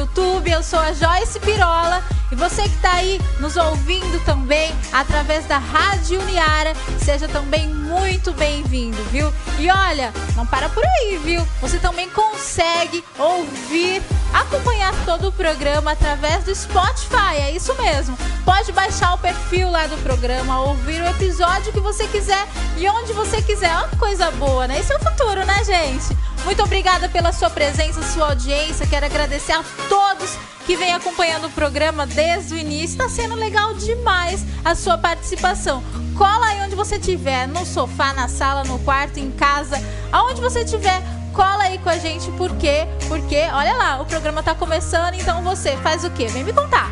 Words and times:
YouTube. 0.00 0.50
Eu 0.50 0.62
sou 0.62 0.78
a 0.78 0.92
Joyce 0.92 1.38
Pirola 1.40 2.02
e 2.32 2.34
você 2.34 2.62
que 2.62 2.68
está 2.68 2.94
aí 2.94 3.20
nos 3.38 3.56
ouvindo 3.56 4.24
também 4.24 4.72
através 4.92 5.46
da 5.46 5.58
Rádio 5.58 6.20
Uniara, 6.20 6.72
seja 6.98 7.28
também 7.28 7.68
muito 7.68 8.32
bem-vindo, 8.32 8.96
viu? 9.10 9.32
E 9.58 9.70
olha, 9.70 10.12
não 10.36 10.46
para 10.46 10.68
por 10.68 10.84
aí, 10.84 11.18
viu? 11.22 11.46
Você 11.60 11.78
também 11.78 12.08
consegue 12.10 13.04
ouvir, 13.18 14.02
acompanhar 14.32 14.94
todo 15.04 15.28
o 15.28 15.32
programa 15.32 15.92
através 15.92 16.44
do 16.44 16.54
Spotify, 16.54 17.36
é 17.36 17.50
isso 17.50 17.74
mesmo. 17.74 18.16
Pode 18.44 18.72
baixar 18.72 19.14
o 19.14 19.18
perfil 19.18 19.70
lá 19.70 19.86
do 19.86 19.96
programa, 19.98 20.60
ouvir 20.60 21.02
o 21.02 21.08
episódio 21.08 21.72
que 21.72 21.80
você 21.80 22.06
quiser 22.06 22.46
e 22.76 22.88
onde 22.88 23.12
você 23.12 23.42
quiser. 23.42 23.74
Olha 23.76 23.88
que 23.88 23.96
coisa 23.96 24.30
boa, 24.32 24.66
né? 24.66 24.78
Esse 24.78 24.92
é 24.92 24.96
o 24.96 25.00
futuro, 25.00 25.44
né, 25.44 25.64
gente? 25.64 26.16
Muito 26.44 26.62
obrigada 26.62 27.08
pela 27.08 27.32
sua 27.32 27.50
presença, 27.50 28.02
sua 28.02 28.28
audiência. 28.28 28.86
Quero 28.86 29.06
agradecer 29.06 29.52
a 29.52 29.64
todos 29.88 30.36
que 30.66 30.76
vem 30.76 30.92
acompanhando 30.94 31.46
o 31.46 31.50
programa 31.50 32.06
desde 32.06 32.54
o 32.54 32.58
início. 32.58 32.94
Está 32.94 33.08
sendo 33.08 33.34
legal 33.34 33.74
demais 33.74 34.44
a 34.64 34.74
sua 34.74 34.96
participação. 34.96 35.82
Cola 36.16 36.46
aí 36.46 36.60
onde 36.62 36.74
você 36.74 36.96
estiver, 36.96 37.46
no 37.46 37.64
sofá, 37.66 38.12
na 38.12 38.28
sala, 38.28 38.64
no 38.64 38.78
quarto, 38.80 39.18
em 39.18 39.30
casa, 39.30 39.76
aonde 40.12 40.40
você 40.40 40.60
estiver. 40.60 41.19
Cola 41.32 41.64
aí 41.64 41.78
com 41.78 41.88
a 41.88 41.96
gente, 41.96 42.30
por 42.32 42.54
quê? 42.56 42.86
Porque, 43.08 43.48
olha 43.52 43.74
lá, 43.74 44.00
o 44.00 44.04
programa 44.04 44.42
tá 44.42 44.54
começando, 44.54 45.14
então 45.14 45.42
você 45.42 45.76
faz 45.78 46.04
o 46.04 46.10
quê? 46.10 46.26
Vem 46.26 46.44
me 46.44 46.52
contar. 46.52 46.90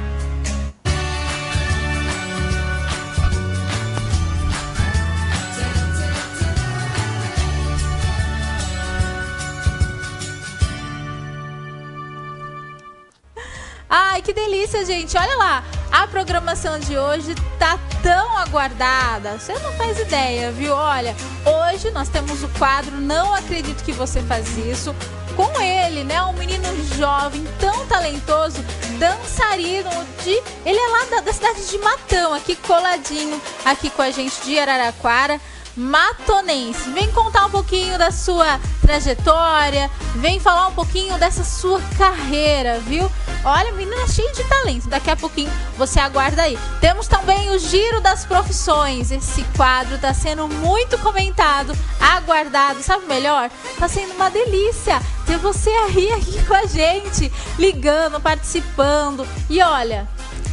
Ai, 13.91 14.21
que 14.23 14.33
delícia, 14.33 14.85
gente. 14.85 15.17
Olha 15.17 15.37
lá, 15.37 15.65
a 15.91 16.07
programação 16.07 16.79
de 16.79 16.97
hoje 16.97 17.35
tá 17.59 17.79
tão 18.03 18.37
aguardada. 18.39 19.39
Você 19.39 19.53
não 19.59 19.73
faz 19.73 19.99
ideia, 19.99 20.53
viu? 20.53 20.75
Olha, 20.75 21.15
hoje 21.45 21.91
nós 21.91 22.09
temos 22.09 22.43
o 22.43 22.49
quadro 22.51 22.97
Não 22.97 23.35
Acredito 23.35 23.83
que 23.85 23.93
Você 23.93 24.21
Faz 24.23 24.57
Isso. 24.59 24.95
Com 25.37 25.61
ele, 25.61 26.03
né? 26.03 26.21
Um 26.23 26.33
menino 26.33 26.67
jovem, 26.97 27.47
tão 27.61 27.87
talentoso, 27.87 28.61
dançarino 28.99 29.91
de. 30.25 30.31
Ele 30.67 30.79
é 30.79 30.89
lá 30.89 31.05
da, 31.11 31.21
da 31.21 31.33
cidade 31.33 31.65
de 31.65 31.79
Matão, 31.79 32.35
aqui 32.35 32.57
coladinho, 32.57 33.41
aqui 33.65 33.89
com 33.89 34.03
a 34.03 34.11
gente 34.11 34.41
de 34.43 34.59
Araraquara 34.59 35.41
matonense. 35.79 36.91
Vem 36.91 37.11
contar 37.13 37.47
um 37.47 37.51
pouquinho 37.51 37.97
da 37.97 38.11
sua 38.11 38.61
trajetória, 38.83 39.89
vem 40.17 40.41
falar 40.41 40.67
um 40.67 40.73
pouquinho 40.73 41.17
dessa 41.19 41.45
sua 41.45 41.81
carreira, 41.97 42.81
viu? 42.81 43.09
Olha, 43.51 43.73
menina 43.73 44.07
cheia 44.07 44.31
de 44.31 44.45
talento. 44.45 44.91
Daqui 44.91 45.11
a 45.11 45.17
pouquinho 45.17 45.51
você 45.79 45.99
aguarda 45.99 46.43
aí. 46.43 46.59
Temos 46.83 47.09
também 47.09 47.49
o 47.49 47.59
Giro 47.59 47.99
das 47.99 48.27
Profissões. 48.27 49.11
Esse 49.11 49.43
quadro 49.57 49.95
está 49.95 50.13
sendo 50.13 50.47
muito 50.47 50.99
comentado, 50.99 51.75
aguardado. 51.99 52.83
Sabe 52.83 53.07
o 53.07 53.09
melhor? 53.09 53.51
Tá 53.79 53.89
sendo 53.89 54.13
uma 54.13 54.29
delícia 54.29 55.01
ter 55.25 55.39
você 55.39 55.71
aí 55.71 56.13
aqui 56.13 56.45
com 56.45 56.53
a 56.53 56.67
gente, 56.67 57.33
ligando, 57.59 58.21
participando. 58.21 59.27
E 59.49 59.63
olha, 59.63 60.07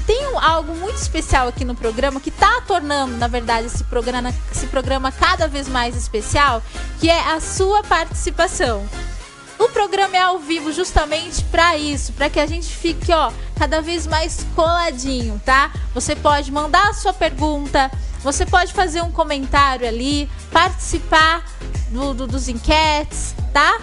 tem 0.08 0.24
algo 0.42 0.74
muito 0.74 0.96
especial 0.96 1.50
aqui 1.50 1.66
no 1.66 1.76
programa 1.76 2.22
que 2.22 2.30
está 2.30 2.62
tornando, 2.62 3.18
na 3.18 3.28
verdade, 3.28 3.68
esse 3.68 3.84
programa, 3.84 4.34
esse 4.50 4.68
programa 4.68 5.12
cada 5.12 5.50
vez 5.50 5.68
mais 5.68 5.98
especial, 5.98 6.64
que 7.02 7.10
é 7.10 7.34
a 7.34 7.42
sua 7.42 7.84
participação. 7.84 8.88
O 9.58 9.70
programa 9.70 10.18
é 10.18 10.22
ao 10.22 10.40
vivo 10.40 10.72
justamente 10.72 11.44
para 11.46 11.78
isso, 11.78 12.12
para 12.14 12.30
que 12.30 12.40
a 12.40 12.46
gente 12.46 12.68
fique, 12.68 13.12
ó, 13.14 13.32
cada 13.58 13.82
vez 13.82 14.06
mais 14.06 14.46
coladinho, 14.56 15.42
tá? 15.46 15.72
Você 15.94 16.16
pode 16.16 16.52
mandar 16.52 16.90
a 16.90 16.94
sua 16.94 17.14
pergunta, 17.14 17.90
você 18.22 18.46
pode 18.46 18.74
fazer 18.74 19.02
um 19.02 19.12
comentário 19.12 19.88
ali, 19.88 20.30
participar 20.52 21.46
do, 21.90 22.14
do, 22.14 22.28
dos 22.28 22.50
enquetes, 22.50 23.34
tá? 23.54 23.80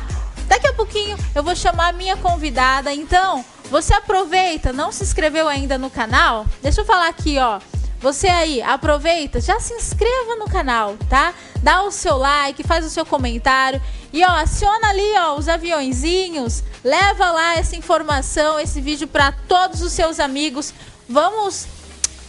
Daqui 0.46 0.66
a 0.66 0.74
pouquinho 0.74 1.16
eu 1.34 1.42
vou 1.42 1.56
chamar 1.56 1.88
a 1.88 1.92
minha 1.92 2.16
convidada, 2.16 2.92
então 2.92 3.42
você 3.70 3.94
aproveita, 3.94 4.72
não 4.72 4.92
se 4.92 5.02
inscreveu 5.02 5.48
ainda 5.48 5.78
no 5.78 5.88
canal? 5.88 6.44
Deixa 6.60 6.82
eu 6.82 6.84
falar 6.84 7.08
aqui, 7.08 7.38
ó. 7.38 7.58
Você 8.02 8.26
aí, 8.26 8.60
aproveita, 8.60 9.40
já 9.40 9.60
se 9.60 9.72
inscreva 9.74 10.34
no 10.34 10.46
canal, 10.46 10.96
tá? 11.08 11.32
Dá 11.62 11.82
o 11.84 11.90
seu 11.92 12.18
like, 12.18 12.64
faz 12.64 12.84
o 12.84 12.90
seu 12.90 13.06
comentário 13.06 13.80
e 14.12 14.22
ó, 14.24 14.28
aciona 14.28 14.88
ali, 14.88 15.14
ó, 15.18 15.36
os 15.36 15.48
aviãozinhos, 15.48 16.62
leva 16.84 17.30
lá 17.30 17.56
essa 17.56 17.74
informação, 17.76 18.60
esse 18.60 18.80
vídeo 18.80 19.08
para 19.08 19.32
todos 19.48 19.80
os 19.80 19.92
seus 19.92 20.20
amigos. 20.20 20.74
Vamos 21.08 21.66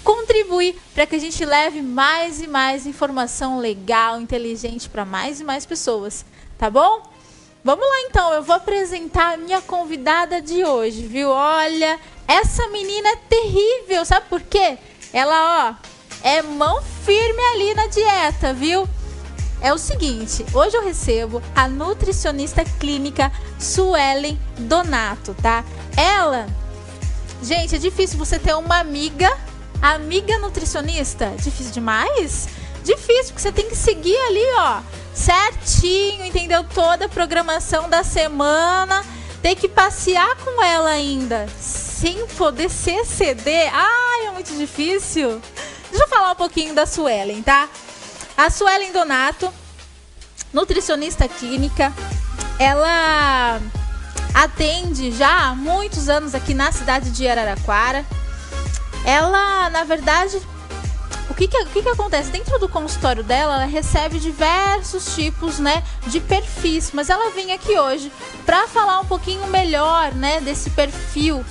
contribuir 0.04 0.76
para 0.94 1.06
que 1.06 1.16
a 1.16 1.20
gente 1.20 1.44
leve 1.44 1.82
mais 1.82 2.42
e 2.42 2.48
mais 2.48 2.86
informação 2.86 3.60
legal, 3.60 4.20
inteligente 4.20 4.90
para 4.90 5.06
mais 5.06 5.42
e 5.42 5.44
mais 5.44 5.66
pessoas, 5.66 6.26
tá 6.58 6.70
bom? 6.70 7.04
Vamos 7.64 7.88
lá 7.88 8.02
então, 8.02 8.34
eu 8.34 8.44
vou 8.44 8.56
apresentar 8.56 9.34
a 9.34 9.38
minha 9.38 9.62
convidada 9.62 10.42
de 10.42 10.66
hoje, 10.66 11.06
viu? 11.06 11.30
Olha, 11.30 12.00
essa 12.28 12.68
menina 12.70 13.10
é 13.10 13.16
terrível, 13.16 14.06
sabe 14.06 14.28
por 14.30 14.42
quê? 14.42 14.78
Ela, 15.14 15.70
ó, 15.70 15.88
é 16.28 16.42
mão 16.42 16.82
firme 17.06 17.42
ali 17.54 17.74
na 17.74 17.88
dieta, 17.88 18.54
viu? 18.54 18.88
É 19.64 19.74
o 19.74 19.78
seguinte, 19.78 20.46
hoje 20.54 20.76
eu 20.76 20.84
recebo 20.84 21.42
a 21.56 21.70
nutricionista 21.70 22.66
clínica 22.66 23.32
Suelen 23.58 24.38
Donato, 24.60 25.34
tá? 25.42 25.64
Ela, 25.96 26.48
gente, 27.42 27.74
é 27.74 27.78
difícil 27.78 28.20
você 28.20 28.38
ter 28.38 28.54
uma 28.56 28.80
amiga, 28.80 29.32
amiga 29.82 30.38
nutricionista, 30.40 31.34
difícil 31.42 31.72
demais? 31.72 32.50
Difícil, 32.84 33.28
porque 33.28 33.42
você 33.42 33.54
tem 33.54 33.70
que 33.70 33.76
seguir 33.78 34.18
ali, 34.28 34.44
ó, 34.58 34.82
certinho, 35.14 36.26
entendeu? 36.26 36.66
Toda 36.66 37.06
a 37.06 37.10
programação 37.10 37.90
da 37.90 38.04
semana, 38.04 39.06
ter 39.42 39.56
que 39.56 39.70
passear 39.70 40.36
com 40.44 40.62
ela 40.62 40.90
ainda, 40.90 41.48
sem 41.58 42.28
poder 42.36 42.70
se 42.70 42.92
exceder. 42.92 43.72
Ai, 43.74 44.26
é 44.28 44.32
muito 44.32 44.54
difícil. 44.58 45.42
Deixa 45.90 46.04
eu 46.04 46.10
falar 46.10 46.34
um 46.34 46.36
pouquinho 46.36 46.76
da 46.76 46.86
Suelen, 46.86 47.42
tá? 47.42 47.70
A 48.36 48.50
Suelen 48.50 48.92
Donato, 48.92 49.54
nutricionista 50.52 51.28
clínica, 51.28 51.94
ela 52.58 53.60
atende 54.34 55.12
já 55.12 55.50
há 55.50 55.56
muitos 55.56 56.10
anos 56.10 56.34
aqui 56.34 56.54
na 56.54 56.72
cidade 56.72 57.12
de 57.12 57.28
Araraquara. 57.28 58.04
Ela, 59.06 59.70
na 59.70 59.84
verdade, 59.84 60.42
o 61.30 61.34
que 61.36 61.48
que, 61.48 61.58
o 61.58 61.66
que 61.68 61.84
que 61.84 61.90
acontece? 61.90 62.32
Dentro 62.32 62.58
do 62.58 62.68
consultório 62.68 63.24
dela, 63.24 63.56
ela 63.56 63.66
recebe 63.66 64.20
diversos 64.20 65.14
tipos, 65.16 65.60
né, 65.60 65.84
de 66.08 66.20
perfis, 66.20 66.92
mas 66.92 67.10
ela 67.10 67.32
vem 67.32 67.52
aqui 67.52 67.78
hoje 67.78 68.12
para 68.46 68.68
falar 68.68 69.00
um 69.00 69.06
pouquinho 69.06 69.46
melhor, 69.48 70.14
né, 70.14 70.42
desse 70.42 70.70
perfil 70.72 71.46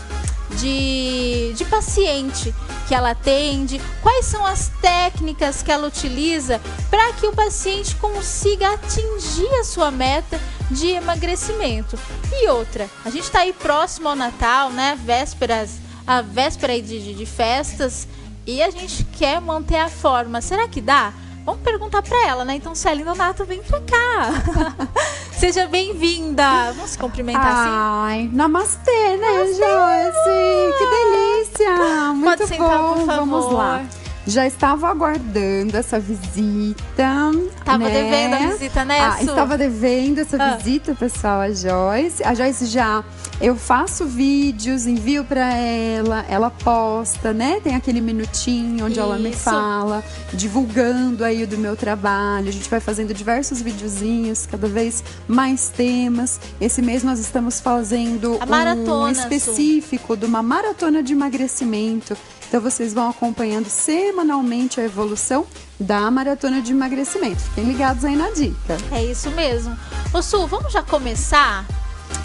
de, 0.58 1.52
de 1.54 1.64
paciente 1.64 2.54
que 2.86 2.94
ela 2.94 3.10
atende, 3.10 3.80
quais 4.02 4.26
são 4.26 4.44
as 4.44 4.68
técnicas 4.80 5.62
que 5.62 5.70
ela 5.70 5.86
utiliza 5.86 6.60
para 6.90 7.12
que 7.14 7.26
o 7.26 7.32
paciente 7.32 7.94
consiga 7.96 8.72
atingir 8.72 9.48
a 9.60 9.64
sua 9.64 9.90
meta 9.90 10.40
de 10.70 10.88
emagrecimento. 10.88 11.98
E 12.32 12.48
outra, 12.48 12.88
a 13.04 13.10
gente 13.10 13.24
está 13.24 13.40
aí 13.40 13.52
próximo 13.52 14.08
ao 14.08 14.16
Natal, 14.16 14.70
né? 14.70 14.98
Vésperas, 15.02 15.78
a 16.06 16.20
véspera 16.20 16.80
de, 16.80 17.02
de, 17.02 17.14
de 17.14 17.26
festas 17.26 18.08
e 18.46 18.62
a 18.62 18.70
gente 18.70 19.04
quer 19.04 19.40
manter 19.40 19.76
a 19.76 19.88
forma. 19.88 20.40
Será 20.40 20.66
que 20.68 20.80
dá? 20.80 21.12
Vamos 21.44 21.60
perguntar 21.62 22.02
para 22.02 22.26
ela, 22.28 22.44
né? 22.44 22.54
Então, 22.54 22.74
Célia 22.74 23.04
Donato, 23.04 23.44
vem 23.44 23.60
pra 23.62 23.80
cá. 23.80 24.88
Seja 25.32 25.66
bem-vinda. 25.66 26.72
Vamos 26.72 26.90
se 26.90 26.98
cumprimentar 26.98 27.44
assim? 27.46 27.70
Ai, 27.74 28.30
namastê, 28.32 29.16
né, 29.16 29.46
Joyce? 29.46 30.78
Que 30.78 30.86
delícia. 30.86 32.12
Muito 32.14 32.24
pode 32.38 32.46
sentar, 32.48 32.78
bom. 32.78 32.94
por 32.94 33.06
favor. 33.06 33.16
Vamos 33.26 33.52
lá. 33.52 33.82
Já 34.24 34.46
estava 34.46 34.88
aguardando 34.88 35.76
essa 35.76 35.98
visita. 35.98 37.32
Tava 37.64 37.78
né? 37.78 37.90
devendo 37.90 38.34
a 38.34 38.38
visita, 38.52 38.84
né, 38.84 39.00
Ah, 39.00 39.20
estava 39.20 39.58
devendo 39.58 40.20
essa 40.20 40.36
Ah. 40.40 40.54
visita, 40.56 40.94
pessoal, 40.94 41.40
a 41.40 41.50
Joyce. 41.50 42.22
A 42.22 42.32
Joyce 42.32 42.66
já. 42.66 43.02
Eu 43.42 43.56
faço 43.56 44.06
vídeos, 44.06 44.86
envio 44.86 45.24
pra 45.24 45.52
ela, 45.52 46.24
ela 46.28 46.48
posta, 46.48 47.32
né? 47.32 47.58
Tem 47.58 47.74
aquele 47.74 48.00
minutinho 48.00 48.86
onde 48.86 49.00
ela 49.00 49.18
me 49.18 49.30
Isso. 49.30 49.40
fala, 49.40 50.04
divulgando 50.32 51.24
aí 51.24 51.42
o 51.42 51.46
do 51.48 51.58
meu 51.58 51.74
trabalho. 51.74 52.48
A 52.48 52.52
gente 52.52 52.70
vai 52.70 52.78
fazendo 52.78 53.12
diversos 53.12 53.60
videozinhos, 53.60 54.46
cada 54.46 54.68
vez 54.68 55.02
mais 55.26 55.68
temas. 55.68 56.40
Esse 56.60 56.80
mês 56.80 57.02
nós 57.02 57.18
estamos 57.18 57.58
fazendo 57.58 58.38
maratona, 58.48 59.10
um 59.10 59.14
Su. 59.14 59.22
específico 59.22 60.16
de 60.16 60.24
uma 60.24 60.40
maratona 60.40 61.02
de 61.02 61.12
emagrecimento. 61.12 62.16
Então 62.46 62.60
vocês 62.60 62.94
vão 62.94 63.10
acompanhando 63.10 63.68
semanalmente 63.68 64.80
a 64.80 64.84
evolução 64.84 65.44
da 65.80 66.08
maratona 66.12 66.62
de 66.62 66.70
emagrecimento. 66.70 67.40
Fiquem 67.40 67.64
ligados 67.64 68.04
aí 68.04 68.14
na 68.14 68.30
dica. 68.30 68.78
É 68.92 69.04
isso 69.04 69.32
mesmo. 69.32 69.76
Ô 70.14 70.22
Su, 70.22 70.46
vamos 70.46 70.72
já 70.72 70.82
começar 70.84 71.66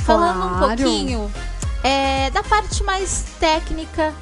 falando 0.06 0.38
um 0.46 0.58
Claro. 0.58 0.76
pouquinho 0.84 1.32
é, 1.84 2.30
da 2.32 2.44
parte 2.44 2.84
mais 2.84 3.26
técnica, 3.40 4.14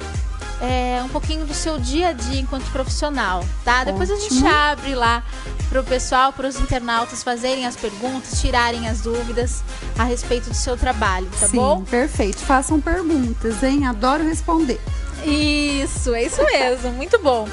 é, 0.60 1.02
um 1.04 1.08
pouquinho 1.08 1.44
do 1.46 1.52
seu 1.54 1.78
dia 1.78 2.08
a 2.08 2.12
dia 2.12 2.40
enquanto 2.40 2.64
profissional, 2.70 3.44
tá? 3.64 3.84
Depois 3.84 4.10
a 4.10 4.16
gente 4.16 4.34
Ótimo. 4.34 4.48
abre 4.48 4.94
lá 4.94 5.22
pro 5.68 5.82
pessoal, 5.84 6.32
para 6.32 6.46
os 6.48 6.56
internautas 6.60 7.22
fazerem 7.22 7.66
as 7.66 7.76
perguntas, 7.76 8.40
tirarem 8.40 8.88
as 8.88 9.00
dúvidas 9.00 9.62
a 9.98 10.04
respeito 10.04 10.48
do 10.48 10.54
seu 10.56 10.76
trabalho, 10.76 11.28
tá 11.38 11.48
Sim, 11.48 11.56
bom? 11.56 11.82
perfeito. 11.82 12.38
Façam 12.38 12.80
perguntas, 12.80 13.62
hein? 13.62 13.84
Adoro 13.86 14.22
responder. 14.24 14.80
Isso, 15.24 16.14
é 16.14 16.22
isso 16.24 16.42
mesmo, 16.44 16.92
muito 16.94 17.18
bom. 17.20 17.48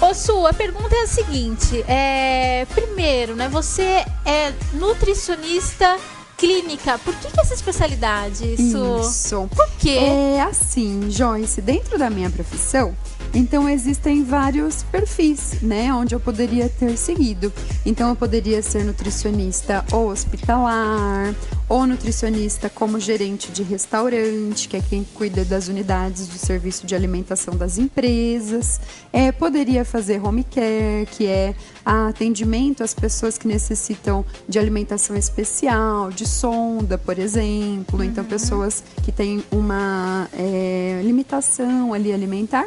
Ô 0.00 0.12
Su, 0.14 0.46
a 0.48 0.52
pergunta 0.52 0.94
é 0.96 1.02
a 1.02 1.06
seguinte: 1.06 1.84
é, 1.86 2.66
primeiro, 2.74 3.36
né? 3.36 3.48
Você 3.48 4.04
é 4.26 4.52
nutricionista 4.72 5.96
clínica. 6.42 6.98
Por 6.98 7.14
que, 7.14 7.30
que 7.30 7.40
essa 7.40 7.54
especialidade, 7.54 8.56
Su? 8.56 9.00
Isso. 9.00 9.48
Por 9.54 9.70
quê? 9.78 9.90
É 9.90 10.42
assim, 10.42 11.08
Joyce, 11.08 11.60
dentro 11.60 11.96
da 11.96 12.10
minha 12.10 12.28
profissão, 12.28 12.96
então 13.32 13.68
existem 13.68 14.24
vários 14.24 14.82
perfis, 14.82 15.62
né, 15.62 15.94
onde 15.94 16.16
eu 16.16 16.20
poderia 16.20 16.68
ter 16.68 16.96
seguido. 16.96 17.52
Então 17.86 18.10
eu 18.10 18.16
poderia 18.16 18.60
ser 18.60 18.84
nutricionista 18.84 19.84
hospitalar, 19.92 21.32
ou 21.68 21.86
nutricionista 21.86 22.68
como 22.68 23.00
gerente 23.00 23.50
de 23.50 23.62
restaurante, 23.62 24.68
que 24.68 24.76
é 24.76 24.82
quem 24.82 25.04
cuida 25.14 25.44
das 25.44 25.68
unidades 25.68 26.28
de 26.28 26.38
serviço 26.38 26.86
de 26.86 26.94
alimentação 26.94 27.56
das 27.56 27.78
empresas. 27.78 28.78
É, 29.10 29.32
poderia 29.32 29.82
fazer 29.82 30.22
home 30.22 30.44
care, 30.44 31.06
que 31.12 31.26
é 31.26 31.54
atendimento 31.84 32.82
às 32.82 32.94
pessoas 32.94 33.36
que 33.36 33.46
necessitam 33.46 34.24
de 34.48 34.58
alimentação 34.58 35.16
especial, 35.16 36.10
de 36.10 36.26
sonda, 36.26 36.96
por 36.98 37.18
exemplo. 37.18 38.02
Então, 38.02 38.24
pessoas 38.24 38.82
que 39.04 39.12
têm 39.12 39.42
uma 39.50 40.28
é, 40.32 41.00
limitação 41.04 41.92
ali 41.92 42.12
alimentar. 42.12 42.66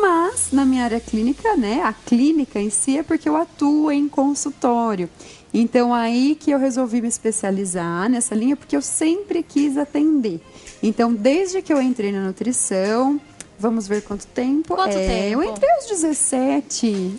Mas 0.00 0.48
na 0.52 0.64
minha 0.64 0.84
área 0.84 1.00
clínica, 1.00 1.56
né, 1.56 1.82
a 1.82 1.92
clínica 1.92 2.60
em 2.60 2.70
si 2.70 2.98
é 2.98 3.02
porque 3.02 3.28
eu 3.28 3.36
atuo 3.36 3.90
em 3.90 4.08
consultório. 4.08 5.08
Então 5.52 5.92
aí 5.92 6.36
que 6.38 6.50
eu 6.50 6.58
resolvi 6.58 7.02
me 7.02 7.08
especializar 7.08 8.08
nessa 8.08 8.34
linha 8.34 8.56
porque 8.56 8.76
eu 8.76 8.82
sempre 8.82 9.42
quis 9.42 9.76
atender. 9.76 10.40
Então 10.82 11.12
desde 11.12 11.60
que 11.60 11.72
eu 11.72 11.82
entrei 11.82 12.12
na 12.12 12.24
nutrição, 12.24 13.20
vamos 13.60 13.86
ver 13.86 14.02
quanto 14.02 14.26
tempo? 14.26 14.74
Quanto 14.74 14.96
é, 14.96 15.06
tempo? 15.06 15.42
Eu 15.42 15.42
entrei 15.44 15.70
aos 15.72 15.86
17. 15.86 17.18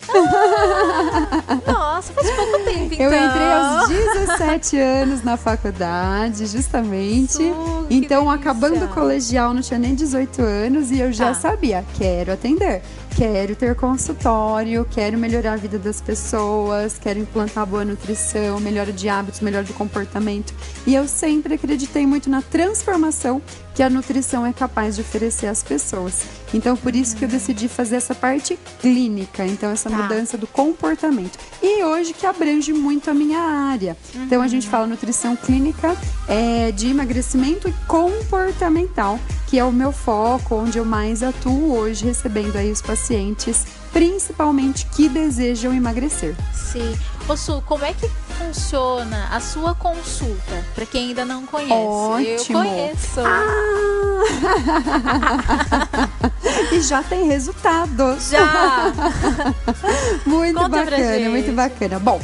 Nossa, 1.68 2.14
faz 2.14 2.32
pouco 2.32 2.60
tempo, 2.66 2.94
então. 2.94 3.06
Eu 3.06 3.14
entrei 3.14 3.52
aos 3.52 3.88
17 3.88 4.78
anos 4.78 5.24
na 5.24 5.38
faculdade, 5.38 6.46
justamente. 6.48 7.34
Su, 7.34 7.86
então, 7.90 8.26
delícia. 8.26 8.34
acabando 8.34 8.86
o 8.86 8.88
colegial, 8.90 9.54
não 9.54 9.62
tinha 9.62 9.80
nem 9.80 9.94
18 9.96 10.42
anos 10.42 10.92
e 10.92 11.00
eu 11.00 11.12
já 11.14 11.28
Tá. 11.28 11.34
sabia, 11.36 11.86
quero 11.98 12.34
atender. 12.34 12.82
Quero 13.16 13.56
ter 13.56 13.76
consultório, 13.76 14.86
quero 14.90 15.18
melhorar 15.18 15.54
a 15.54 15.58
vida 15.58 15.78
das 15.78 16.02
pessoas, 16.02 16.98
quero 16.98 17.20
implantar 17.20 17.66
boa 17.66 17.86
nutrição, 17.86 18.60
melhora 18.60 18.92
de 18.92 19.10
hábitos, 19.10 19.42
melhora 19.42 19.64
de 19.64 19.74
comportamento. 19.74 20.54
E 20.88 20.96
eu 20.96 21.08
sempre 21.08 21.54
acreditei 21.54 22.08
muito 22.08 22.30
na 22.30 22.42
transformação 22.42 23.42
que 23.76 23.84
a 23.84 23.90
nutrição 23.90 24.46
é 24.46 24.54
capaz 24.54 24.96
de 24.96 25.02
oferecer 25.02 25.48
às 25.48 25.62
pessoas. 25.62 26.41
Então, 26.54 26.76
por 26.76 26.96
isso 26.96 27.16
que 27.16 27.24
eu 27.26 27.30
decidi 27.30 27.68
fazer 27.68 27.96
essa 27.96 28.14
parte 28.14 28.60
clínica, 28.82 29.46
então 29.46 29.70
essa 29.72 29.90
Tá. 29.90 29.96
mudança 29.98 30.38
do 30.38 30.46
comportamento. 30.48 31.38
E 31.62 31.84
hoje 31.84 32.14
que 32.14 32.26
abrange 32.26 32.74
muito 32.74 33.10
a 33.10 33.14
minha 33.14 33.40
área. 33.40 33.96
Então, 34.16 34.42
a 34.42 34.48
gente 34.48 34.68
fala 34.68 34.86
nutrição 34.88 35.36
clínica 35.36 35.96
é, 36.28 36.72
de 36.72 36.88
emagrecimento 36.90 37.68
e 37.70 37.74
comportamental, 37.88 39.20
que 39.48 39.58
é 39.60 39.64
o 39.64 39.72
meu 39.72 39.92
foco, 39.92 40.56
onde 40.56 40.78
eu 40.78 40.86
mais 40.86 41.24
atuo 41.24 41.74
hoje, 41.76 42.06
recebendo 42.06 42.56
aí 42.56 42.72
os 42.72 42.82
pacientes, 42.82 43.66
principalmente 43.92 44.86
que 44.88 45.10
desejam 45.10 45.74
emagrecer. 45.74 46.36
Sim. 46.54 46.98
Ô 47.28 47.38
Su, 47.38 47.62
como 47.66 47.86
é 47.86 47.94
que 47.94 48.10
funciona 48.38 49.28
a 49.32 49.40
sua 49.40 49.76
consulta? 49.76 50.66
Pra 50.74 50.86
quem 50.86 51.10
ainda 51.10 51.26
não 51.26 51.46
conhece. 51.46 51.74
Ótimo. 51.74 52.60
Eu 52.60 52.66
conheço. 52.66 53.20
Ah! 53.20 54.22
e 56.72 56.82
já 56.82 57.04
tem 57.04 57.28
resultados. 57.28 58.30
Já! 58.30 58.92
Muito 60.26 60.58
Conta 60.58 60.70
bacana, 60.70 61.30
muito 61.30 61.52
bacana. 61.54 62.00
Bom, 62.00 62.22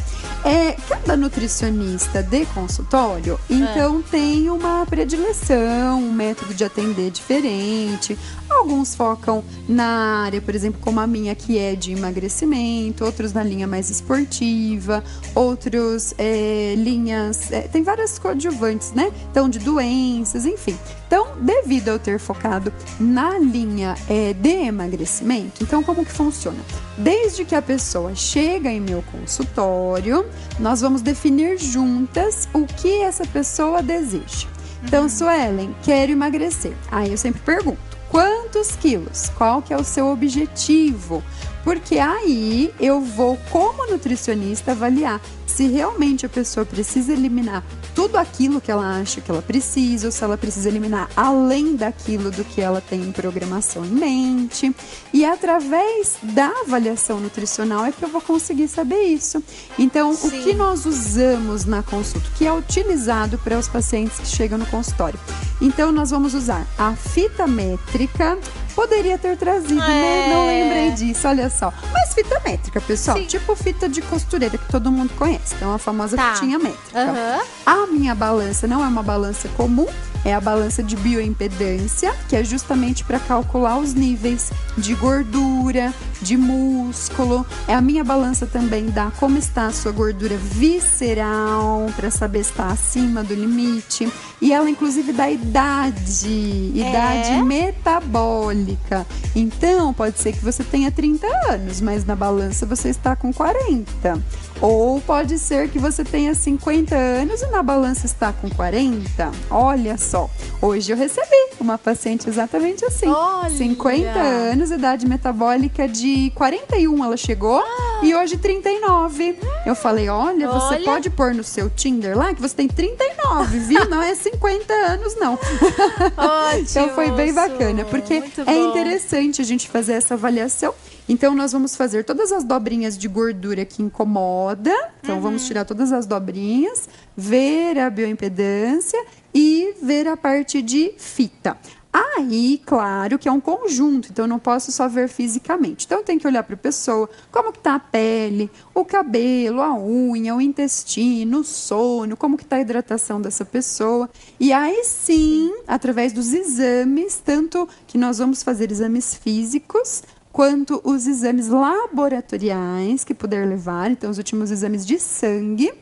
é, 0.48 0.72
cada 0.88 1.18
nutricionista 1.18 2.24
de 2.24 2.46
consultório, 2.48 3.40
É. 3.50 3.54
então 3.54 4.02
tem 4.02 4.50
uma 4.50 4.86
predileção, 4.86 6.00
um 6.00 6.12
método 6.12 6.54
de 6.54 6.64
atender 6.64 7.12
diferente. 7.12 8.18
Alguns 8.50 8.96
focam 8.96 9.44
na 9.68 10.24
área, 10.24 10.42
por 10.42 10.56
exemplo, 10.56 10.80
como 10.82 11.00
a 11.02 11.08
minha, 11.08 11.36
que 11.36 11.58
é 11.58 11.76
de 11.76 11.92
emagrecimento, 11.92 13.04
outros 13.04 13.34
na 13.34 13.44
linha 13.44 13.68
mais 13.68 13.90
esportiva, 13.90 15.04
outros 15.36 16.14
é, 16.18 16.74
linhas. 16.78 17.52
é, 17.52 17.62
tem 17.62 17.84
várias 17.84 18.18
coadjuvantes, 18.18 18.94
né? 18.94 19.12
Então, 19.30 19.50
de 19.50 19.60
doenças, 19.60 20.46
enfim. 20.46 20.78
Então, 21.08 21.38
devido 21.40 21.88
a 21.88 21.92
eu 21.94 22.00
ter 22.00 22.20
focado 22.20 22.72
na 23.00 23.40
linha 23.40 23.96
é, 24.10 24.34
de 24.34 24.66
emagrecimento, 24.66 25.64
então 25.64 25.82
como 25.82 26.04
que 26.06 26.12
funciona? 26.12 26.60
Desde 26.98 27.46
que 27.46 27.56
a 27.56 27.62
pessoa 27.62 28.14
chega 28.14 28.70
em 28.70 28.82
meu 28.82 29.02
consultório, 29.04 30.26
nós 30.60 30.82
vamos 30.82 31.02
definir 31.02 31.58
juntas 31.58 32.50
o 32.54 32.66
que 32.66 33.02
essa 33.02 33.26
pessoa 33.26 33.82
deseja. 33.82 34.48
Então, 34.84 35.08
Suelen, 35.08 35.74
quero 35.82 36.12
emagrecer. 36.12 36.74
Aí 36.92 37.12
eu 37.12 37.18
sempre 37.18 37.42
pergunto, 37.42 37.80
quantos 38.10 38.76
quilos? 38.76 39.30
Qual 39.30 39.62
que 39.62 39.74
é 39.74 39.78
o 39.78 39.84
seu 39.84 40.08
objetivo? 40.08 41.24
Porque 41.68 42.00
aí 42.00 42.74
eu 42.80 43.02
vou, 43.02 43.38
como 43.52 43.92
nutricionista, 43.92 44.72
avaliar 44.72 45.20
se 45.46 45.68
realmente 45.68 46.26
a 46.26 46.30
pessoa 46.30 46.66
precisa 46.66 47.12
eliminar 47.12 47.62
tudo 47.94 48.16
aquilo 48.16 48.62
que 48.62 48.72
ela 48.72 49.02
acha 49.02 49.20
que 49.20 49.30
ela 49.30 49.42
precisa, 49.42 50.06
ou 50.08 50.12
se 50.12 50.24
ela 50.24 50.38
precisa 50.38 50.70
eliminar 50.70 51.10
além 51.14 51.76
daquilo 51.76 52.32
do 52.32 52.46
que 52.46 52.62
ela 52.62 52.80
tem 52.80 53.02
em 53.02 53.12
programação 53.12 53.84
em 53.84 53.90
mente. 53.90 54.74
E 55.12 55.26
através 55.26 56.16
da 56.24 56.48
avaliação 56.62 57.20
nutricional 57.20 57.84
é 57.84 57.92
que 57.92 58.02
eu 58.02 58.08
vou 58.08 58.22
conseguir 58.22 58.70
saber 58.70 59.02
isso. 59.02 59.44
Então, 59.78 60.14
Sim. 60.14 60.28
o 60.28 60.32
que 60.44 60.54
nós 60.54 60.86
usamos 60.86 61.66
na 61.66 61.84
consulta, 61.84 62.30
que 62.38 62.48
é 62.48 62.54
utilizado 62.54 63.38
para 63.40 63.60
os 63.60 63.68
pacientes 63.68 64.20
que 64.20 64.28
chegam 64.28 64.58
no 64.58 64.66
consultório? 64.68 65.20
Então, 65.60 65.92
nós 65.92 66.12
vamos 66.12 66.34
usar 66.34 66.66
a 66.78 66.96
fita 66.96 67.46
métrica. 67.46 68.40
Poderia 68.78 69.18
ter 69.18 69.36
trazido, 69.36 69.74
né? 69.74 70.30
Não 70.32 70.44
É. 70.44 70.64
lembrei 70.64 70.92
disso, 70.92 71.28
olha 71.28 71.50
só. 71.50 71.74
Mas 71.92 72.14
fita 72.14 72.40
métrica, 72.46 72.80
pessoal, 72.80 73.18
Sim. 73.18 73.26
tipo 73.26 73.56
fita 73.56 73.90
de 73.90 74.04
costureira 74.04 74.56
que 74.56 74.72
todo 74.72 74.92
mundo 74.92 75.12
conhece. 75.18 75.56
Então, 75.56 75.74
a 75.74 75.80
famosa 75.80 76.16
Tá. 76.16 76.36
fitinha 76.36 76.60
métrica. 76.60 77.00
Aham. 77.02 77.42
A 77.66 77.88
minha 77.88 78.14
balança 78.14 78.68
não 78.68 78.84
é 78.86 78.88
uma 78.88 79.02
balança 79.02 79.48
comum, 79.58 79.88
é 80.26 80.34
a 80.34 80.42
balança 80.42 80.84
de 80.84 80.96
bioimpedância, 80.96 82.14
que 82.28 82.36
é 82.36 82.44
justamente 82.44 83.04
para 83.04 83.20
calcular 83.20 83.78
os 83.78 83.94
níveis 83.94 84.52
de 84.78 84.94
gordura, 84.96 85.94
de 86.22 86.36
músculo. 86.36 87.46
É 87.68 87.74
a 87.74 87.82
minha 87.82 88.04
balança 88.04 88.46
também 88.46 88.88
dá 88.88 89.12
como 89.20 89.38
está 89.38 89.68
a 89.68 89.72
sua 89.72 89.92
gordura 89.92 90.38
visceral, 90.38 91.88
para 91.96 92.12
saber 92.12 92.44
se 92.44 92.52
está 92.52 92.68
acima 92.68 93.24
do 93.24 93.34
limite. 93.34 94.12
E 94.42 94.54
ela, 94.54 94.70
inclusive, 94.70 95.12
dá 95.12 95.30
idade, 95.30 96.72
idade 96.74 97.42
metabólica. 97.44 99.06
Então, 99.36 99.94
pode 99.94 100.20
ser 100.20 100.34
que 100.34 100.44
você 100.44 100.64
tenha 100.64 100.92
30 100.92 101.26
anos, 101.50 101.82
mas 101.82 102.06
na 102.06 102.16
balança 102.16 102.66
você 102.66 102.90
está 102.90 103.16
com 103.16 103.34
40. 103.34 104.22
Ou 104.62 105.00
pode 105.02 105.38
ser 105.38 105.70
que 105.70 105.78
você 105.78 106.04
tenha 106.04 106.34
50 106.34 106.96
anos 106.96 107.42
e 107.42 107.48
na 107.48 107.62
balança 107.62 108.06
está 108.06 108.34
com 108.34 108.50
40. 108.50 109.32
Olha 109.52 109.98
só, 109.98 110.30
hoje 110.62 110.92
eu 110.92 110.98
recebi 110.98 111.28
uma 111.60 111.78
paciente 111.78 112.28
exatamente 112.28 112.84
assim. 112.84 113.08
Olha. 113.08 113.50
50 113.50 114.20
anos, 114.20 114.72
idade 114.72 115.08
metabólica 115.08 115.88
de 115.88 116.32
41 116.36 117.04
ela 117.04 117.18
chegou 117.18 117.60
ah. 117.60 118.00
e 118.04 118.16
hoje 118.16 118.38
39. 118.38 119.38
Eu 119.66 119.76
falei, 119.76 120.10
olha, 120.10 120.48
você 120.48 120.76
olha. 120.76 120.86
pode 120.86 121.10
pôr 121.10 121.34
no 121.34 121.44
seu 121.44 121.70
Tinder 121.70 122.18
lá 122.18 122.34
que 122.34 122.42
você 122.42 122.56
tem 122.56 122.68
39, 122.68 123.60
viu? 123.60 123.88
Não 123.88 124.02
é 124.02 124.16
50 124.16 124.74
anos 124.74 125.16
não. 125.16 125.34
Ótimo, 126.18 126.62
então 126.62 126.90
foi 126.90 127.12
bem 127.12 127.34
bacana, 127.34 127.86
porque 127.86 128.24
é 128.46 128.58
interessante 128.58 129.42
a 129.42 129.46
gente 129.46 129.70
fazer 129.70 129.94
essa 129.94 130.16
avaliação. 130.16 130.74
Então 131.10 131.34
nós 131.34 131.52
vamos 131.54 131.76
fazer 131.76 132.04
todas 132.04 132.32
as 132.32 132.44
dobrinhas 132.44 132.98
de 132.98 133.08
gordura 133.08 133.64
que 133.66 133.82
incomoda. 133.82 134.74
Então 135.02 135.16
Uhum. 135.16 135.22
vamos 135.22 135.46
tirar 135.46 135.64
todas 135.66 135.92
as 135.92 136.06
dobrinhas, 136.06 136.90
ver 137.16 137.80
a 137.80 137.90
bioimpedância 137.90 139.02
e 139.34 139.74
ver 139.82 140.08
a 140.08 140.18
parte 140.18 140.62
de 140.62 140.94
fita. 140.98 141.58
Aí, 141.94 142.62
claro 142.64 143.18
que 143.18 143.28
é 143.28 143.32
um 143.32 143.40
conjunto, 143.40 144.10
então 144.12 144.26
eu 144.26 144.30
não 144.30 144.38
posso 144.38 144.72
só 144.72 144.88
ver 144.88 145.08
fisicamente. 145.08 145.86
Então 145.86 146.04
tem 146.04 146.20
que 146.20 146.28
olhar 146.28 146.44
para 146.44 146.54
a 146.54 146.58
pessoa, 146.58 147.10
como 147.32 147.52
que 147.52 147.58
tá 147.58 147.76
a 147.76 147.80
pele, 147.80 148.52
o 148.74 148.86
cabelo, 148.86 149.62
a 149.62 149.74
unha, 149.74 150.36
o 150.36 150.42
intestino, 150.42 151.40
o 151.40 151.44
sono, 151.44 152.16
como 152.16 152.38
que 152.38 152.46
tá 152.46 152.58
a 152.58 152.62
hidratação 152.62 153.20
dessa 153.20 153.44
pessoa. 153.44 154.08
E 154.40 154.54
aí 154.54 154.84
sim, 154.84 155.52
através 155.68 156.14
dos 156.14 156.34
exames, 156.34 157.20
tanto 157.24 157.68
que 157.88 157.98
nós 157.98 158.20
vamos 158.20 158.44
fazer 158.44 158.70
exames 158.72 159.16
físicos, 159.16 160.04
quanto 160.38 160.80
os 160.84 161.08
exames 161.08 161.48
laboratoriais 161.48 163.04
que 163.04 163.16
puder 163.16 163.48
levar, 163.48 163.90
então 163.90 164.08
os 164.08 164.20
últimos 164.20 164.52
exames 164.52 164.86
de 164.86 165.00
sangue, 165.00 165.74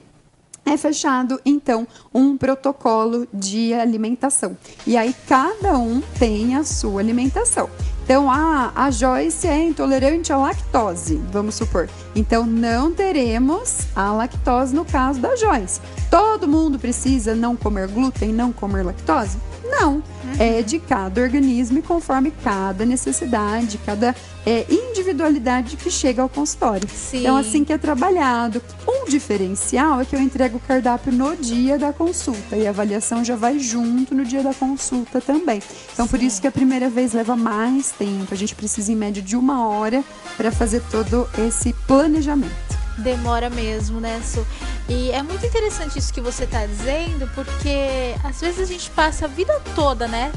é 0.66 0.78
fechado, 0.78 1.42
então, 1.46 1.86
um 2.14 2.38
protocolo 2.38 3.28
de 3.34 3.74
alimentação. 3.74 4.58
E 4.88 4.96
aí 4.96 5.14
cada 5.28 5.78
um 5.78 6.02
tem 6.18 6.56
a 6.56 6.64
sua 6.64 7.02
alimentação. 7.02 7.70
Então, 8.06 8.32
a, 8.32 8.72
a 8.74 8.90
Joyce 8.92 9.46
é 9.46 9.62
intolerante 9.62 10.32
à 10.32 10.38
lactose, 10.38 11.18
vamos 11.34 11.56
supor. 11.56 11.90
Então, 12.16 12.46
não 12.46 12.94
teremos 12.94 13.80
a 13.94 14.14
lactose 14.14 14.74
no 14.74 14.86
caso 14.86 15.20
da 15.20 15.36
Joyce. 15.36 15.82
Todo 16.10 16.48
mundo 16.48 16.80
precisa 16.80 17.36
não 17.36 17.58
comer 17.58 17.90
glúten, 17.90 18.32
não 18.32 18.54
comer 18.54 18.86
lactose? 18.86 19.38
Não. 19.80 20.02
É 20.40 20.62
de 20.62 20.80
cada 20.80 21.22
organismo 21.22 21.80
e 21.80 21.82
conforme 21.82 22.32
cada 22.44 22.86
necessidade, 22.86 23.78
cada 23.86 24.16
é, 24.46 24.66
individualidade 24.70 25.78
que 25.78 25.92
chega 25.92 26.22
ao 26.22 26.30
consultório. 26.30 26.88
Sim. 26.90 27.20
Então, 27.20 27.38
assim 27.38 27.64
que 27.64 27.74
é 27.74 27.78
trabalhado. 27.78 28.62
Um 28.88 29.06
diferencial 29.06 30.02
é 30.02 30.06
que 30.06 30.16
eu 30.16 30.22
entrego 30.22 30.58
o 30.58 30.60
cardápio 30.60 31.12
no 31.12 31.36
dia 31.36 31.78
da 31.78 31.94
consulta 31.94 32.56
e 32.56 32.66
a 32.66 32.70
avaliação 32.70 33.24
já 33.24 33.36
vai 33.36 33.60
junto 33.60 34.16
no 34.16 34.26
dia 34.26 34.42
da 34.42 34.54
consulta 34.54 35.22
também. 35.22 35.62
Então, 35.94 36.08
por 36.08 36.22
isso 36.22 36.42
que 36.42 36.48
a 36.48 36.52
primeira 36.52 36.90
vez 36.90 37.14
leva 37.14 37.36
mais 37.36 37.92
tempo. 37.92 38.34
A 38.34 38.38
gente 38.38 38.56
precisa, 38.56 38.92
em 38.92 38.96
média, 38.96 39.22
de 39.22 39.36
uma 39.36 39.68
hora 39.68 40.04
para 40.38 40.52
fazer 40.52 40.82
todo 40.92 41.28
esse 41.38 41.74
planejamento. 41.88 42.75
Demora 42.98 43.50
mesmo, 43.50 44.00
né, 44.00 44.22
Su? 44.24 44.46
E 44.88 45.12
é 45.12 45.22
muito 45.22 45.46
interessante 45.46 46.00
isso 46.00 46.14
que 46.14 46.22
você 46.22 46.46
tá 46.46 46.66
dizendo, 46.66 47.30
porque 47.36 48.16
às 48.24 48.40
vezes 48.40 48.60
a 48.60 48.66
gente 48.66 48.90
passa 48.92 49.26
a 49.26 49.28
vida 49.28 49.62
toda, 49.76 50.08
né? 50.08 50.32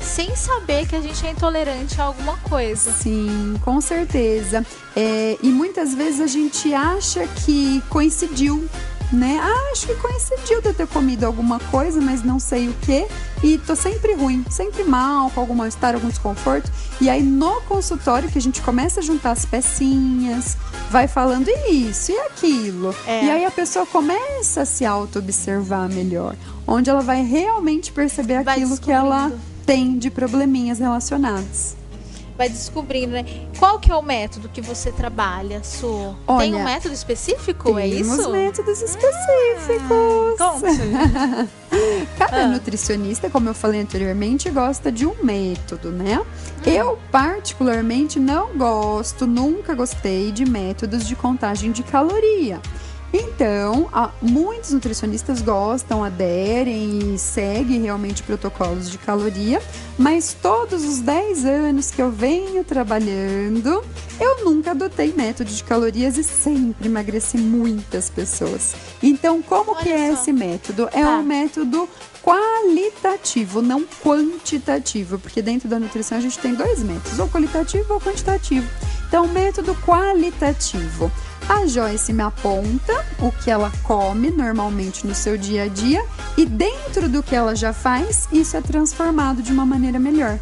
Sem 0.00 0.34
saber 0.34 0.86
que 0.86 0.96
a 0.96 1.00
gente 1.00 1.24
é 1.26 1.30
intolerante 1.30 2.00
a 2.00 2.04
alguma 2.04 2.36
coisa. 2.38 2.90
Sim, 2.90 3.58
com 3.62 3.80
certeza. 3.80 4.64
É, 4.96 5.36
e 5.42 5.48
muitas 5.48 5.94
vezes 5.94 6.20
a 6.20 6.26
gente 6.26 6.72
acha 6.74 7.26
que 7.26 7.82
coincidiu, 7.88 8.68
né? 9.12 9.38
Ah, 9.42 9.70
acho 9.72 9.86
que 9.86 9.94
coincidiu 9.94 10.60
de 10.60 10.68
eu 10.68 10.74
ter 10.74 10.86
comido 10.86 11.24
alguma 11.24 11.58
coisa, 11.58 12.00
mas 12.00 12.22
não 12.22 12.38
sei 12.38 12.68
o 12.68 12.74
que. 12.74 13.06
E 13.42 13.58
tô 13.58 13.74
sempre 13.74 14.14
ruim, 14.14 14.44
sempre 14.50 14.84
mal, 14.84 15.30
com 15.30 15.40
algum 15.40 15.54
mal-estar, 15.54 15.94
algum 15.94 16.08
desconforto. 16.08 16.70
E 17.00 17.08
aí 17.08 17.22
no 17.22 17.60
consultório 17.62 18.30
que 18.30 18.38
a 18.38 18.40
gente 18.40 18.60
começa 18.62 19.00
a 19.00 19.02
juntar 19.02 19.32
as 19.32 19.44
pecinhas, 19.44 20.56
vai 20.90 21.08
falando 21.08 21.48
isso 21.68 22.12
e 22.12 22.18
aquilo. 22.20 22.94
É. 23.06 23.24
E 23.24 23.30
aí 23.30 23.44
a 23.44 23.50
pessoa 23.50 23.86
começa 23.86 24.62
a 24.62 24.64
se 24.64 24.84
auto-observar 24.84 25.88
melhor. 25.88 26.36
Onde 26.66 26.90
ela 26.90 27.00
vai 27.00 27.24
realmente 27.24 27.92
perceber 27.92 28.44
Vai 28.44 28.56
aquilo 28.56 28.78
que 28.78 28.92
ela 28.92 29.32
tem 29.66 29.98
de 29.98 30.10
probleminhas 30.10 30.78
relacionados. 30.78 31.79
Vai 32.40 32.48
descobrindo, 32.48 33.12
né? 33.12 33.22
Qual 33.58 33.78
que 33.78 33.92
é 33.92 33.94
o 33.94 34.00
método 34.00 34.48
que 34.48 34.62
você 34.62 34.90
trabalha, 34.90 35.62
Su? 35.62 36.16
Tem 36.38 36.54
um 36.54 36.56
Olha, 36.56 36.64
método 36.64 36.94
específico, 36.94 37.78
é 37.78 37.86
Temos 37.86 38.18
isso? 38.18 38.30
métodos 38.30 38.80
específicos. 38.80 40.38
Conte. 40.38 41.50
Cada 42.16 42.44
Ah. 42.44 42.48
nutricionista, 42.48 43.28
como 43.28 43.50
eu 43.50 43.54
falei 43.54 43.82
anteriormente, 43.82 44.48
gosta 44.48 44.90
de 44.90 45.04
um 45.04 45.14
método, 45.22 45.90
né? 45.90 46.18
Hum. 46.18 46.24
Eu, 46.64 46.98
particularmente, 47.12 48.18
não 48.18 48.56
gosto, 48.56 49.26
nunca 49.26 49.74
gostei 49.74 50.32
de 50.32 50.46
métodos 50.48 51.06
de 51.06 51.14
contagem 51.14 51.70
de 51.70 51.82
caloria. 51.82 52.58
Então, 53.12 53.88
muitos 54.22 54.70
nutricionistas 54.70 55.42
gostam, 55.42 56.04
aderem 56.04 57.14
e 57.14 57.18
seguem 57.18 57.82
realmente 57.82 58.22
protocolos 58.22 58.88
de 58.90 58.98
caloria, 58.98 59.60
mas 59.98 60.32
todos 60.40 60.84
os 60.84 61.00
10 61.00 61.44
anos 61.44 61.90
que 61.90 62.00
eu 62.00 62.10
venho 62.10 62.62
trabalhando, 62.62 63.82
eu 64.20 64.44
nunca 64.44 64.70
adotei 64.70 65.12
método 65.12 65.50
de 65.50 65.64
calorias 65.64 66.16
e 66.18 66.22
sempre 66.24 66.86
emagreci 66.88 67.36
muitas 67.36 68.08
pessoas. 68.08 68.74
Então, 69.02 69.42
como 69.42 69.74
que 69.76 69.88
Olha 69.88 69.98
é 69.98 70.14
só. 70.14 70.20
esse 70.22 70.32
método? 70.32 70.88
É 70.92 71.02
Tá. 71.02 71.18
um 71.18 71.22
método 71.24 71.88
qualitativo, 72.22 73.60
não 73.60 73.84
quantitativo, 74.04 75.18
porque 75.18 75.42
dentro 75.42 75.68
da 75.68 75.80
nutrição 75.80 76.18
a 76.18 76.20
gente 76.20 76.38
tem 76.38 76.54
dois 76.54 76.82
métodos, 76.82 77.18
ou 77.18 77.28
qualitativo 77.28 77.94
ou 77.94 78.00
quantitativo. 78.00 78.68
Então, 79.10 79.26
método 79.26 79.74
qualitativo. 79.84 81.10
A 81.48 81.66
Joyce 81.66 82.12
me 82.12 82.22
aponta 82.22 83.04
o 83.18 83.32
que 83.32 83.50
ela 83.50 83.72
come 83.82 84.30
normalmente 84.30 85.04
no 85.04 85.16
seu 85.16 85.36
dia 85.36 85.64
a 85.64 85.66
dia 85.66 86.04
e 86.36 86.46
dentro 86.46 87.08
do 87.08 87.20
que 87.20 87.34
ela 87.34 87.56
já 87.56 87.72
faz, 87.72 88.28
isso 88.30 88.56
é 88.56 88.60
transformado 88.60 89.42
de 89.42 89.50
uma 89.50 89.66
maneira 89.66 89.98
melhor. 89.98 90.38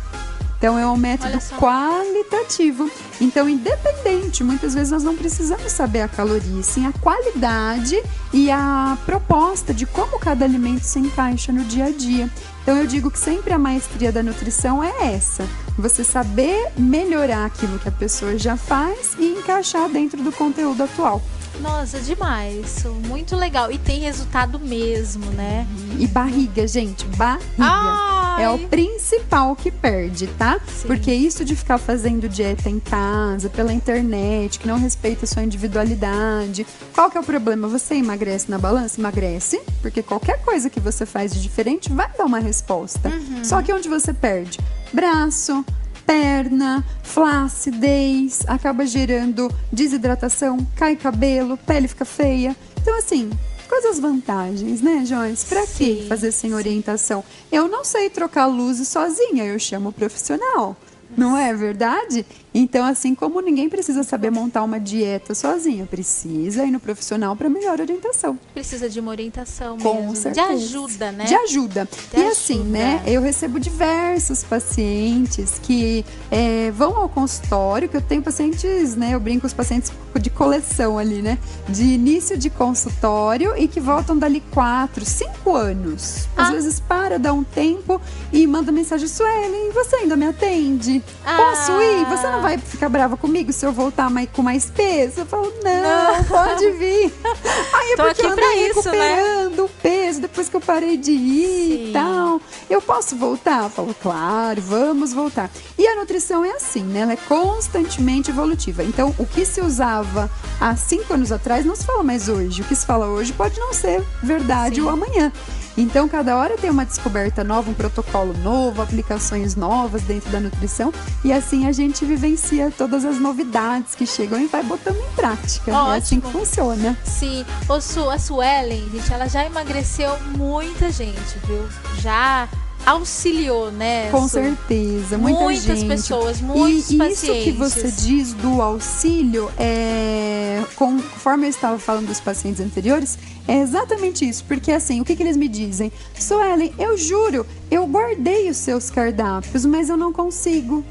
Então 0.58 0.76
é 0.76 0.84
um 0.86 0.96
método 0.96 1.38
qualitativo. 1.56 2.90
Então, 3.20 3.48
independente, 3.48 4.42
muitas 4.42 4.74
vezes 4.74 4.90
nós 4.90 5.04
não 5.04 5.16
precisamos 5.16 5.70
saber 5.70 6.00
a 6.00 6.08
caloria, 6.08 6.62
sim 6.64 6.84
a 6.84 6.92
qualidade 6.92 8.02
e 8.32 8.50
a 8.50 8.98
proposta 9.06 9.72
de 9.72 9.86
como 9.86 10.18
cada 10.18 10.44
alimento 10.44 10.82
se 10.82 10.98
encaixa 10.98 11.52
no 11.52 11.62
dia 11.64 11.86
a 11.86 11.90
dia. 11.90 12.28
Então 12.62 12.76
eu 12.76 12.86
digo 12.86 13.10
que 13.10 13.18
sempre 13.18 13.52
a 13.54 13.58
maestria 13.58 14.10
da 14.10 14.22
nutrição 14.22 14.82
é 14.82 15.14
essa: 15.14 15.48
você 15.78 16.02
saber 16.02 16.72
melhorar 16.76 17.46
aquilo 17.46 17.78
que 17.78 17.88
a 17.88 17.92
pessoa 17.92 18.36
já 18.36 18.56
faz 18.56 19.14
e 19.18 19.26
encaixar 19.38 19.88
dentro 19.88 20.22
do 20.22 20.32
conteúdo 20.32 20.82
atual. 20.82 21.22
Nossa, 21.60 21.98
demais. 22.00 22.84
Muito 23.06 23.36
legal. 23.36 23.70
E 23.70 23.78
tem 23.78 24.00
resultado 24.00 24.58
mesmo, 24.58 25.26
né? 25.32 25.66
E 25.98 26.06
barriga, 26.06 26.66
gente, 26.66 27.04
barriga. 27.16 27.44
Ai. 27.58 28.44
É 28.44 28.50
o 28.50 28.58
principal 28.68 29.56
que 29.56 29.70
perde, 29.70 30.28
tá? 30.28 30.60
Sim. 30.66 30.86
Porque 30.86 31.12
isso 31.12 31.44
de 31.44 31.56
ficar 31.56 31.76
fazendo 31.76 32.28
dieta 32.28 32.70
em 32.70 32.78
casa, 32.78 33.50
pela 33.50 33.72
internet, 33.72 34.60
que 34.60 34.68
não 34.68 34.78
respeita 34.78 35.24
a 35.24 35.28
sua 35.28 35.42
individualidade. 35.42 36.64
Qual 36.94 37.10
que 37.10 37.18
é 37.18 37.20
o 37.20 37.24
problema? 37.24 37.66
Você 37.66 37.96
emagrece 37.96 38.48
na 38.48 38.58
balança? 38.58 39.00
Emagrece, 39.00 39.60
porque 39.82 40.02
qualquer 40.02 40.40
coisa 40.42 40.70
que 40.70 40.78
você 40.78 41.04
faz 41.04 41.32
de 41.32 41.42
diferente 41.42 41.92
vai 41.92 42.08
dar 42.16 42.26
uma 42.26 42.38
resposta. 42.38 43.08
Uhum. 43.08 43.44
Só 43.44 43.60
que 43.60 43.72
onde 43.72 43.88
você 43.88 44.14
perde? 44.14 44.58
Braço, 44.92 45.64
perna, 46.08 46.82
flacidez, 47.02 48.40
acaba 48.46 48.86
gerando 48.86 49.54
desidratação, 49.70 50.66
cai 50.74 50.96
cabelo, 50.96 51.58
pele 51.58 51.86
fica 51.86 52.06
feia. 52.06 52.56
Então, 52.80 52.98
assim, 52.98 53.28
quais 53.68 53.84
as 53.84 54.00
vantagens, 54.00 54.80
né, 54.80 55.04
Joyce? 55.04 55.44
Pra 55.44 55.66
que 55.66 56.06
fazer 56.08 56.32
sem 56.32 56.54
orientação? 56.54 57.22
Eu 57.52 57.68
não 57.68 57.84
sei 57.84 58.08
trocar 58.08 58.46
luzes 58.46 58.88
sozinha, 58.88 59.44
eu 59.44 59.58
chamo 59.58 59.90
o 59.90 59.92
profissional. 59.92 60.74
Não 61.18 61.36
é 61.36 61.52
verdade? 61.52 62.24
Então, 62.54 62.84
assim 62.84 63.14
como 63.14 63.40
ninguém 63.40 63.68
precisa 63.68 64.02
saber 64.02 64.30
montar 64.30 64.62
uma 64.64 64.80
dieta 64.80 65.34
sozinha, 65.34 65.84
precisa 65.86 66.64
ir 66.64 66.70
no 66.70 66.80
profissional 66.80 67.36
para 67.36 67.48
melhor 67.48 67.80
orientação. 67.80 68.38
Precisa 68.54 68.88
de 68.88 68.98
uma 68.98 69.10
orientação 69.10 69.78
Com 69.78 69.94
mesmo. 69.96 70.16
certeza. 70.16 70.46
De 70.48 70.54
ajuda, 70.54 71.12
né? 71.12 71.24
De 71.24 71.34
ajuda. 71.34 71.88
De 72.14 72.20
e 72.20 72.24
assim, 72.26 72.54
ajuda. 72.54 72.70
né? 72.70 73.02
Eu 73.06 73.20
recebo 73.20 73.60
diversos 73.60 74.42
pacientes 74.44 75.60
que 75.62 76.04
é, 76.30 76.70
vão 76.70 76.96
ao 76.96 77.08
consultório, 77.08 77.88
que 77.88 77.96
eu 77.96 78.00
tenho 78.02 78.22
pacientes, 78.22 78.96
né? 78.96 79.10
Eu 79.14 79.20
brinco 79.20 79.42
com 79.42 79.46
os 79.46 79.52
pacientes 79.54 79.92
de 80.20 80.30
coleção 80.30 80.98
ali, 80.98 81.22
né? 81.22 81.38
De 81.68 81.84
início 81.84 82.36
de 82.36 82.50
consultório 82.50 83.54
e 83.56 83.68
que 83.68 83.78
voltam 83.80 84.16
dali 84.18 84.40
quatro, 84.52 85.04
cinco 85.04 85.54
anos. 85.54 86.26
Às 86.36 86.48
Ah. 86.48 86.50
vezes 86.52 86.80
para, 86.80 87.18
dá 87.18 87.32
um 87.32 87.44
tempo 87.44 88.00
e 88.32 88.46
manda 88.46 88.72
mensagem, 88.72 89.06
Suelen, 89.06 89.70
você 89.72 89.96
ainda 89.96 90.16
me 90.16 90.26
atende? 90.26 91.02
Posso 91.24 91.82
ir? 91.82 92.04
Você 92.06 92.26
não 92.28 92.40
vai 92.40 92.56
ficar 92.58 92.88
brava 92.88 93.16
comigo 93.16 93.52
se 93.52 93.64
eu 93.64 93.72
voltar 93.72 94.08
mais, 94.08 94.28
com 94.32 94.42
mais 94.42 94.70
peso. 94.70 95.20
Eu 95.20 95.26
falo, 95.26 95.52
não, 95.62 96.16
não. 96.16 96.24
pode 96.24 96.70
vir. 96.72 97.12
Aí 97.74 97.92
é 97.92 97.96
Tô 97.96 98.04
porque 98.04 98.22
aqui 98.22 98.22
eu 98.22 98.30
andei 98.30 98.68
isso, 98.68 98.90
né? 98.90 99.14
recuperando 99.14 99.64
o 99.64 99.68
peso 99.68 100.20
depois 100.20 100.48
que 100.48 100.56
eu 100.56 100.60
parei 100.60 100.96
de 100.96 101.12
ir 101.12 101.78
Sim. 101.78 101.88
e 101.88 101.92
tal. 101.92 102.40
Eu 102.70 102.80
posso 102.80 103.16
voltar? 103.16 103.64
Eu 103.64 103.70
falo, 103.70 103.94
claro, 104.00 104.60
vamos 104.62 105.12
voltar. 105.12 105.50
E 105.76 105.86
a 105.86 105.96
nutrição 105.96 106.44
é 106.44 106.52
assim, 106.52 106.82
né? 106.82 107.00
Ela 107.00 107.12
é 107.12 107.16
constantemente 107.16 108.30
evolutiva. 108.30 108.82
Então, 108.82 109.14
o 109.18 109.26
que 109.26 109.44
se 109.44 109.60
usava 109.60 110.30
há 110.60 110.74
cinco 110.76 111.14
anos 111.14 111.30
atrás 111.32 111.64
não 111.64 111.76
se 111.76 111.84
fala 111.84 112.02
mais 112.02 112.28
hoje. 112.28 112.62
O 112.62 112.64
que 112.64 112.74
se 112.74 112.86
fala 112.86 113.06
hoje 113.06 113.32
pode 113.32 113.58
não 113.60 113.72
ser 113.72 114.02
verdade 114.22 114.76
Sim. 114.76 114.82
ou 114.82 114.88
amanhã. 114.88 115.32
Então, 115.78 116.08
cada 116.08 116.36
hora 116.36 116.56
tem 116.56 116.68
uma 116.70 116.84
descoberta 116.84 117.44
nova, 117.44 117.70
um 117.70 117.74
protocolo 117.74 118.36
novo, 118.38 118.82
aplicações 118.82 119.54
novas 119.54 120.02
dentro 120.02 120.28
da 120.28 120.40
nutrição. 120.40 120.92
E 121.24 121.32
assim 121.32 121.68
a 121.68 121.72
gente 121.72 122.04
vivencia 122.04 122.72
todas 122.76 123.04
as 123.04 123.20
novidades 123.20 123.94
que 123.94 124.04
chegam 124.04 124.40
e 124.40 124.48
vai 124.48 124.64
botando 124.64 124.96
em 124.96 125.14
prática. 125.14 125.70
É 125.70 125.96
assim 125.96 126.18
que 126.18 126.26
Ótimo. 126.26 126.40
funciona. 126.40 126.98
Sim, 127.04 127.46
o 127.68 127.80
Su, 127.80 128.10
a 128.10 128.18
Suelen, 128.18 128.90
gente, 128.90 129.12
ela 129.12 129.28
já 129.28 129.46
emagreceu 129.46 130.18
muita 130.36 130.90
gente, 130.90 131.38
viu? 131.46 131.64
Já 132.00 132.48
auxiliou, 132.88 133.70
né? 133.70 134.10
Com 134.10 134.26
certeza, 134.26 135.18
muita 135.18 135.40
Muitas 135.40 135.78
gente. 135.80 135.88
pessoas, 135.88 136.40
muitos 136.40 136.90
e, 136.90 136.94
e 136.94 136.98
pacientes. 136.98 137.22
isso 137.22 137.44
que 137.44 137.52
você 137.52 137.90
diz 137.90 138.32
do 138.32 138.62
auxílio, 138.62 139.50
é, 139.58 140.62
conforme 140.74 141.46
eu 141.46 141.50
estava 141.50 141.78
falando 141.78 142.06
dos 142.06 142.20
pacientes 142.20 142.60
anteriores, 142.60 143.18
é 143.46 143.60
exatamente 143.60 144.26
isso. 144.28 144.44
Porque 144.44 144.72
assim, 144.72 145.00
o 145.00 145.04
que, 145.04 145.14
que 145.14 145.22
eles 145.22 145.36
me 145.36 145.48
dizem? 145.48 145.92
Suelen, 146.18 146.72
eu 146.78 146.96
juro, 146.96 147.46
eu 147.70 147.86
guardei 147.86 148.48
os 148.48 148.56
seus 148.56 148.90
cardápios, 148.90 149.64
mas 149.66 149.88
eu 149.88 149.96
não 149.96 150.12
consigo. 150.12 150.84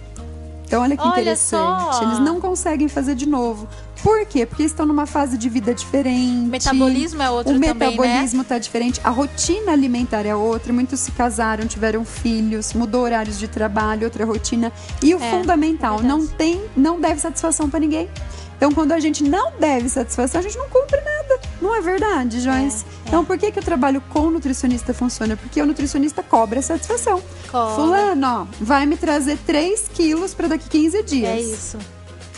Então, 0.67 0.81
olha 0.83 0.97
que 0.97 1.01
Olha 1.03 1.11
interessante. 1.11 1.95
só. 1.95 2.01
Eles 2.03 2.19
não 2.19 2.41
conseguem 2.41 2.89
fazer 2.89 3.15
de 3.15 3.25
novo. 3.25 3.65
Por 4.03 4.25
quê? 4.25 4.45
Porque 4.45 4.63
estão 4.63 4.85
numa 4.85 5.05
fase 5.05 5.37
de 5.37 5.47
vida 5.47 5.73
diferente. 5.73 6.45
O 6.45 6.49
metabolismo 6.51 7.21
é 7.21 7.29
outro 7.29 7.53
O 7.53 7.55
também, 7.55 7.73
né? 7.73 7.85
metabolismo 7.85 8.41
está 8.41 8.57
diferente, 8.59 8.99
a 9.03 9.09
rotina 9.09 9.71
alimentar 9.71 10.25
é 10.25 10.35
outra. 10.35 10.73
Muitos 10.73 10.99
se 10.99 11.11
casaram, 11.13 11.65
tiveram 11.65 12.03
filhos, 12.03 12.73
mudou 12.73 13.03
horários 13.03 13.39
de 13.39 13.47
trabalho, 13.47 14.03
outra 14.03 14.25
rotina. 14.25 14.71
E 15.01 15.15
o 15.15 15.23
É, 15.23 15.31
fundamental, 15.31 15.99
verdade. 15.99 16.19
não 16.19 16.27
tem, 16.27 16.61
não 16.75 16.99
deve 16.99 17.21
satisfação 17.21 17.69
para 17.69 17.79
ninguém. 17.79 18.09
Então, 18.57 18.71
quando 18.73 18.91
a 18.91 18.99
gente 18.99 19.23
não 19.23 19.51
deve 19.59 19.87
satisfação, 19.87 20.39
a 20.39 20.43
gente 20.43 20.57
não 20.57 20.67
cumpre 20.67 20.99
nada. 20.99 21.39
Não 21.61 21.73
é 21.75 21.79
verdade, 21.79 22.41
Joyce? 22.41 22.83
é. 22.83 22.96
Então, 23.07 23.23
por 23.23 23.37
que, 23.37 23.51
que 23.51 23.59
o 23.59 23.63
trabalho 23.63 24.01
com 24.09 24.19
o 24.21 24.31
nutricionista 24.31 24.93
funciona? 24.93 25.37
Porque 25.37 25.61
o 25.61 25.65
nutricionista 25.65 26.21
cobra 26.21 26.61
satisfação. 26.61 27.21
Cobra. 27.49 27.75
Fulano, 27.75 28.27
ó, 28.51 28.55
vai 28.59 28.85
me 28.85 28.97
trazer 28.97 29.37
3 29.45 29.89
quilos 29.93 30.33
para 30.33 30.49
daqui 30.49 30.67
15 30.69 31.03
dias. 31.03 31.29
É 31.29 31.39
isso. 31.39 31.77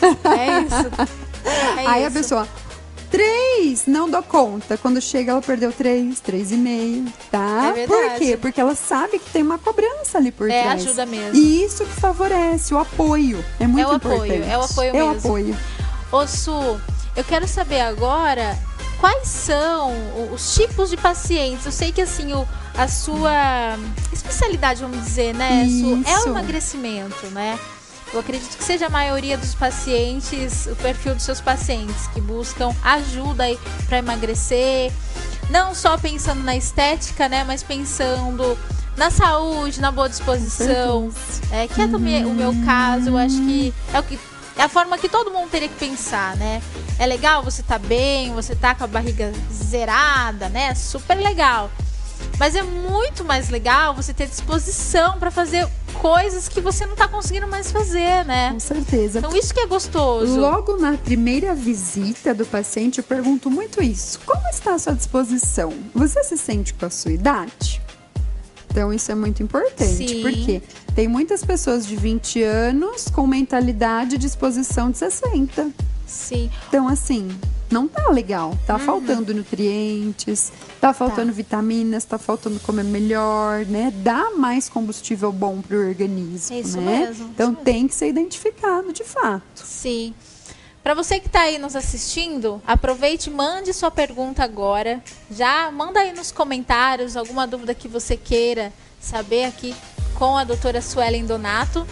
É 0.02 0.60
isso. 0.62 1.10
É 1.76 1.86
Aí 1.86 2.04
a 2.04 2.06
isso. 2.08 2.16
pessoa, 2.16 2.48
três, 3.10 3.84
não 3.86 4.08
dou 4.08 4.22
conta. 4.22 4.78
Quando 4.78 5.00
chega, 5.00 5.32
ela 5.32 5.42
perdeu 5.42 5.72
três, 5.72 6.20
três 6.20 6.52
e 6.52 6.56
meio, 6.56 7.04
tá? 7.30 7.74
É. 7.76 7.86
Por 7.86 8.14
quê? 8.18 8.38
Porque 8.40 8.60
ela 8.60 8.74
sabe 8.74 9.18
que 9.18 9.28
tem 9.30 9.42
uma 9.42 9.58
cobrança 9.58 10.16
ali 10.18 10.30
por 10.30 10.48
É, 10.50 10.62
trás. 10.62 10.82
ajuda 10.86 11.04
mesmo. 11.04 11.34
E 11.36 11.64
isso 11.64 11.84
que 11.84 12.00
favorece 12.00 12.72
o 12.72 12.78
apoio. 12.78 13.44
É 13.58 13.66
muito 13.66 13.82
É 13.88 13.92
o 13.92 13.96
apoio, 13.96 14.14
importante. 14.26 14.50
é 14.50 14.56
o 14.58 14.62
apoio 14.62 14.96
É 14.96 15.04
o 15.04 15.08
mesmo. 15.08 15.28
apoio. 15.28 15.56
Ô 16.12 16.26
Su, 16.26 16.80
eu 17.16 17.24
quero 17.24 17.46
saber 17.48 17.80
agora 17.80 18.56
quais 19.00 19.26
são 19.28 19.92
os 20.32 20.54
tipos 20.54 20.90
de 20.90 20.96
pacientes. 20.96 21.64
Eu 21.64 21.72
sei 21.72 21.90
que 21.90 22.02
assim, 22.02 22.32
o, 22.32 22.46
a 22.76 22.86
sua 22.86 23.78
especialidade, 24.12 24.82
vamos 24.82 25.02
dizer, 25.02 25.34
né, 25.34 25.64
Su, 25.64 26.02
é 26.06 26.12
Isso. 26.12 26.28
o 26.28 26.30
emagrecimento, 26.30 27.26
né? 27.28 27.58
Eu 28.12 28.20
acredito 28.20 28.56
que 28.56 28.64
seja 28.64 28.86
a 28.86 28.90
maioria 28.90 29.38
dos 29.38 29.54
pacientes, 29.54 30.66
o 30.66 30.76
perfil 30.76 31.14
dos 31.14 31.22
seus 31.22 31.40
pacientes 31.40 32.08
que 32.08 32.20
buscam 32.20 32.74
ajuda 32.82 33.44
aí 33.44 33.58
para 33.86 33.98
emagrecer, 33.98 34.92
não 35.48 35.74
só 35.74 35.96
pensando 35.96 36.42
na 36.42 36.56
estética, 36.56 37.28
né, 37.28 37.44
mas 37.44 37.62
pensando 37.62 38.58
na 38.96 39.10
saúde, 39.10 39.80
na 39.80 39.92
boa 39.92 40.08
disposição, 40.08 41.10
é, 41.52 41.68
que 41.68 41.80
é 41.80 41.86
também 41.86 42.24
o 42.26 42.34
meu 42.34 42.52
caso, 42.64 43.10
eu 43.10 43.16
acho 43.16 43.36
que 43.36 43.72
é 43.94 44.00
o 44.00 44.02
que 44.02 44.18
é 44.56 44.62
a 44.62 44.68
forma 44.68 44.98
que 44.98 45.08
todo 45.08 45.30
mundo 45.30 45.50
teria 45.50 45.68
que 45.68 45.76
pensar, 45.76 46.36
né? 46.36 46.62
É 46.98 47.06
legal 47.06 47.42
você 47.42 47.62
tá 47.62 47.78
bem, 47.78 48.32
você 48.34 48.54
tá 48.54 48.74
com 48.74 48.84
a 48.84 48.86
barriga 48.86 49.32
zerada, 49.52 50.48
né? 50.48 50.74
Super 50.74 51.16
legal. 51.16 51.70
Mas 52.38 52.54
é 52.54 52.62
muito 52.62 53.24
mais 53.24 53.48
legal 53.50 53.94
você 53.94 54.14
ter 54.14 54.26
disposição 54.26 55.18
para 55.18 55.30
fazer 55.30 55.68
coisas 55.94 56.48
que 56.48 56.60
você 56.60 56.86
não 56.86 56.96
tá 56.96 57.06
conseguindo 57.06 57.46
mais 57.46 57.70
fazer, 57.70 58.24
né? 58.24 58.52
Com 58.52 58.60
certeza. 58.60 59.18
Então 59.18 59.36
isso 59.36 59.52
que 59.52 59.60
é 59.60 59.66
gostoso. 59.66 60.40
Logo 60.40 60.76
na 60.76 60.96
primeira 60.96 61.54
visita 61.54 62.32
do 62.32 62.46
paciente, 62.46 62.98
eu 62.98 63.04
pergunto 63.04 63.50
muito 63.50 63.82
isso. 63.82 64.18
Como 64.24 64.48
está 64.48 64.74
a 64.74 64.78
sua 64.78 64.94
disposição? 64.94 65.72
Você 65.94 66.22
se 66.24 66.36
sente 66.38 66.72
com 66.74 66.86
a 66.86 66.90
sua 66.90 67.12
idade? 67.12 67.80
Então, 68.70 68.92
isso 68.92 69.10
é 69.10 69.14
muito 69.14 69.42
importante, 69.42 70.08
Sim. 70.08 70.22
porque 70.22 70.62
tem 70.94 71.08
muitas 71.08 71.44
pessoas 71.44 71.84
de 71.86 71.96
20 71.96 72.42
anos 72.42 73.08
com 73.08 73.26
mentalidade 73.26 74.14
e 74.14 74.18
disposição 74.18 74.90
de 74.90 74.98
60. 74.98 75.70
Sim. 76.06 76.50
Então, 76.68 76.88
assim, 76.88 77.28
não 77.70 77.86
tá 77.88 78.08
legal. 78.10 78.50
Uhum. 78.50 78.58
Tá 78.66 78.78
faltando 78.78 79.34
nutrientes, 79.34 80.52
tá 80.80 80.92
faltando 80.92 81.32
vitaminas, 81.32 82.04
tá 82.04 82.18
faltando 82.18 82.58
comer 82.60 82.84
melhor, 82.84 83.64
né? 83.66 83.92
Dá 84.02 84.30
mais 84.36 84.68
combustível 84.68 85.32
bom 85.32 85.60
pro 85.60 85.76
organismo, 85.88 86.56
É 86.56 86.60
isso 86.60 86.80
né? 86.80 86.98
mesmo, 87.06 87.30
Então, 87.34 87.46
isso 87.48 87.52
mesmo. 87.58 87.64
tem 87.64 87.88
que 87.88 87.94
ser 87.94 88.08
identificado 88.08 88.92
de 88.92 89.04
fato. 89.04 89.62
Sim. 89.64 90.14
Para 90.82 90.94
você 90.94 91.20
que 91.20 91.26
está 91.26 91.42
aí 91.42 91.58
nos 91.58 91.76
assistindo, 91.76 92.60
aproveite 92.66 93.28
e 93.28 93.32
mande 93.32 93.72
sua 93.72 93.90
pergunta 93.90 94.42
agora. 94.42 95.02
Já 95.30 95.70
manda 95.70 96.00
aí 96.00 96.12
nos 96.12 96.32
comentários 96.32 97.16
alguma 97.16 97.46
dúvida 97.46 97.74
que 97.74 97.86
você 97.86 98.16
queira 98.16 98.72
saber 98.98 99.44
aqui 99.44 99.74
com 100.14 100.38
a 100.38 100.44
doutora 100.44 100.80
Suelen 100.80 101.26
Donato. 101.26 101.86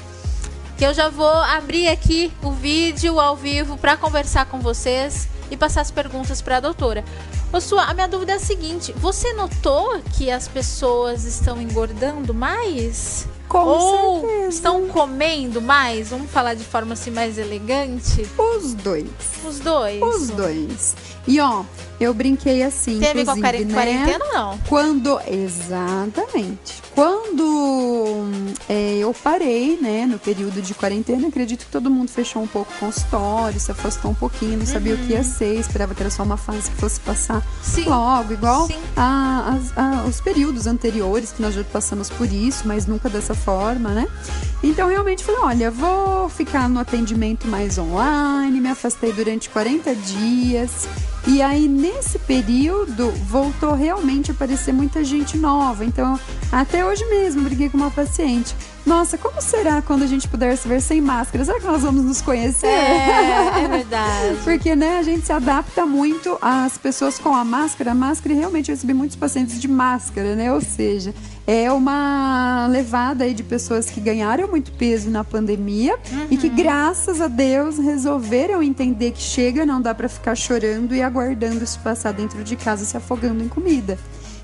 Que 0.79 0.87
eu 0.87 0.95
já 0.95 1.11
vou 1.11 1.29
abrir 1.29 1.89
aqui 1.89 2.33
o 2.43 2.51
vídeo 2.51 3.21
ao 3.21 3.37
vivo 3.37 3.77
para 3.77 3.97
conversar 3.97 4.47
com 4.47 4.61
vocês 4.61 5.29
e 5.51 5.57
passar 5.57 5.83
as 5.83 5.91
perguntas 5.91 6.41
para 6.41 6.57
a 6.57 6.61
doutora. 6.61 7.05
Ô, 7.53 7.61
Sua, 7.61 7.83
a 7.83 7.95
minha 7.95 8.09
dúvida 8.09 8.33
é 8.33 8.37
a 8.37 8.41
seguinte: 8.41 8.93
você 8.93 9.35
notou 9.35 10.01
que 10.17 10.31
as 10.31 10.49
pessoas 10.49 11.25
estão 11.25 11.61
engordando 11.61 12.33
mais? 12.33 13.29
Com 13.49 13.65
Ou 13.65 14.21
certeza. 14.21 14.49
estão 14.49 14.87
comendo 14.89 15.61
mais? 15.63 16.11
Vamos 16.11 16.31
falar 16.31 16.55
de 16.55 16.65
forma 16.65 16.93
assim 16.93 17.11
mais 17.11 17.39
elegante? 17.39 18.27
Os 18.37 18.75
dois. 18.75 19.07
Os 19.45 19.59
dois. 19.61 20.03
Os 20.03 20.29
dois. 20.31 20.95
E 21.31 21.39
ó, 21.41 21.63
eu 22.01 22.15
brinquei 22.15 22.63
assim, 22.63 22.99
Tem 23.01 23.11
a 23.11 23.13
ver 23.13 23.25
com 23.27 23.33
a 23.33 23.37
inclusive, 23.39 23.65
quaren- 23.73 23.95
né? 23.97 24.05
quarentena 24.07 24.25
ou 24.25 24.33
não? 24.35 24.59
Quando, 24.69 25.21
exatamente. 25.29 26.83
Quando 26.95 28.25
é, 28.69 28.97
eu 28.99 29.15
parei, 29.15 29.79
né, 29.81 30.07
no 30.07 30.19
período 30.19 30.61
de 30.63 30.75
quarentena, 30.75 31.29
acredito 31.29 31.67
que 31.67 31.71
todo 31.71 31.91
mundo 31.91 32.11
fechou 32.11 32.43
um 32.43 32.47
pouco 32.47 32.73
o 32.75 32.79
consultório, 32.79 33.61
se 33.61 33.71
afastou 33.71 34.11
um 34.11 34.15
pouquinho, 34.15 34.59
não 34.59 34.67
sabia 34.67 34.95
o 34.95 34.99
que 34.99 35.13
ia 35.13 35.23
ser, 35.23 35.55
esperava 35.61 35.95
que 35.95 36.03
era 36.03 36.11
só 36.11 36.23
uma 36.23 36.37
fase 36.37 36.71
que 36.71 36.77
fosse 36.77 36.99
passar 37.01 37.37
Uhum. 37.37 37.43
Sim. 37.63 37.85
logo, 37.85 38.33
igual 38.33 38.69
a- 38.97 39.55
as- 39.57 39.77
a- 39.79 40.05
os 40.09 40.21
períodos 40.21 40.67
anteriores 40.67 41.31
que 41.33 41.43
nós 41.43 41.55
já 41.55 41.63
passamos 41.65 42.09
por 42.11 42.27
isso, 42.33 42.63
mas 42.67 42.87
nunca 42.87 43.09
dessa 43.09 43.35
forma, 43.35 43.91
né? 43.91 44.09
Então 44.63 44.89
realmente 44.89 45.23
falei, 45.23 45.41
olha, 45.43 45.71
vou 45.71 46.29
ficar 46.29 46.69
no 46.69 46.81
atendimento 46.81 47.47
mais 47.47 47.79
online, 47.79 48.61
me 48.61 48.69
afastei 48.71 49.13
durante 49.13 49.49
40 49.51 49.95
dias. 49.95 50.89
E 51.31 51.43
aí, 51.43 51.69
nesse 51.69 52.19
período, 52.19 53.11
voltou 53.27 53.75
realmente 53.75 54.31
a 54.31 54.35
aparecer 54.35 54.73
muita 54.73 55.05
gente 55.05 55.37
nova. 55.37 55.85
Então, 55.85 56.19
até 56.51 56.83
hoje 56.83 57.05
mesmo, 57.05 57.43
briguei 57.43 57.69
com 57.69 57.77
uma 57.77 57.91
paciente. 57.91 58.57
Nossa, 58.89 59.19
como 59.19 59.39
será 59.43 59.83
quando 59.83 60.03
a 60.03 60.07
gente 60.07 60.27
puder 60.27 60.57
se 60.57 60.67
ver 60.67 60.81
sem 60.81 60.99
máscara? 60.99 61.45
Será 61.45 61.61
que 61.61 61.67
nós 61.67 61.83
vamos 61.83 62.03
nos 62.03 62.23
conhecer? 62.23 62.67
É, 62.67 63.65
é 63.65 63.69
verdade. 63.69 64.39
Porque, 64.43 64.75
né, 64.75 64.97
a 64.97 65.03
gente 65.03 65.27
se 65.27 65.33
adapta 65.33 65.85
muito 65.85 66.39
às 66.41 66.79
pessoas 66.79 67.19
com 67.19 67.35
a 67.35 67.45
máscara. 67.45 67.91
A 67.91 67.95
máscara, 67.95 68.35
e 68.35 68.39
realmente, 68.39 68.71
eu 68.71 68.75
recebi 68.75 68.95
muitos 68.95 69.15
pacientes 69.15 69.61
de 69.61 69.69
máscara, 69.69 70.35
né? 70.35 70.51
Ou 70.51 70.63
seja, 70.63 71.15
é 71.47 71.71
uma 71.71 72.67
levada 72.71 73.25
aí 73.25 73.35
de 73.35 73.43
pessoas 73.43 73.91
que 73.91 74.01
ganharam 74.01 74.49
muito 74.49 74.73
peso 74.73 75.11
na 75.11 75.23
pandemia 75.23 75.99
e 76.31 76.39
que, 76.39 76.49
graças 76.49 77.21
a 77.21 77.29
Deus, 77.29 77.77
resolveram 77.77 78.63
entender 78.63 79.11
que 79.11 79.21
chega, 79.21 79.67
não 79.67 79.83
dá 79.83 79.95
pra 79.95 80.09
ficar 80.09 80.35
chorando 80.35 80.95
e 80.95 81.03
aguardando 81.03 81.63
isso 81.63 81.79
passar 81.81 82.13
dentro 82.13 82.43
de 82.43 82.57
casa, 82.57 82.87
se 82.87 82.97
afogando 82.97 83.45
em 83.45 83.49
comida. 83.49 83.99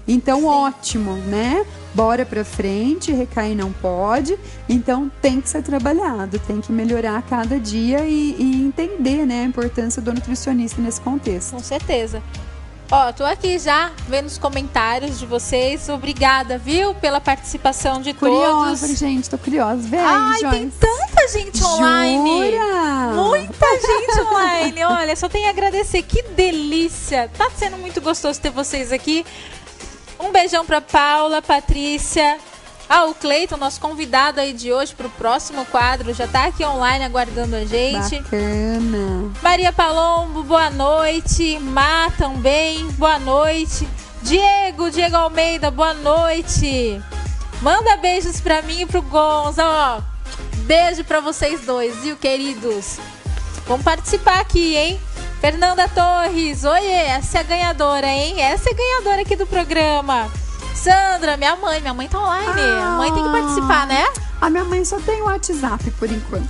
Então, 0.06 0.44
ótimo, 0.44 1.12
né? 1.14 1.64
Bora 1.94 2.26
pra 2.26 2.44
frente, 2.44 3.10
recair 3.12 3.56
não 3.56 3.72
pode. 3.72 4.38
Então, 4.68 5.10
tem 5.22 5.40
que 5.40 5.48
ser 5.48 5.62
trabalhado, 5.62 6.38
tem 6.40 6.60
que 6.60 6.70
melhorar 6.72 7.18
a 7.18 7.22
cada 7.22 7.58
dia 7.58 8.00
e, 8.06 8.36
e 8.38 8.66
entender, 8.66 9.24
né, 9.24 9.42
a 9.42 9.44
importância 9.44 10.02
do 10.02 10.12
nutricionista 10.12 10.80
nesse 10.82 11.00
contexto. 11.00 11.52
Com 11.52 11.60
certeza. 11.60 12.22
Ó, 12.90 13.10
tô 13.12 13.24
aqui 13.24 13.58
já 13.58 13.92
vendo 14.06 14.26
os 14.26 14.36
comentários 14.36 15.18
de 15.18 15.24
vocês. 15.24 15.88
Obrigada, 15.88 16.58
viu, 16.58 16.94
pela 16.94 17.18
participação 17.18 18.00
de 18.02 18.12
Curiosa, 18.12 18.86
todos. 18.86 18.98
gente, 18.98 19.30
tô 19.30 19.38
curiosa. 19.38 19.88
Vem, 19.88 19.98
Ai, 20.00 20.38
Joyce. 20.40 20.50
tem 20.58 20.70
tanta 20.70 21.28
gente 21.28 21.64
online. 21.64 22.50
Jura? 22.52 23.14
Muita 23.14 23.66
gente 23.80 24.20
online. 24.20 24.84
Olha, 24.84 25.16
só 25.16 25.30
tenho 25.30 25.46
a 25.46 25.50
agradecer. 25.50 26.02
Que 26.02 26.22
delícia. 26.36 27.30
Tá 27.38 27.50
sendo 27.56 27.78
muito 27.78 28.02
gostoso 28.02 28.38
ter 28.38 28.50
vocês 28.50 28.92
aqui. 28.92 29.24
Um 30.18 30.30
beijão 30.32 30.64
pra 30.64 30.80
Paula, 30.80 31.42
Patrícia. 31.42 32.38
Ah, 32.88 33.04
o 33.06 33.14
Cleiton, 33.14 33.56
nosso 33.56 33.80
convidado 33.80 34.40
aí 34.40 34.52
de 34.52 34.72
hoje 34.72 34.94
pro 34.94 35.08
próximo 35.10 35.64
quadro, 35.66 36.12
já 36.12 36.26
tá 36.28 36.44
aqui 36.44 36.64
online 36.64 37.04
aguardando 37.04 37.56
a 37.56 37.64
gente. 37.64 38.20
Bacana. 38.20 39.32
Maria 39.42 39.72
Palombo, 39.72 40.42
boa 40.42 40.68
noite. 40.70 41.58
Má 41.60 42.10
também, 42.18 42.86
boa 42.92 43.18
noite. 43.18 43.88
Diego, 44.22 44.90
Diego 44.90 45.16
Almeida, 45.16 45.70
boa 45.70 45.94
noite. 45.94 47.00
Manda 47.62 47.96
beijos 47.96 48.40
pra 48.40 48.62
mim 48.62 48.82
e 48.82 48.86
pro 48.86 49.00
Gonza, 49.02 49.64
ó. 49.64 50.00
Beijo 50.66 51.04
pra 51.04 51.20
vocês 51.20 51.60
dois, 51.62 51.96
viu, 52.02 52.16
queridos? 52.16 52.98
Vamos 53.66 53.84
participar 53.84 54.40
aqui, 54.40 54.76
hein? 54.76 55.00
Fernanda 55.44 55.86
Torres, 55.88 56.64
oiê, 56.64 56.90
essa 56.90 57.36
é 57.36 57.40
a 57.42 57.44
ganhadora, 57.44 58.06
hein? 58.06 58.40
Essa 58.40 58.70
é 58.70 58.72
a 58.72 58.76
ganhadora 58.76 59.20
aqui 59.20 59.36
do 59.36 59.46
programa. 59.46 60.26
Sandra, 60.74 61.36
minha 61.36 61.54
mãe, 61.54 61.82
minha 61.82 61.92
mãe 61.92 62.08
tá 62.08 62.18
online. 62.18 62.62
Ah. 62.62 62.94
A 62.94 62.96
mãe 62.96 63.12
tem 63.12 63.22
que 63.22 63.28
participar, 63.28 63.86
né? 63.86 64.06
A 64.40 64.48
minha 64.48 64.64
mãe 64.64 64.82
só 64.86 64.98
tem 65.00 65.20
o 65.20 65.26
WhatsApp 65.26 65.90
por 65.98 66.10
enquanto. 66.10 66.48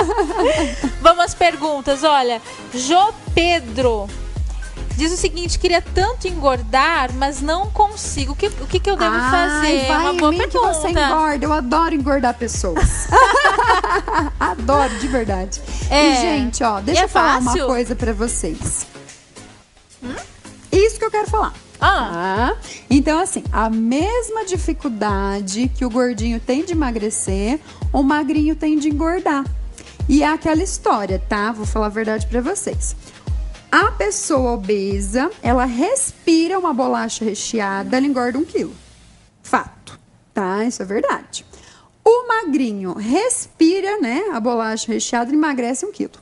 Vamos 1.02 1.26
às 1.26 1.34
perguntas. 1.34 2.02
Olha, 2.02 2.40
Jô 2.72 3.12
Pedro 3.34 4.08
diz 5.00 5.12
o 5.12 5.16
seguinte: 5.16 5.58
queria 5.58 5.80
tanto 5.80 6.28
engordar, 6.28 7.10
mas 7.14 7.40
não 7.40 7.70
consigo. 7.70 8.32
O 8.32 8.36
que, 8.36 8.46
o 8.48 8.66
que, 8.66 8.78
que 8.78 8.90
eu 8.90 8.96
devo 8.96 9.14
Ai, 9.16 9.30
fazer? 9.30 9.86
vai 9.86 9.96
Uma 10.02 10.12
em 10.12 10.16
boa 10.18 10.30
mim 10.30 10.38
que 10.38 10.46
pergunta. 10.48 10.74
você 10.74 10.88
engorda. 10.88 11.44
Eu 11.46 11.52
adoro 11.52 11.94
engordar 11.94 12.34
pessoas. 12.34 13.08
adoro, 14.38 14.94
de 14.98 15.08
verdade. 15.08 15.60
É. 15.88 16.12
E, 16.12 16.16
gente, 16.20 16.62
ó, 16.62 16.80
deixa 16.80 17.00
é 17.00 17.04
eu 17.04 17.08
falar 17.08 17.38
uma 17.38 17.50
fácil? 17.52 17.66
coisa 17.66 17.96
pra 17.96 18.12
vocês. 18.12 18.86
Isso 20.70 20.98
que 20.98 21.04
eu 21.04 21.10
quero 21.10 21.28
falar. 21.28 21.52
Ah, 21.80 22.50
Tá? 22.52 22.56
Então, 22.90 23.18
assim, 23.20 23.42
a 23.50 23.70
mesma 23.70 24.44
dificuldade 24.44 25.70
que 25.74 25.84
o 25.84 25.88
gordinho 25.90 26.38
tem 26.38 26.62
de 26.64 26.72
emagrecer, 26.72 27.58
o 27.92 28.02
magrinho 28.02 28.54
tem 28.54 28.78
de 28.78 28.88
engordar. 28.90 29.44
E 30.08 30.22
é 30.22 30.26
aquela 30.28 30.62
história, 30.62 31.22
tá? 31.28 31.52
Vou 31.52 31.64
falar 31.64 31.86
a 31.86 31.90
verdade 31.90 32.26
pra 32.26 32.40
vocês. 32.42 32.94
A 33.70 33.92
pessoa 33.92 34.52
obesa, 34.52 35.30
ela 35.42 35.64
respira 35.64 36.58
uma 36.58 36.74
bolacha 36.74 37.24
recheada, 37.24 37.96
ela 37.96 38.06
engorda 38.06 38.36
um 38.38 38.44
quilo. 38.44 38.74
Fato, 39.42 39.98
tá? 40.34 40.64
Isso 40.64 40.82
é 40.82 40.84
verdade. 40.84 41.46
O 42.04 42.26
magrinho 42.26 42.94
respira, 42.94 44.00
né, 44.00 44.24
a 44.32 44.40
bolacha 44.40 44.92
recheada 44.92 45.32
emagrece 45.32 45.86
um 45.86 45.92
quilo. 45.92 46.12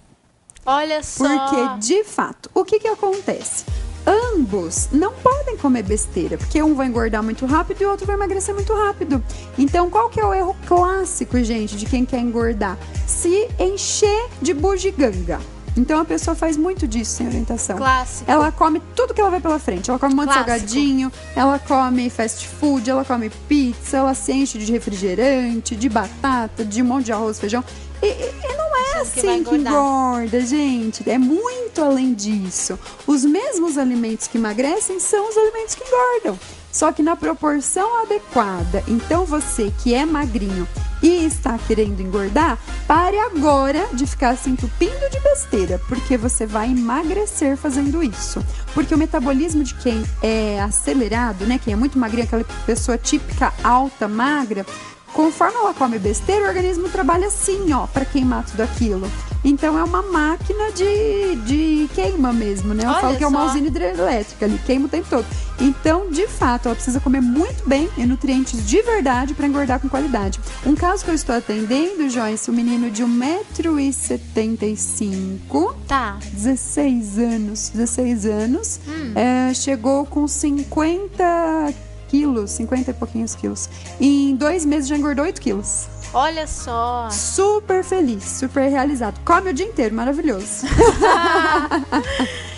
olha 0.66 1.02
só. 1.02 1.24
Porque, 1.26 1.78
de 1.78 2.04
fato, 2.04 2.50
o 2.54 2.64
que 2.64 2.78
que 2.78 2.88
acontece? 2.88 3.64
Ambos 4.06 4.88
não 4.92 5.12
podem 5.14 5.56
comer 5.56 5.82
besteira, 5.82 6.36
porque 6.38 6.62
um 6.62 6.74
vai 6.74 6.86
engordar 6.86 7.22
muito 7.22 7.44
rápido 7.46 7.82
e 7.82 7.86
o 7.86 7.90
outro 7.90 8.06
vai 8.06 8.16
emagrecer 8.16 8.54
muito 8.54 8.74
rápido. 8.74 9.22
Então, 9.56 9.88
qual 9.90 10.08
que 10.10 10.20
é 10.20 10.24
o 10.24 10.34
erro 10.34 10.56
clássico, 10.66 11.42
gente, 11.42 11.76
de 11.76 11.86
quem 11.86 12.04
quer 12.04 12.20
engordar? 12.20 12.78
Se 13.06 13.48
encher 13.58 14.28
de 14.40 14.52
bugiganga. 14.54 15.40
Então, 15.76 16.00
a 16.00 16.04
pessoa 16.04 16.34
faz 16.34 16.56
muito 16.56 16.86
disso 16.86 17.12
sem 17.16 17.26
orientação. 17.26 17.76
Clássico. 17.76 18.30
Ela 18.30 18.50
come 18.50 18.82
tudo 18.96 19.14
que 19.14 19.20
ela 19.20 19.30
vê 19.30 19.40
pela 19.40 19.58
frente. 19.58 19.88
Ela 19.90 19.98
come 19.98 20.12
um 20.12 20.16
monte 20.16 20.28
de 20.28 20.34
salgadinho, 20.34 21.12
ela 21.36 21.58
come 21.58 22.10
fast 22.10 22.46
food, 22.48 22.88
ela 22.90 23.04
come 23.04 23.30
pizza, 23.48 23.98
ela 23.98 24.14
se 24.14 24.32
enche 24.32 24.58
de 24.58 24.72
refrigerante, 24.72 25.76
de 25.76 25.88
batata, 25.88 26.64
de 26.64 26.82
um 26.82 26.86
monte 26.86 27.06
de 27.06 27.12
arroz, 27.12 27.38
feijão. 27.38 27.62
E, 28.02 28.06
e- 28.06 28.56
não 28.56 28.76
é 28.76 28.84
que 28.84 28.92
vai 28.92 29.02
assim 29.02 29.20
que 29.20 29.26
engordar. 29.54 29.72
engorda, 29.72 30.40
gente. 30.40 31.08
É 31.10 31.18
muito 31.18 31.82
além 31.82 32.14
disso. 32.14 32.78
Os 33.06 33.24
mesmos 33.24 33.76
alimentos 33.78 34.26
que 34.26 34.38
emagrecem 34.38 34.98
são 35.00 35.28
os 35.28 35.36
alimentos 35.36 35.74
que 35.74 35.84
engordam. 35.84 36.38
Só 36.72 36.92
que 36.92 37.02
na 37.02 37.16
proporção 37.16 38.02
adequada. 38.02 38.84
Então 38.86 39.24
você 39.24 39.72
que 39.82 39.94
é 39.94 40.04
magrinho 40.04 40.66
e 41.02 41.24
está 41.24 41.58
querendo 41.58 42.00
engordar, 42.00 42.58
pare 42.86 43.18
agora 43.18 43.88
de 43.92 44.06
ficar 44.06 44.36
se 44.36 44.50
entupindo 44.50 45.10
de 45.10 45.20
besteira, 45.20 45.80
porque 45.88 46.16
você 46.16 46.46
vai 46.46 46.70
emagrecer 46.70 47.56
fazendo 47.56 48.02
isso. 48.02 48.44
Porque 48.74 48.94
o 48.94 48.98
metabolismo 48.98 49.62
de 49.62 49.74
quem 49.74 50.04
é 50.22 50.60
acelerado, 50.60 51.46
né, 51.46 51.58
quem 51.62 51.72
é 51.72 51.76
muito 51.76 51.98
magrinho, 51.98 52.24
aquela 52.24 52.44
pessoa 52.66 52.98
típica 52.98 53.52
alta, 53.62 54.08
magra, 54.08 54.64
Conforme 55.12 55.56
ela 55.56 55.74
come 55.74 55.98
besteira, 55.98 56.44
o 56.44 56.48
organismo 56.48 56.88
trabalha 56.88 57.26
assim, 57.26 57.72
ó, 57.72 57.86
para 57.86 58.04
queimar 58.04 58.44
tudo 58.44 58.60
aquilo. 58.62 59.10
Então 59.44 59.78
é 59.78 59.84
uma 59.84 60.02
máquina 60.02 60.72
de, 60.72 61.36
de 61.46 61.88
queima 61.94 62.32
mesmo, 62.32 62.74
né? 62.74 62.82
Eu 62.84 62.90
Olha 62.90 63.00
falo 63.00 63.16
que 63.16 63.22
é 63.24 63.26
uma 63.26 63.40
só. 63.40 63.46
usina 63.50 63.68
hidrelétrica 63.68 64.44
ali, 64.46 64.58
queima 64.66 64.86
o 64.86 64.88
tempo 64.88 65.06
todo. 65.08 65.24
Então, 65.60 66.10
de 66.10 66.26
fato, 66.26 66.66
ela 66.66 66.74
precisa 66.74 66.98
comer 67.00 67.20
muito 67.20 67.66
bem 67.68 67.88
e 67.96 68.04
nutrientes 68.04 68.66
de 68.66 68.82
verdade 68.82 69.34
para 69.34 69.46
engordar 69.46 69.78
com 69.80 69.88
qualidade. 69.88 70.40
Um 70.66 70.74
caso 70.74 71.04
que 71.04 71.10
eu 71.10 71.14
estou 71.14 71.36
atendendo, 71.36 72.08
Joyce, 72.10 72.50
um 72.50 72.54
menino 72.54 72.90
de 72.90 73.04
1,75m, 73.04 75.74
Tá. 75.86 76.18
16 76.32 77.18
anos, 77.18 77.68
16 77.70 78.26
anos, 78.26 78.80
é, 79.14 79.54
chegou 79.54 80.04
com 80.04 80.26
50 80.28 81.72
quilos, 82.08 82.50
50 82.52 82.90
e 82.90 82.94
pouquinhos 82.94 83.34
quilos. 83.34 83.68
Em 84.00 84.34
dois 84.34 84.64
meses 84.64 84.88
já 84.88 84.96
engordou 84.96 85.24
8 85.24 85.40
quilos. 85.40 85.88
Olha 86.12 86.46
só. 86.46 87.08
Super 87.10 87.84
feliz, 87.84 88.24
super 88.24 88.68
realizado. 88.68 89.20
Come 89.24 89.50
o 89.50 89.54
dia 89.54 89.66
inteiro, 89.66 89.94
maravilhoso. 89.94 90.66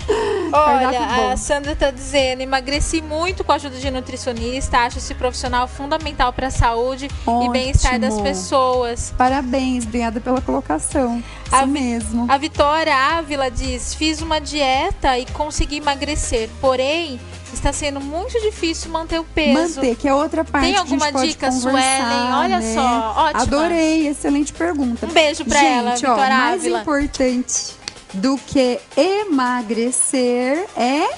Olha, 0.53 1.33
a 1.33 1.37
Sandra 1.37 1.77
tá 1.77 1.91
dizendo, 1.91 2.41
emagreci 2.41 3.01
muito 3.01 3.45
com 3.45 3.53
a 3.53 3.55
ajuda 3.55 3.77
de 3.77 3.91
nutricionista, 3.91 4.79
acho 4.79 4.99
esse 4.99 5.15
profissional 5.15 5.69
fundamental 5.69 6.33
para 6.33 6.49
a 6.49 6.51
saúde 6.51 7.07
e 7.07 7.31
Ótimo. 7.31 7.53
bem-estar 7.53 8.01
das 8.01 8.21
pessoas. 8.21 9.15
Parabéns, 9.17 9.85
obrigada 9.85 10.21
pela 10.21 10.41
colocação. 10.41 11.23
Isso 11.47 11.55
A 11.55 11.67
mesmo. 11.67 12.27
A 12.29 12.37
Vitória 12.37 12.95
Ávila 12.95 13.51
diz: 13.51 13.95
Fiz 13.95 14.21
uma 14.21 14.41
dieta 14.41 15.19
e 15.19 15.27
consegui 15.27 15.77
emagrecer, 15.77 16.49
porém 16.61 17.21
está 17.55 17.73
sendo 17.73 18.01
muito 18.01 18.41
difícil 18.41 18.91
manter 18.91 19.19
o 19.19 19.25
peso. 19.25 19.77
Manter, 19.77 19.97
que 19.97 20.09
é 20.09 20.15
outra 20.15 20.45
parte 20.45 20.67
Tem 20.67 20.77
alguma 20.77 21.11
dica, 21.13 21.51
Suelen? 21.51 22.33
Olha 22.35 22.61
né? 22.61 22.75
só, 22.75 23.15
ótima. 23.17 23.43
Adorei, 23.43 24.09
excelente 24.09 24.53
pergunta. 24.53 25.07
Um 25.07 25.11
beijo 25.11 25.45
pra 25.45 25.59
gente, 25.59 25.67
ela, 25.73 25.91
ó, 25.91 25.95
Vitória 25.95 26.37
mais 26.37 26.61
Ávila. 26.61 26.81
importante 26.81 27.75
do 28.15 28.37
que 28.39 28.81
emagrecer 28.97 30.67
é 30.77 31.11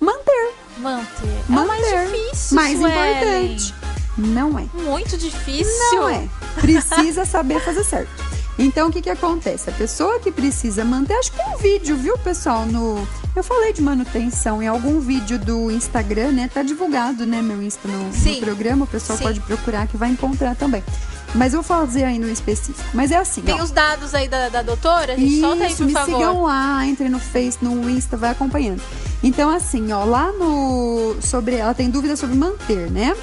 manter. 0.00 0.52
Manter. 0.78 1.28
É 1.48 1.52
Manter. 1.52 1.66
mais 1.66 2.10
difícil. 2.10 2.54
Mais 2.54 2.78
Suelen. 2.78 3.46
importante. 3.46 3.74
Não 4.18 4.58
é. 4.58 4.66
Muito 4.74 5.16
difícil. 5.18 5.92
Não 5.92 6.08
é. 6.08 6.28
Precisa 6.60 7.24
saber 7.26 7.60
fazer 7.60 7.84
certo. 7.84 8.10
Então, 8.58 8.88
o 8.88 8.92
que 8.92 9.02
que 9.02 9.10
acontece? 9.10 9.68
A 9.68 9.72
pessoa 9.72 10.18
que 10.18 10.32
precisa 10.32 10.84
manter, 10.84 11.14
acho 11.14 11.32
que 11.32 11.40
um 11.42 11.58
vídeo, 11.58 11.96
viu, 11.96 12.16
pessoal, 12.18 12.64
no... 12.64 13.06
Eu 13.36 13.44
falei 13.44 13.70
de 13.70 13.82
manutenção 13.82 14.62
em 14.62 14.66
algum 14.66 14.98
vídeo 14.98 15.38
do 15.38 15.70
Instagram, 15.70 16.32
né? 16.32 16.50
Tá 16.52 16.62
divulgado, 16.62 17.26
né, 17.26 17.42
meu 17.42 17.62
Insta 17.62 17.86
no, 17.86 18.08
no 18.08 18.40
programa. 18.40 18.84
O 18.84 18.88
pessoal 18.88 19.18
Sim. 19.18 19.24
pode 19.24 19.40
procurar 19.40 19.86
que 19.86 19.94
vai 19.94 20.08
encontrar 20.08 20.56
também. 20.56 20.82
Mas 21.34 21.52
eu 21.52 21.60
vou 21.60 21.76
fazer 21.78 22.04
aí 22.04 22.18
no 22.18 22.30
específico. 22.30 22.88
Mas 22.94 23.10
é 23.10 23.16
assim, 23.16 23.42
Tem 23.42 23.60
ó. 23.60 23.62
os 23.62 23.70
dados 23.70 24.14
aí 24.14 24.26
da, 24.26 24.48
da 24.48 24.62
doutora? 24.62 25.12
A 25.12 25.16
gente 25.16 25.38
solta 25.38 25.64
aí, 25.64 25.70
Isso, 25.70 25.76
por 25.76 25.86
me 25.86 25.92
favor. 25.92 26.16
sigam 26.16 26.42
lá, 26.44 26.86
entre 26.86 27.10
no 27.10 27.18
Face, 27.18 27.58
no 27.60 27.90
Insta, 27.90 28.16
vai 28.16 28.30
acompanhando. 28.30 28.80
Então, 29.22 29.50
assim, 29.50 29.92
ó, 29.92 30.02
lá 30.04 30.32
no. 30.32 31.16
Sobre. 31.20 31.56
Ela 31.56 31.74
tem 31.74 31.90
dúvida 31.90 32.16
sobre 32.16 32.36
manter, 32.36 32.90
né? 32.90 33.14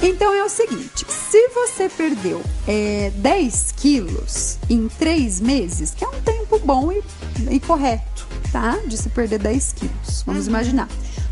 Então 0.00 0.32
é 0.32 0.44
o 0.44 0.48
seguinte: 0.48 1.04
se 1.08 1.48
você 1.48 1.88
perdeu 1.88 2.40
é, 2.68 3.10
10 3.16 3.74
quilos 3.76 4.58
em 4.70 4.88
3 4.88 5.40
meses, 5.40 5.92
que 5.92 6.04
é 6.04 6.08
um 6.08 6.20
tempo 6.20 6.60
bom 6.60 6.92
e, 6.92 7.02
e 7.50 7.58
correto, 7.58 8.15
tá? 8.52 8.78
De 8.86 8.96
se 8.96 9.08
perder 9.08 9.38
10 9.38 9.72
quilos. 9.72 10.22
Vamos 10.26 10.46
imaginar. 10.46 10.88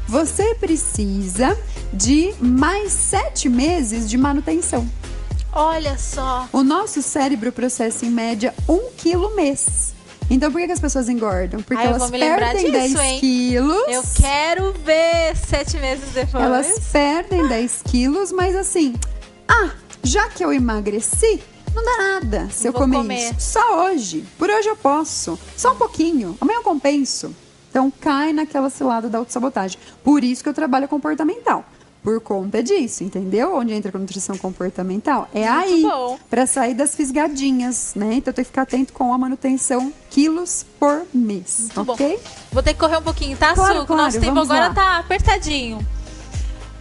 Você 0.07 0.55
precisa 0.55 1.57
de 1.93 2.35
mais 2.41 2.93
7 2.93 3.49
meses 3.49 4.09
de 4.09 4.17
manutenção. 4.19 4.89
Olha 5.53 5.97
só. 5.97 6.49
O 6.53 6.63
nosso 6.63 7.01
cérebro 7.01 7.53
processa 7.53 8.05
em 8.05 8.11
média 8.11 8.53
1 8.69 8.91
quilo 8.97 9.35
mês. 9.37 9.95
Então 10.29 10.51
por 10.51 10.61
que, 10.61 10.67
que 10.67 10.73
as 10.73 10.81
pessoas 10.81 11.09
engordam? 11.09 11.63
Porque 11.63 11.83
eu 11.83 11.87
elas 11.87 12.11
perdem 12.11 12.71
disso, 12.71 12.73
10 12.73 12.95
hein? 12.97 13.21
quilos. 13.21 13.89
Eu 13.89 14.03
quero 14.17 14.73
ver 14.85 15.37
sete 15.37 15.77
meses 15.79 16.11
depois. 16.13 16.43
Elas 16.43 16.79
perdem 16.91 17.47
10 17.47 17.83
quilos, 17.85 18.33
mas 18.33 18.57
assim, 18.57 18.95
ah, 19.47 19.71
já 20.03 20.29
que 20.29 20.45
eu 20.45 20.53
emagreci, 20.53 21.41
não 21.75 21.85
dá 21.85 21.97
nada 22.21 22.49
se 22.51 22.67
eu 22.69 22.73
comer, 22.73 22.97
comer. 22.99 23.31
isso. 23.33 23.53
Só 23.53 23.85
hoje. 23.87 24.25
Por 24.39 24.49
hoje 24.51 24.69
eu 24.69 24.77
posso. 24.77 25.39
Só 25.57 25.73
um 25.73 25.77
pouquinho. 25.77 26.37
Amanhã 26.41 26.59
eu 26.59 26.63
compenso. 26.63 27.35
Então 27.71 27.91
cai 28.01 28.33
naquela 28.33 28.71
cilada 28.71 29.09
da 29.09 29.19
autossabotagem. 29.19 29.79
Por 30.05 30.23
isso 30.23 30.43
que 30.43 30.49
eu 30.49 30.55
trabalho 30.55 30.87
comportamental. 30.89 31.65
por 32.05 32.21
conta 32.21 32.63
disso, 32.63 33.03
entendeu? 33.03 33.57
Onde 33.57 33.73
entra 33.73 33.91
a 33.95 33.99
nutrição 33.99 34.37
comportamental. 34.37 35.27
É 35.35 35.51
Muito 35.51 35.91
aí, 35.91 36.19
para 36.29 36.47
sair 36.47 36.75
das 36.75 36.95
fisgadinhas, 36.95 37.93
né? 37.97 38.17
Então 38.17 38.31
tem 38.33 38.45
que 38.45 38.51
ficar 38.51 38.63
atento 38.63 38.93
com 38.93 39.11
a 39.13 39.17
manutenção 39.17 39.91
quilos 40.11 40.67
por 40.79 41.07
mês, 41.15 41.71
Muito 41.75 41.93
ok? 41.93 42.17
bom. 42.23 42.31
Vou 42.53 42.63
ter 42.63 42.75
que 42.75 42.81
correr 42.81 42.99
um 42.99 43.03
pouquinho, 43.03 43.37
tá, 43.39 43.55
Claro, 43.55 43.81
Su? 43.81 43.87
claro, 43.87 44.03
Nosso 44.03 44.21
tempo 44.21 44.39
agora 44.39 44.69
lá. 44.69 44.75
tá 44.75 44.99
apertadinho. 44.99 45.79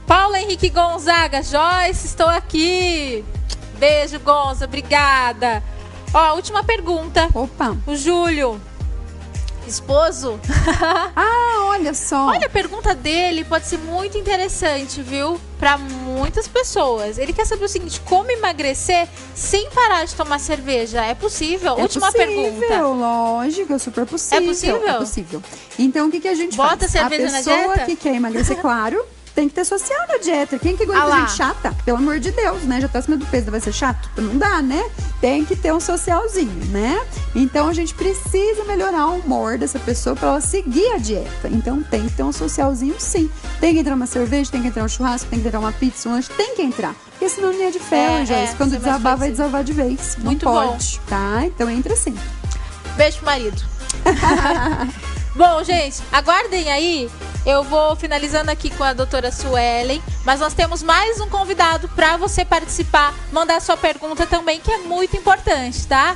Paulo 0.05 0.35
Henrique 0.35 0.69
Gonzaga, 0.69 1.41
Joyce, 1.41 2.05
estou 2.07 2.27
aqui. 2.27 3.23
Beijo, 3.83 4.17
Gonza, 4.21 4.63
obrigada. 4.63 5.61
Ó, 6.13 6.35
última 6.35 6.63
pergunta. 6.63 7.27
Opa! 7.33 7.75
O 7.85 7.93
Júlio, 7.97 8.57
esposo. 9.67 10.39
Ah, 11.13 11.65
olha 11.67 11.93
só! 11.93 12.27
Olha, 12.27 12.45
a 12.45 12.49
pergunta 12.49 12.95
dele 12.95 13.43
pode 13.43 13.67
ser 13.67 13.77
muito 13.79 14.17
interessante, 14.17 15.01
viu? 15.01 15.37
Para 15.59 15.77
muitas 15.77 16.47
pessoas. 16.47 17.17
Ele 17.17 17.33
quer 17.33 17.45
saber 17.45 17.65
o 17.65 17.67
seguinte: 17.67 17.99
como 18.05 18.31
emagrecer 18.31 19.05
sem 19.35 19.69
parar 19.71 20.05
de 20.05 20.15
tomar 20.15 20.39
cerveja? 20.39 21.03
É 21.03 21.13
possível? 21.13 21.77
É 21.77 21.81
Última 21.81 22.09
possível, 22.09 22.53
pergunta. 22.53 22.81
lógico, 22.83 23.73
é 23.73 23.77
super 23.77 24.05
possível. 24.05 24.43
É 24.45 24.47
possível? 24.47 24.87
É 24.87 24.93
possível. 24.93 25.43
Então, 25.77 26.07
o 26.07 26.11
que, 26.11 26.21
que 26.21 26.27
a 26.29 26.35
gente 26.35 26.55
Bota 26.55 26.87
faz? 26.87 26.91
cerveja 26.91 27.27
a 27.27 27.31
na 27.31 27.37
pessoa 27.39 27.57
dieta? 27.73 27.85
que 27.85 27.95
quer 27.97 28.15
emagrecer, 28.15 28.55
claro, 28.61 29.05
tem 29.35 29.49
que 29.49 29.55
ter 29.55 29.65
social 29.65 29.99
na 30.07 30.17
dieta. 30.17 30.59
Quem 30.59 30.75
que 30.77 30.83
Ah 30.83 30.85
aguenta 30.85 31.03
lá. 31.05 31.19
gente 31.21 31.31
chata? 31.37 31.75
Pelo 31.83 31.97
amor 31.97 32.19
de 32.19 32.31
Deus, 32.31 32.63
né? 32.63 32.79
Já 32.81 32.87
tá 32.87 32.99
acima 32.99 33.17
do 33.17 33.25
peso, 33.25 33.49
vai 33.51 33.59
ser 33.59 33.73
chato? 33.73 34.09
Não 34.21 34.37
dá, 34.37 34.61
né? 34.61 34.83
Tem 35.19 35.43
que 35.43 35.55
ter 35.55 35.73
um 35.73 35.79
socialzinho, 35.79 36.65
né? 36.71 37.01
Então, 37.35 37.67
a 37.67 37.73
gente 37.73 37.93
precisa 37.95 38.63
melhorar 38.65 39.07
o 39.07 39.15
humor 39.17 39.57
dessa 39.57 39.79
pessoa 39.79 40.15
pra 40.15 40.29
ela 40.29 40.41
seguir 40.41 40.87
a 40.93 40.97
dieta. 40.97 41.47
Então, 41.49 41.81
tem 41.81 42.07
que 42.07 42.13
ter 42.13 42.23
um 42.23 42.31
socialzinho, 42.31 42.95
sim. 42.99 43.29
Tem 43.59 43.73
que 43.73 43.79
entrar 43.79 43.95
uma 43.95 44.05
cerveja, 44.05 44.51
tem 44.51 44.61
que 44.61 44.67
entrar 44.67 44.83
um 44.83 44.87
churrasco, 44.87 45.29
tem 45.29 45.39
que 45.41 45.47
entrar 45.47 45.59
uma 45.59 45.71
pizza, 45.71 46.07
um 46.09 46.13
lanche, 46.13 46.29
tem 46.37 46.55
que 46.55 46.61
entrar. 46.61 46.93
Porque 47.11 47.27
senão 47.29 47.51
não 47.53 47.63
é 47.67 47.71
de 47.71 47.79
ferro, 47.79 48.15
É, 48.17 48.25
Joyce. 48.25 48.53
é, 48.53 48.55
Quando 48.55 48.77
desabar, 48.77 49.17
vai 49.17 49.31
desabar 49.31 49.63
de 49.63 49.73
vez. 49.73 50.17
Muito 50.19 50.45
não 50.45 50.53
bom. 50.53 50.67
pode, 50.73 50.99
tá? 51.07 51.43
Então, 51.45 51.69
entra 51.69 51.95
sim. 51.95 52.15
Beijo 52.97 53.17
pro 53.17 53.25
marido. 53.25 53.61
Bom, 55.35 55.63
gente, 55.63 55.99
aguardem 56.11 56.71
aí. 56.71 57.09
Eu 57.43 57.63
vou 57.63 57.95
finalizando 57.95 58.51
aqui 58.51 58.69
com 58.69 58.83
a 58.83 58.93
doutora 58.93 59.31
Suelen, 59.31 59.99
mas 60.23 60.39
nós 60.39 60.53
temos 60.53 60.83
mais 60.83 61.19
um 61.19 61.27
convidado 61.27 61.89
para 61.89 62.17
você 62.17 62.45
participar, 62.45 63.15
mandar 63.31 63.59
sua 63.59 63.75
pergunta 63.75 64.27
também, 64.27 64.59
que 64.59 64.71
é 64.71 64.77
muito 64.77 65.17
importante, 65.17 65.87
tá? 65.87 66.15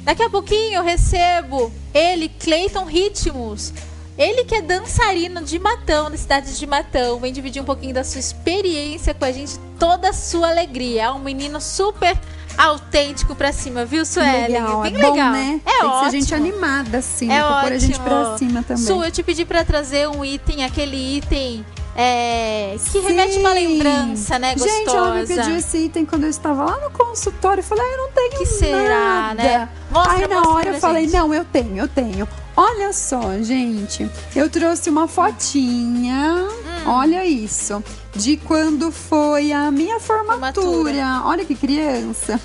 Daqui 0.00 0.22
a 0.22 0.28
pouquinho 0.28 0.74
eu 0.74 0.82
recebo 0.82 1.72
ele, 1.94 2.28
Cleiton 2.28 2.84
Ritmos. 2.84 3.72
Ele 4.18 4.44
que 4.44 4.56
é 4.56 4.62
dançarino 4.62 5.44
de 5.44 5.60
Matão, 5.60 6.08
na 6.10 6.16
cidade 6.16 6.58
de 6.58 6.66
Matão, 6.66 7.20
vem 7.20 7.32
dividir 7.32 7.62
um 7.62 7.66
pouquinho 7.66 7.94
da 7.94 8.02
sua 8.02 8.18
experiência 8.18 9.14
com 9.14 9.26
a 9.26 9.30
gente, 9.30 9.60
toda 9.78 10.08
a 10.08 10.12
sua 10.12 10.48
alegria. 10.48 11.04
É 11.04 11.10
um 11.10 11.20
menino 11.20 11.60
super 11.60 12.18
autêntico 12.56 13.34
pra 13.34 13.52
cima, 13.52 13.84
viu, 13.84 14.04
Suelen? 14.04 14.48
legal, 14.48 14.82
Bem 14.82 14.96
é 14.96 15.00
bom, 15.02 15.12
legal. 15.12 15.32
né? 15.32 15.60
É 15.64 15.70
Tem 15.70 15.80
que 15.80 15.86
ótimo. 15.86 16.10
ser 16.10 16.20
gente 16.20 16.34
animada, 16.34 16.98
assim, 16.98 17.26
É 17.26 17.28
né? 17.28 17.42
Pra 17.44 17.60
pôr 17.62 17.72
a 17.72 17.78
gente 17.78 17.98
ótimo. 18.00 18.04
pra 18.04 18.38
cima 18.38 18.62
também. 18.62 18.84
Su, 18.84 19.04
eu 19.04 19.10
te 19.10 19.22
pedi 19.22 19.44
pra 19.44 19.64
trazer 19.64 20.08
um 20.08 20.24
item, 20.24 20.64
aquele 20.64 21.16
item 21.18 21.64
é, 21.96 22.76
que 22.92 22.98
remete 22.98 23.38
uma 23.38 23.52
lembrança, 23.54 24.38
né? 24.38 24.54
Gostosa. 24.54 24.76
Gente, 24.76 24.90
ela 24.96 25.14
me 25.14 25.26
pediu 25.26 25.56
esse 25.56 25.78
item 25.78 26.04
quando 26.04 26.24
eu 26.24 26.30
estava 26.30 26.64
lá 26.64 26.78
no 26.80 26.90
consultório. 26.90 27.60
Eu 27.60 27.64
falei, 27.64 27.84
ah, 27.84 27.92
eu 27.92 27.98
não 27.98 28.12
tenho 28.12 28.30
Que 28.38 28.46
será, 28.46 28.88
nada. 29.32 29.42
né? 29.42 29.68
Mostra, 29.90 30.12
Aí 30.14 30.26
na 30.28 30.42
hora 30.48 30.68
eu 30.70 30.74
falei, 30.80 31.04
gente. 31.04 31.14
não, 31.16 31.32
eu 31.32 31.44
tenho, 31.44 31.76
eu 31.78 31.88
tenho. 31.88 32.28
Olha 32.56 32.92
só, 32.92 33.20
gente, 33.40 34.10
eu 34.34 34.48
trouxe 34.50 34.90
uma 34.90 35.08
fotinha. 35.08 36.46
Hum. 36.86 36.90
Olha 36.90 37.24
isso. 37.24 37.82
De 38.14 38.36
quando 38.36 38.90
foi 38.90 39.52
a 39.52 39.70
minha 39.70 39.98
formatura. 40.00 40.64
Formatura. 40.66 41.22
Olha 41.24 41.44
que 41.44 41.54
criança. 41.54 42.40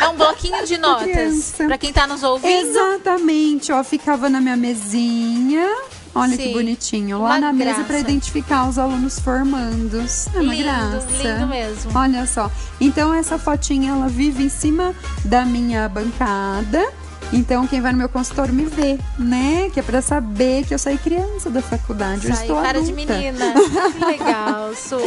É 0.00 0.08
um 0.08 0.16
bloquinho 0.16 0.64
de 0.66 0.78
notas. 0.78 1.54
Pra 1.56 1.76
quem 1.76 1.92
tá 1.92 2.06
nos 2.06 2.22
ouvindo. 2.22 2.48
Exatamente, 2.68 3.72
ó, 3.72 3.82
ficava 3.84 4.28
na 4.28 4.40
minha 4.40 4.56
mesinha. 4.56 5.68
Olha 6.14 6.36
que 6.36 6.44
Sim. 6.44 6.52
bonitinho. 6.52 7.18
Lá 7.22 7.30
Uma 7.30 7.38
na 7.40 7.52
mesa 7.52 7.70
graça. 7.72 7.84
para 7.84 7.98
identificar 7.98 8.68
os 8.68 8.78
alunos 8.78 9.18
formandos. 9.18 10.26
É 10.34 10.40
uma 10.40 10.52
lindo, 10.54 10.64
graça. 10.64 11.06
lindo 11.22 11.46
mesmo. 11.46 11.90
Olha 11.94 12.26
só. 12.26 12.50
Então 12.80 13.14
essa 13.14 13.38
fotinha 13.38 13.92
ela 13.92 14.08
vive 14.08 14.44
em 14.44 14.48
cima 14.48 14.94
da 15.24 15.44
minha 15.44 15.88
bancada. 15.88 16.86
Então 17.32 17.66
quem 17.66 17.80
vai 17.80 17.92
no 17.92 17.98
meu 17.98 18.10
consultório 18.10 18.52
me 18.52 18.66
vê, 18.66 18.98
né? 19.18 19.70
Que 19.72 19.80
é 19.80 19.82
pra 19.82 20.02
saber 20.02 20.66
que 20.66 20.74
eu 20.74 20.78
saí 20.78 20.98
criança 20.98 21.48
da 21.48 21.62
faculdade. 21.62 22.26
eu 22.28 22.34
Sai 22.34 22.44
estou 22.44 22.60
cara 22.60 22.82
de 22.82 22.92
adulta. 22.92 23.14
menina. 23.14 23.54
Que 23.98 24.04
legal, 24.04 24.74
Su. 24.74 24.98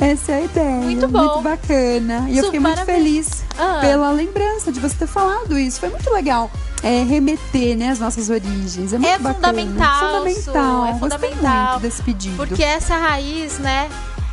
Essa 0.00 0.32
é 0.32 0.34
a 0.38 0.40
ideia. 0.42 0.74
Muito 0.82 1.06
bom. 1.06 1.20
Muito 1.24 1.40
bacana. 1.42 2.26
E 2.28 2.36
eu 2.36 2.44
Su, 2.44 2.44
fiquei 2.46 2.58
muito 2.58 2.74
parabéns. 2.74 2.98
feliz 2.98 3.44
Ah. 3.56 3.78
pela 3.80 4.10
lembrança 4.10 4.72
de 4.72 4.80
você 4.80 4.96
ter 4.96 5.06
falado 5.06 5.56
isso. 5.56 5.78
Foi 5.78 5.88
muito 5.88 6.10
legal. 6.12 6.50
É, 6.82 7.02
remeter, 7.02 7.76
né, 7.76 7.88
as 7.90 7.98
nossas 7.98 8.30
origens. 8.30 8.92
É 8.92 8.98
muito 8.98 9.10
É 9.10 9.18
bacana. 9.18 9.34
fundamental, 9.34 10.24
Fundamental. 10.24 10.86
É 10.86 10.92
Gostei 10.92 11.30
fundamental. 11.30 11.70
muito 11.72 11.82
desse 11.82 12.02
pedido. 12.02 12.36
Porque 12.36 12.62
essa 12.62 12.96
raiz, 12.96 13.58
né? 13.58 13.88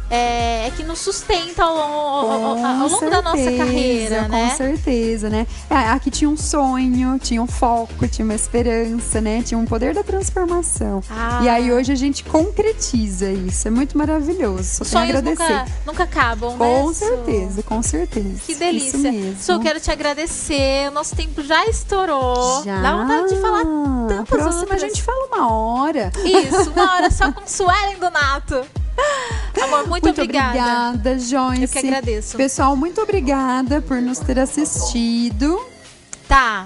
É, 0.09 0.67
é 0.67 0.71
que 0.71 0.83
nos 0.83 0.99
sustenta 0.99 1.63
ao, 1.63 1.75
longo- 1.75 1.95
ao- 1.95 2.31
ao- 2.31 2.65
ao 2.65 2.77
longo 2.89 2.99
Com 2.99 3.09
da 3.09 3.21
nossa 3.23 3.37
certeza, 3.37 3.65
carreira, 3.65 4.23
Com 4.25 4.29
né? 4.31 4.53
certeza, 4.55 5.29
né? 5.29 5.47
É, 5.69 5.75
aqui 5.89 6.11
tinha 6.11 6.29
um 6.29 6.37
sonho, 6.37 7.17
tinha 7.17 7.41
um 7.41 7.47
foco, 7.47 8.07
tinha 8.07 8.23
uma 8.23 8.35
esperança, 8.35 9.19
né? 9.19 9.41
Tinha 9.43 9.57
um 9.57 9.65
poder 9.65 9.95
da 9.95 10.03
transformação. 10.03 11.01
Ah. 11.09 11.39
E 11.43 11.49
aí 11.49 11.71
hoje 11.73 11.91
a 11.91 11.95
gente 11.95 12.23
concretiza 12.23 13.31
isso. 13.31 13.67
É 13.67 13.71
muito 13.71 13.97
maravilhoso. 13.97 14.83
Só 14.85 15.01
tenho 15.01 15.17
a 15.17 15.21
Sonhos 15.21 15.37
agradecer. 15.37 15.53
nunca, 15.59 15.71
nunca 15.87 16.03
acabam, 16.03 16.57
Com 16.57 16.87
né? 16.87 16.93
Su? 16.93 16.99
certeza, 16.99 17.63
com 17.63 17.81
certeza. 17.81 18.41
Que 18.45 18.55
delícia. 18.55 18.87
Isso 18.89 18.97
mesmo. 18.99 19.35
Su, 19.41 19.59
quero 19.59 19.79
te 19.79 19.89
agradecer. 19.91 20.87
O 20.89 20.91
nosso 20.91 21.15
tempo 21.15 21.41
já 21.43 21.65
estourou. 21.65 22.63
Já. 22.63 22.79
Dá 22.81 22.95
vontade 22.95 23.29
de 23.33 23.41
falar 23.41 23.61
A 23.61 24.07
tantas 24.07 24.29
próxima 24.29 24.59
outras. 24.61 24.83
a 24.83 24.87
gente 24.87 25.01
fala 25.01 25.25
uma 25.27 25.51
hora. 25.51 26.11
Isso, 26.23 26.69
uma 26.71 26.93
hora 26.93 27.09
só 27.11 27.31
com 27.31 27.41
Suelen 27.47 27.97
Donato. 27.99 28.61
Amor, 29.63 29.87
muito, 29.87 30.09
obrigada. 30.09 30.89
obrigada, 30.89 31.19
Joyce. 31.19 31.61
Eu 31.63 31.67
que 31.69 31.79
agradeço. 31.79 32.37
Pessoal, 32.37 32.75
muito 32.75 33.01
obrigada 33.01 33.81
por 33.81 34.01
nos 34.01 34.19
ter 34.19 34.37
assistido. 34.39 35.59
Tá. 36.27 36.65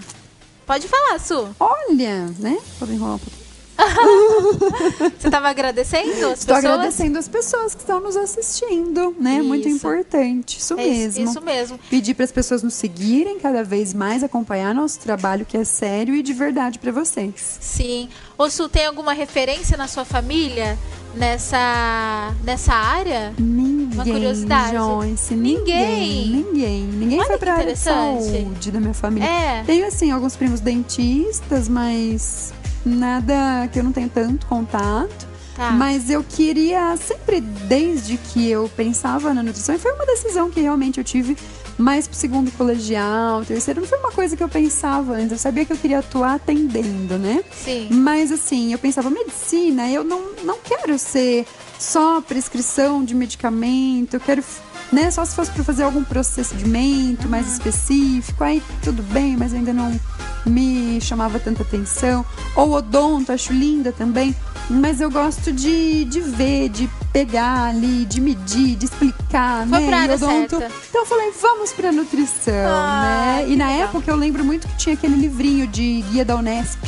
Pode 0.65 0.88
falar, 0.88 1.19
Su. 1.19 1.49
Olha, 1.59 2.25
né? 2.39 2.57
Vou 2.80 2.89
enrolar 2.91 3.15
um 3.15 3.19
pouquinho. 3.19 3.39
Você 5.17 5.30
tava 5.30 5.47
agradecendo 5.49 6.09
as 6.09 6.39
Estou 6.39 6.55
pessoas? 6.55 6.65
agradecendo 6.65 7.17
as 7.17 7.27
pessoas 7.30 7.73
que 7.73 7.80
estão 7.82 8.01
nos 8.01 8.17
assistindo, 8.17 9.15
né? 9.17 9.41
Muito 9.41 9.67
Isso. 9.69 9.77
importante, 9.77 10.57
isso 10.59 10.77
É 10.77 10.86
isso- 10.86 10.99
mesmo. 11.19 11.32
Isso 11.32 11.41
mesmo. 11.41 11.80
Pedir 11.89 12.13
para 12.13 12.25
as 12.25 12.32
pessoas 12.32 12.61
nos 12.61 12.73
seguirem 12.73 13.39
cada 13.39 13.63
vez 13.63 13.93
mais, 13.93 14.21
acompanhar 14.21 14.75
nosso 14.75 14.99
trabalho 14.99 15.45
que 15.45 15.55
é 15.57 15.63
sério 15.63 16.13
e 16.13 16.21
de 16.21 16.34
verdade 16.34 16.77
para 16.77 16.91
vocês. 16.91 17.57
Sim. 17.61 18.09
Ô, 18.38 18.49
Su, 18.49 18.67
tem 18.67 18.86
alguma 18.86 19.13
referência 19.13 19.77
na 19.77 19.88
sua 19.88 20.03
família 20.03 20.77
nessa, 21.16 22.34
nessa 22.43 22.74
área? 22.74 23.34
Ninguém, 23.38 24.14
curiosidade. 24.14 24.76
Joyce, 24.76 25.36
Ninguém? 25.36 26.28
ninguém, 26.28 26.28
ninguém, 26.28 26.84
ninguém 26.84 27.26
foi 27.26 27.38
para 27.38 27.53
área 27.53 27.74
de 27.74 27.80
saúde 27.80 28.72
da 28.72 28.80
minha 28.80 28.93
família. 28.93 29.28
É. 29.28 29.64
Tenho 29.64 29.88
assim 29.88 30.12
alguns 30.12 30.36
primos 30.36 30.60
dentistas, 30.60 31.68
mas 31.68 32.53
nada 32.86 33.68
que 33.72 33.80
eu 33.80 33.84
não 33.84 33.91
tenho 33.91 34.10
tanto 34.10 34.45
contato. 34.47 35.30
Tá. 35.55 35.72
Mas 35.72 36.10
eu 36.10 36.24
queria 36.24 36.95
sempre, 36.95 37.41
desde 37.41 38.16
que 38.16 38.49
eu 38.49 38.70
pensava 38.78 39.34
na 39.34 39.43
nutrição, 39.43 39.76
e 39.76 39.78
foi 39.78 39.91
uma 39.91 40.05
decisão 40.05 40.49
que 40.49 40.62
realmente 40.62 40.99
eu 40.99 41.03
tive 41.03 41.38
mais 41.80 42.07
pro 42.07 42.17
segundo 42.17 42.51
colegial, 42.51 43.45
terceiro, 43.45 43.80
não 43.80 43.88
foi 43.88 43.97
uma 43.99 44.11
coisa 44.11 44.36
que 44.36 44.43
eu 44.43 44.49
pensava 44.49 45.13
antes. 45.13 45.32
Eu 45.32 45.38
sabia 45.38 45.63
que 45.63 45.71
eu 45.71 45.77
queria 45.77 45.99
atuar 45.99 46.36
atendendo, 46.36 47.17
né? 47.17 47.41
Sim. 47.51 47.88
Mas 47.89 48.34
assim, 48.34 48.73
eu 48.73 48.77
pensava, 48.77 49.09
medicina, 49.09 49.89
eu 49.89 50.03
não, 50.03 50.36
não 50.43 50.57
quero 50.61 50.99
ser 50.99 51.47
só 51.80 52.19
prescrição 52.19 53.03
de 53.03 53.15
medicamento, 53.15 54.15
eu 54.15 54.19
quero, 54.19 54.43
né, 54.91 55.11
só 55.11 55.23
se 55.25 55.35
fosse 55.35 55.51
para 55.51 55.63
fazer 55.63 55.83
algum 55.83 56.03
procedimento 56.03 57.27
mais 57.29 57.51
específico, 57.51 58.43
aí 58.43 58.61
tudo 58.83 59.03
bem, 59.03 59.37
mas 59.37 59.53
ainda 59.53 59.71
não 59.73 59.97
me 60.45 60.99
chamava 61.01 61.39
tanta 61.39 61.61
atenção. 61.63 62.25
Ou 62.55 62.71
odonto, 62.71 63.31
acho 63.31 63.53
linda 63.53 63.91
também, 63.91 64.35
mas 64.69 64.99
eu 65.01 65.11
gosto 65.11 65.51
de, 65.51 66.05
de 66.05 66.21
ver, 66.21 66.69
de 66.69 66.89
pegar 67.13 67.65
ali, 67.69 68.05
de 68.05 68.19
medir, 68.21 68.75
de 68.75 68.85
explicar, 68.85 69.67
Foi 69.67 69.79
né? 69.79 69.87
pra 69.87 69.97
área 69.99 70.15
odonto. 70.15 70.57
certa. 70.57 70.71
Então 70.89 71.01
eu 71.01 71.05
falei, 71.05 71.31
vamos 71.41 71.71
pra 71.73 71.91
nutrição, 71.91 72.53
Ah, 72.67 73.35
né? 73.41 73.45
E 73.49 73.55
na 73.55 73.67
legal. 73.67 73.83
época 73.89 74.09
eu 74.11 74.15
lembro 74.15 74.43
muito 74.43 74.67
que 74.67 74.77
tinha 74.77 74.93
aquele 74.95 75.15
livrinho 75.15 75.67
de 75.67 76.01
guia 76.11 76.23
da 76.25 76.35
Unesp. 76.35 76.79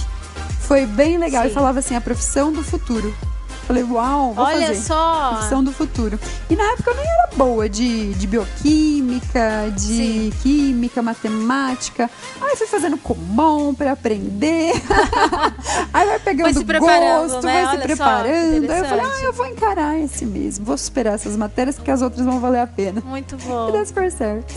Foi 0.62 0.86
bem 0.86 1.18
legal. 1.18 1.44
Sim. 1.44 1.50
E 1.50 1.54
falava 1.54 1.80
assim, 1.80 1.96
a 1.96 2.02
profissão 2.02 2.52
do 2.52 2.64
futuro. 2.64 3.14
Falei, 3.72 3.84
uau, 3.86 4.34
vou 4.34 4.44
Olha 4.44 4.68
fazer. 4.68 4.82
só. 4.82 5.30
Profissão 5.30 5.64
do 5.64 5.72
futuro. 5.72 6.20
E 6.50 6.58
na 6.58 6.74
época 6.74 6.92
eu 6.92 6.96
nem 6.98 7.06
era 7.06 7.30
boa 7.38 7.70
de, 7.70 8.14
de 8.16 8.28
bioquímica, 8.28 9.72
de 9.74 9.82
Sim. 9.82 10.34
química, 10.44 11.02
matemática. 11.02 12.10
Aí 12.42 12.54
fui 12.58 12.68
fazendo 12.68 12.98
comum 12.98 13.74
para 13.74 13.94
aprender. 13.94 14.74
Aí 15.94 16.06
vai 16.06 16.20
pegando 16.20 16.66
preparando, 16.66 17.30
gosto, 17.32 17.46
né? 17.46 17.54
vai 17.54 17.62
Olha 17.64 17.70
se 17.72 17.78
só, 17.78 17.82
preparando. 17.84 18.72
Aí 18.72 18.80
eu 18.80 18.86
falei, 18.86 19.06
ah, 19.06 19.24
eu 19.24 19.34
vou 19.34 19.46
encarar 19.46 19.98
esse 20.00 20.26
mesmo. 20.26 20.66
Vou 20.66 20.78
superar 20.78 21.14
essas 21.14 21.38
matérias 21.38 21.78
porque 21.78 21.92
as 21.92 22.02
outras 22.02 22.26
vão 22.26 22.42
valer 22.42 22.60
a 22.60 22.68
pena. 22.68 23.02
Muito 23.06 23.36
E 23.42 23.48
bom. 23.48 23.72
dá 23.72 23.86
super 23.86 24.12
certo. 24.12 24.54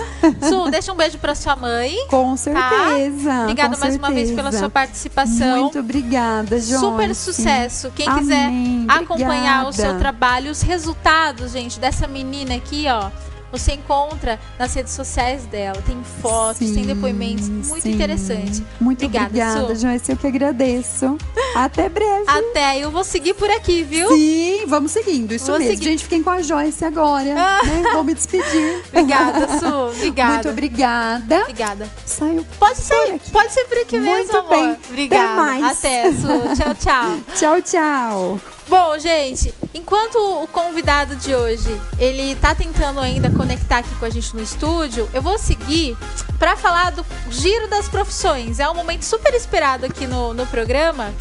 Su, 0.49 0.69
deixa 0.73 0.93
um 0.93 0.97
beijo 0.97 1.19
pra 1.19 1.37
sua 1.37 1.55
mãe. 1.55 1.95
Com 2.11 2.37
certeza. 2.37 3.43
Obrigada 3.43 3.77
com 3.77 3.81
mais 3.81 3.95
uma 3.97 4.11
vez 4.11 4.31
pela 4.31 4.43
certeza. 4.51 4.59
sua 4.59 4.71
participação. 4.71 5.61
Muito 5.63 5.79
obrigada, 5.79 6.59
Joyce. 6.59 6.81
Super 6.81 7.15
sucesso. 7.15 7.93
Quem 7.95 8.13
quiser 8.13 8.47
Amém, 8.47 8.87
acompanhar 9.05 9.67
o 9.67 9.73
seu 9.73 9.99
trabalho, 9.99 10.51
os 10.51 10.63
resultados, 10.63 11.53
gente, 11.53 11.79
dessa 11.79 12.07
menina 12.07 12.55
aqui, 12.57 12.87
ó. 12.89 13.11
Você 13.53 13.75
encontra 13.75 14.41
nas 14.59 14.75
redes 14.75 14.93
sociais 14.95 15.45
dela. 15.47 15.81
Tem 15.87 15.97
fotos, 16.21 16.59
tem 16.59 16.75
Sim, 16.75 16.87
depoimentos. 16.87 17.49
Muito 17.49 17.83
sim. 17.83 17.93
interessante. 17.93 18.67
Muito 18.81 19.05
Obrigada, 19.07 19.27
obrigada. 19.29 19.75
Joyce. 19.77 20.11
Eu 20.11 20.17
que 20.17 20.27
agradeço. 20.27 21.17
Até 21.55 21.89
breve. 21.89 22.25
Até, 22.27 22.81
eu 22.81 22.91
vou 22.91 23.05
seguir 23.05 23.33
por 23.35 23.49
aqui, 23.49 23.85
viu? 23.85 24.09
Sim, 24.09 24.65
vamos 24.67 24.91
seguindo. 24.91 25.31
Isso 25.33 25.47
Vou 25.47 25.59
mesmo. 25.61 25.71
seguir. 25.73 25.85
Gente, 25.85 26.03
fiquem 26.03 26.21
com 26.21 26.31
a 26.31 26.43
Joyce 26.43 26.85
agora. 26.85 27.23
né? 27.33 27.61
Vou 27.93 28.03
me 28.03 28.13
despedir. 28.15 28.83
Obrigada, 28.89 29.47
Su. 29.61 29.67
Obrigada. 29.99 30.33
Muito 30.33 30.49
obrigada. 30.49 31.41
Obrigada. 31.43 31.89
Saiu. 32.05 32.45
Pode 32.59 32.81
aqui. 33.15 33.31
pode 33.31 33.53
ser 33.53 33.65
por 33.67 33.79
aqui 33.79 34.01
Muito 34.01 34.17
mesmo, 34.17 34.37
amor. 34.37 34.51
bem. 34.51 34.77
Obrigada. 34.91 35.25
Até 35.25 35.37
mais. 35.37 35.79
Até, 35.79 36.13
Su. 36.13 36.57
Tchau, 36.61 36.75
tchau. 36.75 37.17
Tchau, 37.39 37.63
tchau. 37.63 38.54
Bom, 38.67 38.99
gente, 38.99 39.55
enquanto 39.75 40.17
o 40.43 40.47
convidado 40.47 41.17
de 41.17 41.35
hoje 41.35 41.69
ele 41.99 42.35
tá 42.37 42.55
tentando 42.55 42.99
ainda 42.99 43.29
conectar 43.31 43.79
aqui 43.79 43.95
com 43.97 44.07
a 44.07 44.11
gente 44.11 44.35
no 44.35 44.43
estúdio, 44.43 45.09
eu 45.13 45.21
vou 45.21 45.39
seguir 45.39 45.97
para 46.39 46.57
falar 46.57 46.91
do 46.93 47.05
giro 47.31 47.69
das 47.69 47.89
profissões. 47.89 48.59
É 48.59 48.69
um 48.69 48.75
momento 48.75 49.05
super 49.05 49.35
esperado 49.35 49.85
aqui 49.85 50.07
no, 50.07 50.33
no 50.33 50.47
programa. 50.47 51.13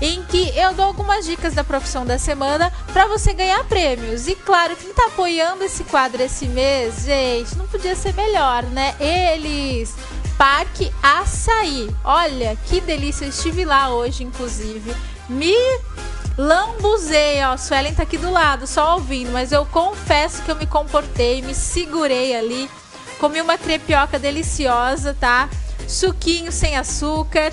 Em 0.00 0.22
que 0.22 0.56
eu 0.56 0.72
dou 0.74 0.84
algumas 0.84 1.26
dicas 1.26 1.54
da 1.54 1.64
profissão 1.64 2.06
da 2.06 2.20
semana 2.20 2.72
para 2.92 3.06
você 3.06 3.32
ganhar 3.32 3.64
prêmios. 3.64 4.28
E 4.28 4.36
claro, 4.36 4.76
quem 4.76 4.94
tá 4.94 5.06
apoiando 5.06 5.64
esse 5.64 5.82
quadro 5.82 6.22
esse 6.22 6.46
mês, 6.46 7.04
gente, 7.04 7.58
não 7.58 7.66
podia 7.66 7.96
ser 7.96 8.14
melhor, 8.14 8.62
né? 8.62 8.94
Eles, 9.00 9.96
Parque 10.36 10.92
Açaí. 11.02 11.90
Olha 12.04 12.56
que 12.66 12.80
delícia, 12.80 13.24
eu 13.24 13.30
estive 13.30 13.64
lá 13.64 13.90
hoje, 13.90 14.22
inclusive. 14.22 14.94
Me 15.28 15.52
lambuzei, 16.38 17.42
ó. 17.42 17.56
Suelen 17.56 17.92
tá 17.92 18.04
aqui 18.04 18.16
do 18.16 18.30
lado, 18.30 18.66
só 18.66 18.94
ouvindo, 18.94 19.32
mas 19.32 19.50
eu 19.50 19.66
confesso 19.66 20.42
que 20.42 20.50
eu 20.50 20.56
me 20.56 20.66
comportei, 20.66 21.42
me 21.42 21.54
segurei 21.54 22.36
ali. 22.36 22.70
Comi 23.18 23.40
uma 23.40 23.58
crepioca 23.58 24.18
deliciosa, 24.18 25.16
tá? 25.18 25.50
Suquinho 25.88 26.52
sem 26.52 26.76
açúcar. 26.76 27.50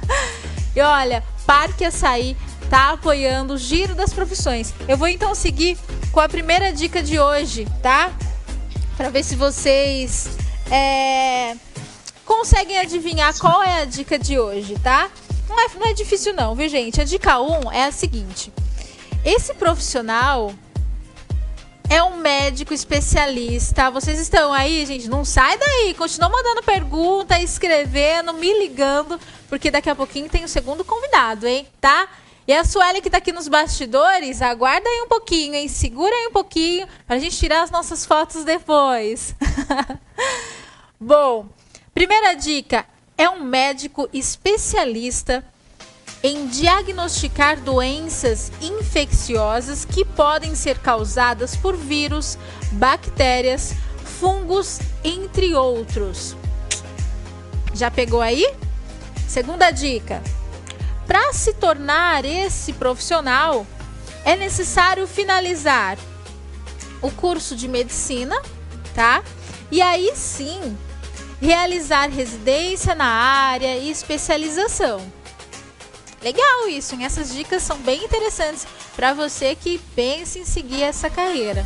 e 0.74 0.80
olha, 0.80 1.22
Parque 1.44 1.84
Açaí 1.84 2.34
tá 2.70 2.92
apoiando 2.92 3.54
o 3.54 3.58
giro 3.58 3.94
das 3.94 4.12
profissões. 4.14 4.72
Eu 4.88 4.96
vou 4.96 5.06
então 5.06 5.34
seguir 5.34 5.76
com 6.10 6.18
a 6.18 6.28
primeira 6.28 6.72
dica 6.72 7.02
de 7.02 7.20
hoje, 7.20 7.66
tá? 7.82 8.10
Pra 8.96 9.10
ver 9.10 9.22
se 9.22 9.36
vocês 9.36 10.26
é, 10.70 11.54
conseguem 12.24 12.78
adivinhar 12.78 13.38
qual 13.38 13.62
é 13.62 13.82
a 13.82 13.84
dica 13.84 14.18
de 14.18 14.38
hoje, 14.38 14.76
tá? 14.82 15.10
Não 15.48 15.60
é, 15.60 15.68
não 15.74 15.86
é 15.86 15.92
difícil 15.92 16.34
não, 16.34 16.54
viu 16.54 16.68
gente? 16.68 17.00
A 17.00 17.04
dica 17.04 17.40
1 17.40 17.72
é 17.72 17.84
a 17.84 17.92
seguinte. 17.92 18.52
Esse 19.24 19.54
profissional 19.54 20.52
é 21.88 22.02
um 22.02 22.16
médico 22.16 22.74
especialista. 22.74 23.90
Vocês 23.90 24.18
estão 24.18 24.52
aí, 24.52 24.84
gente? 24.86 25.08
Não 25.08 25.24
sai 25.24 25.56
daí. 25.56 25.94
Continua 25.94 26.28
mandando 26.28 26.62
pergunta, 26.62 27.40
escrevendo, 27.40 28.34
me 28.34 28.52
ligando, 28.58 29.20
porque 29.48 29.70
daqui 29.70 29.88
a 29.88 29.94
pouquinho 29.94 30.28
tem 30.28 30.44
o 30.44 30.48
segundo 30.48 30.84
convidado, 30.84 31.46
hein? 31.46 31.66
Tá? 31.80 32.08
E 32.46 32.52
a 32.52 32.64
Sueli 32.64 33.00
que 33.00 33.10
tá 33.10 33.18
aqui 33.18 33.32
nos 33.32 33.48
bastidores, 33.48 34.40
aguarda 34.40 34.88
aí 34.88 35.02
um 35.02 35.08
pouquinho, 35.08 35.54
hein? 35.54 35.66
Segura 35.66 36.14
aí 36.14 36.28
um 36.28 36.32
pouquinho 36.32 36.86
pra 37.06 37.18
gente 37.18 37.36
tirar 37.36 37.62
as 37.62 37.70
nossas 37.70 38.06
fotos 38.06 38.44
depois. 38.44 39.34
Bom, 41.00 41.46
primeira 41.92 42.34
dica 42.34 42.86
é 43.18 43.28
um 43.28 43.42
médico 43.42 44.08
especialista 44.12 45.44
em 46.22 46.46
diagnosticar 46.48 47.60
doenças 47.60 48.50
infecciosas 48.60 49.84
que 49.84 50.04
podem 50.04 50.54
ser 50.54 50.78
causadas 50.78 51.56
por 51.56 51.76
vírus, 51.76 52.38
bactérias, 52.72 53.74
fungos, 54.18 54.80
entre 55.04 55.54
outros. 55.54 56.36
Já 57.74 57.90
pegou 57.90 58.20
aí? 58.20 58.50
Segunda 59.28 59.70
dica. 59.70 60.22
Para 61.06 61.32
se 61.32 61.54
tornar 61.54 62.24
esse 62.24 62.72
profissional, 62.72 63.66
é 64.24 64.34
necessário 64.34 65.06
finalizar 65.06 65.96
o 67.00 67.10
curso 67.10 67.54
de 67.54 67.68
medicina, 67.68 68.34
tá? 68.94 69.22
E 69.70 69.80
aí 69.80 70.12
sim, 70.16 70.76
realizar 71.40 72.08
residência 72.08 72.94
na 72.94 73.06
área 73.06 73.76
e 73.76 73.90
especialização. 73.90 75.00
Legal 76.22 76.68
isso, 76.68 76.94
hein? 76.94 77.04
Essas 77.04 77.32
dicas 77.32 77.62
são 77.62 77.78
bem 77.78 78.04
interessantes 78.04 78.66
para 78.94 79.12
você 79.12 79.54
que 79.54 79.78
pensa 79.94 80.38
em 80.38 80.44
seguir 80.44 80.82
essa 80.82 81.10
carreira. 81.10 81.64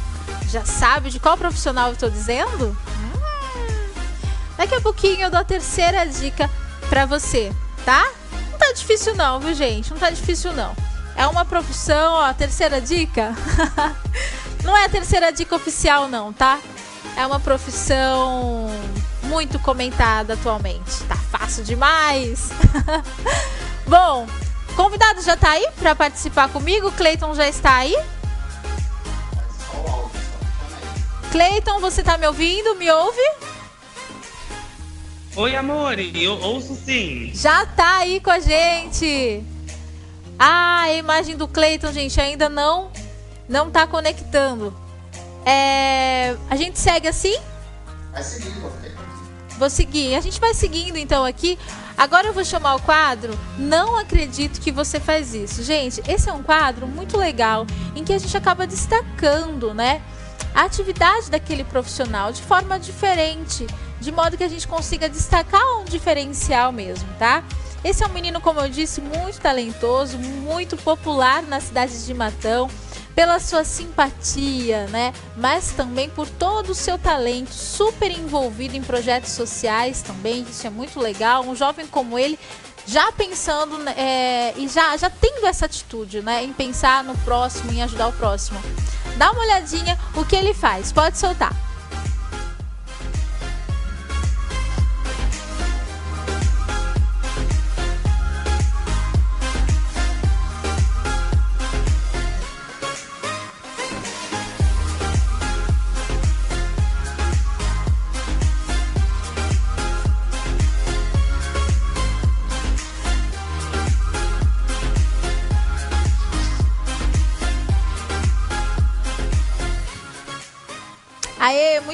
Já 0.50 0.64
sabe 0.64 1.10
de 1.10 1.20
qual 1.20 1.36
profissional 1.36 1.88
eu 1.88 1.94
estou 1.94 2.10
dizendo? 2.10 2.66
Hum. 2.66 3.20
Daqui 4.56 4.74
a 4.74 4.80
pouquinho 4.80 5.22
eu 5.22 5.30
dou 5.30 5.40
a 5.40 5.44
terceira 5.44 6.04
dica 6.04 6.50
para 6.88 7.06
você, 7.06 7.52
tá? 7.84 8.10
Não 8.50 8.58
tá 8.58 8.72
difícil 8.72 9.14
não, 9.14 9.40
viu, 9.40 9.54
gente? 9.54 9.90
Não 9.90 9.98
tá 9.98 10.10
difícil 10.10 10.52
não. 10.52 10.74
É 11.16 11.26
uma 11.26 11.44
profissão, 11.44 12.14
ó, 12.14 12.32
terceira 12.32 12.80
dica. 12.80 13.34
não 14.64 14.76
é 14.76 14.84
a 14.84 14.88
terceira 14.88 15.32
dica 15.32 15.54
oficial 15.54 16.08
não, 16.08 16.32
tá? 16.32 16.58
É 17.16 17.26
uma 17.26 17.40
profissão 17.40 18.68
muito 19.22 19.58
comentada 19.58 20.34
atualmente. 20.34 21.02
Tá 21.04 21.16
fácil 21.16 21.64
demais. 21.64 22.50
Bom, 23.86 24.26
convidado 24.76 25.22
já 25.22 25.36
tá 25.36 25.50
aí 25.50 25.66
para 25.78 25.94
participar 25.94 26.48
comigo? 26.48 26.92
Cleiton 26.92 27.34
já 27.34 27.48
está 27.48 27.76
aí? 27.76 27.96
Cleiton, 31.30 31.78
você 31.80 32.02
tá 32.02 32.18
me 32.18 32.26
ouvindo? 32.26 32.74
Me 32.74 32.90
ouve? 32.90 33.20
Oi, 35.36 35.54
amor, 35.54 35.98
eu 35.98 36.32
ouço 36.40 36.74
sim. 36.74 37.30
Já 37.32 37.64
tá 37.64 37.98
aí 37.98 38.20
com 38.20 38.30
a 38.30 38.40
gente. 38.40 39.44
Ah, 40.38 40.82
a 40.82 40.92
imagem 40.94 41.36
do 41.36 41.46
Cleiton, 41.46 41.92
gente, 41.92 42.20
ainda 42.20 42.48
não 42.48 42.90
não 43.48 43.70
tá 43.70 43.86
conectando. 43.86 44.74
É, 45.44 46.36
a 46.48 46.56
gente 46.56 46.78
segue 46.78 47.08
assim? 47.08 47.36
Vai 48.12 48.22
seguindo, 48.22 48.66
ok? 48.66 48.92
Vou 49.60 49.68
seguir. 49.68 50.14
A 50.14 50.22
gente 50.22 50.40
vai 50.40 50.54
seguindo 50.54 50.96
então 50.96 51.22
aqui. 51.22 51.58
Agora 51.94 52.26
eu 52.26 52.32
vou 52.32 52.42
chamar 52.42 52.76
o 52.76 52.80
quadro 52.80 53.38
Não 53.58 53.94
Acredito 53.94 54.58
que 54.58 54.72
você 54.72 54.98
faz 54.98 55.34
isso. 55.34 55.62
Gente, 55.62 56.00
esse 56.08 56.30
é 56.30 56.32
um 56.32 56.42
quadro 56.42 56.86
muito 56.86 57.18
legal 57.18 57.66
em 57.94 58.02
que 58.02 58.14
a 58.14 58.18
gente 58.18 58.34
acaba 58.34 58.66
destacando, 58.66 59.74
né? 59.74 60.00
A 60.54 60.62
atividade 60.62 61.30
daquele 61.30 61.62
profissional 61.62 62.32
de 62.32 62.40
forma 62.40 62.80
diferente, 62.80 63.66
de 64.00 64.10
modo 64.10 64.38
que 64.38 64.42
a 64.42 64.48
gente 64.48 64.66
consiga 64.66 65.10
destacar 65.10 65.62
um 65.78 65.84
diferencial 65.84 66.72
mesmo, 66.72 67.06
tá? 67.18 67.44
Esse 67.84 68.02
é 68.02 68.06
um 68.06 68.12
menino, 68.12 68.40
como 68.40 68.60
eu 68.60 68.68
disse, 68.70 69.02
muito 69.02 69.38
talentoso, 69.40 70.18
muito 70.18 70.74
popular 70.78 71.42
na 71.42 71.60
cidade 71.60 72.06
de 72.06 72.14
Matão, 72.14 72.70
pela 73.14 73.38
sua 73.38 73.64
simpatia, 73.64 74.86
né? 74.88 75.12
Mas 75.36 75.72
também 75.72 76.08
por 76.08 76.28
todo 76.28 76.70
o 76.70 76.74
seu 76.74 76.98
talento, 76.98 77.52
super 77.52 78.10
envolvido 78.10 78.76
em 78.76 78.82
projetos 78.82 79.32
sociais 79.32 80.02
também, 80.02 80.42
isso 80.42 80.66
é 80.66 80.70
muito 80.70 80.98
legal. 81.00 81.44
Um 81.44 81.54
jovem 81.54 81.86
como 81.86 82.18
ele, 82.18 82.38
já 82.86 83.12
pensando 83.12 83.78
né, 83.78 83.94
é, 83.96 84.54
e 84.56 84.68
já, 84.68 84.96
já 84.96 85.10
tendo 85.10 85.46
essa 85.46 85.66
atitude, 85.66 86.22
né? 86.22 86.44
Em 86.44 86.52
pensar 86.52 87.04
no 87.04 87.16
próximo, 87.18 87.72
em 87.72 87.82
ajudar 87.82 88.08
o 88.08 88.12
próximo. 88.12 88.60
Dá 89.16 89.30
uma 89.32 89.42
olhadinha 89.42 89.98
o 90.14 90.24
que 90.24 90.34
ele 90.34 90.54
faz, 90.54 90.92
pode 90.92 91.18
soltar. 91.18 91.69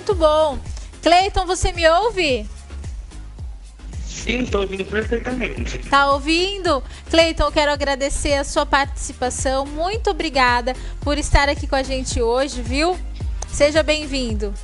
Muito 0.07 0.15
bom. 0.15 0.59
Cleiton, 1.03 1.45
você 1.47 1.73
me 1.73 1.89
ouve? 1.89 2.47
Sim, 4.05 4.43
estou 4.43 4.61
ouvindo 4.61 4.85
perfeitamente. 4.85 5.79
Tá 5.79 6.13
ouvindo? 6.13 6.83
Cleiton, 7.11 7.45
eu 7.45 7.53
quero 7.53 7.73
agradecer 7.73 8.35
a 8.35 8.45
sua 8.45 8.65
participação. 8.65 9.67
Muito 9.67 10.11
obrigada 10.11 10.75
por 11.01 11.19
estar 11.19 11.49
aqui 11.49 11.67
com 11.67 11.75
a 11.75 11.83
gente 11.83 12.23
hoje, 12.23 12.63
viu? 12.63 12.97
Seja 13.49 13.83
bem-vindo. 13.83 14.55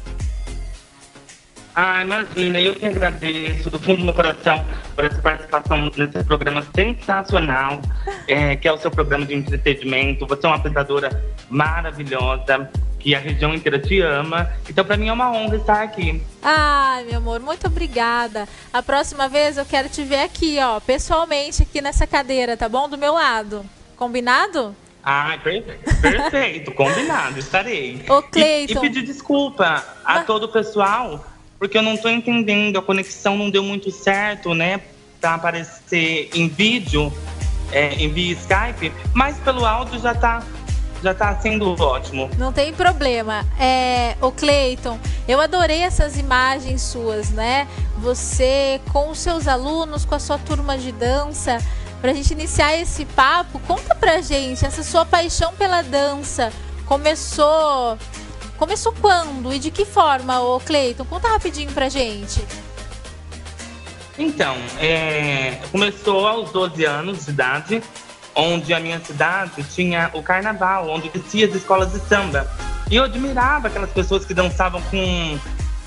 Ah, 1.75 2.03
imagina, 2.03 2.61
eu 2.61 2.75
que 2.77 2.87
agradeço 2.87 3.71
do 3.71 3.79
fundo 3.81 3.99
do 3.99 4.05
meu 4.05 4.15
coração 4.15 4.65
por 4.95 5.07
essa 5.07 5.21
participação 5.21 5.91
nesse 5.97 6.23
programa 6.25 6.65
sensacional, 6.75 7.81
é, 8.29 8.55
que 8.55 8.69
é 8.69 8.73
o 8.73 8.79
seu 8.79 8.91
programa 8.91 9.27
de 9.27 9.35
entretenimento. 9.35 10.27
Você 10.27 10.47
é 10.47 10.49
uma 10.51 10.57
apresentadora 10.57 11.25
maravilhosa, 11.49 12.71
que 13.03 13.15
a 13.15 13.19
região 13.19 13.53
inteira 13.53 13.79
te 13.79 14.01
ama. 14.01 14.49
Então, 14.69 14.85
para 14.85 14.97
mim 14.97 15.09
é 15.09 15.13
uma 15.13 15.31
honra 15.33 15.57
estar 15.57 15.83
aqui. 15.83 16.23
Ai, 16.41 17.05
meu 17.05 17.17
amor, 17.19 17.41
muito 17.41 17.67
obrigada. 17.67 18.49
A 18.73 18.83
próxima 18.83 19.29
vez 19.29 19.59
eu 19.59 19.65
quero 19.67 19.89
te 19.89 20.05
ver 20.05 20.21
aqui, 20.21 20.57
ó, 20.61 20.79
pessoalmente, 20.79 21.63
aqui 21.63 21.81
nessa 21.81 22.07
cadeira, 22.07 22.57
tá 22.57 22.69
bom? 22.69 22.89
Do 22.89 22.97
meu 22.97 23.15
lado. 23.15 23.65
Combinado? 23.97 24.75
Ah, 25.05 25.37
perfeito, 25.43 26.01
perfeito 26.01 26.71
combinado, 26.77 27.39
estarei. 27.39 28.05
Ô, 28.09 28.23
Cleiton. 28.23 28.75
E, 28.75 28.77
e 28.77 28.81
pedir 28.81 29.03
desculpa 29.03 29.85
a 30.05 30.15
Mas- 30.15 30.27
todo 30.27 30.45
o 30.45 30.49
pessoal, 30.49 31.27
porque 31.59 31.77
eu 31.77 31.83
não 31.83 31.97
tô 31.97 32.09
entendendo, 32.09 32.79
a 32.79 32.83
conexão 32.83 33.37
não 33.37 33.51
deu 33.51 33.65
muito 33.65 33.91
certo, 33.91 34.55
né? 34.55 34.81
Pra 35.21 35.35
aparecer 35.35 36.31
em 36.35 36.49
vídeo, 36.49 37.13
é, 37.73 37.95
em 37.95 38.09
via 38.13 38.33
Skype, 38.35 38.93
mas 39.13 39.37
pelo 39.39 39.65
áudio 39.67 39.99
já 40.01 40.15
tá, 40.15 40.43
já 41.03 41.13
tá 41.13 41.35
sendo 41.41 41.75
ótimo. 41.83 42.31
Não 42.39 42.53
tem 42.53 42.73
problema. 42.73 43.45
É, 43.59 44.17
o 44.21 44.31
Cleiton, 44.31 44.99
eu 45.27 45.41
adorei 45.41 45.83
essas 45.83 46.17
imagens 46.17 46.83
suas, 46.83 47.31
né? 47.31 47.67
Você 47.99 48.81
com 48.93 49.11
os 49.11 49.19
seus 49.19 49.49
alunos, 49.49 50.05
com 50.05 50.15
a 50.15 50.19
sua 50.19 50.39
turma 50.39 50.79
de 50.79 50.93
dança. 50.93 51.59
Pra 52.01 52.13
gente 52.13 52.33
iniciar 52.33 52.77
esse 52.77 53.05
papo, 53.05 53.61
conta 53.61 53.95
pra 53.95 54.21
gente 54.21 54.65
essa 54.65 54.83
sua 54.83 55.05
paixão 55.05 55.53
pela 55.55 55.83
dança. 55.83 56.53
Começou. 56.87 57.99
Começou 58.57 58.95
quando 59.01 59.53
e 59.53 59.59
de 59.59 59.71
que 59.71 59.85
forma, 59.85 60.41
ô 60.41 60.61
Cleiton? 60.61 61.05
Conta 61.05 61.29
rapidinho 61.29 61.73
pra 61.73 61.89
gente. 61.89 62.45
Então, 64.19 64.57
é, 64.79 65.59
começou 65.73 66.27
aos 66.27 66.51
12 66.53 66.85
anos 66.85 67.25
de 67.25 67.31
idade, 67.31 67.83
onde 68.35 68.73
a 68.73 68.81
minha 68.81 69.01
cidade 69.01 69.63
tinha 69.65 70.11
o 70.13 70.23
carnaval, 70.23 70.89
onde 70.89 71.11
existia 71.15 71.47
as 71.47 71.55
escolas 71.55 71.93
de 71.93 72.01
samba. 72.01 72.51
E 72.91 72.97
eu 72.97 73.05
admirava 73.05 73.69
aquelas 73.69 73.91
pessoas 73.91 74.25
que 74.25 74.35
dançavam 74.35 74.81
com 74.83 75.39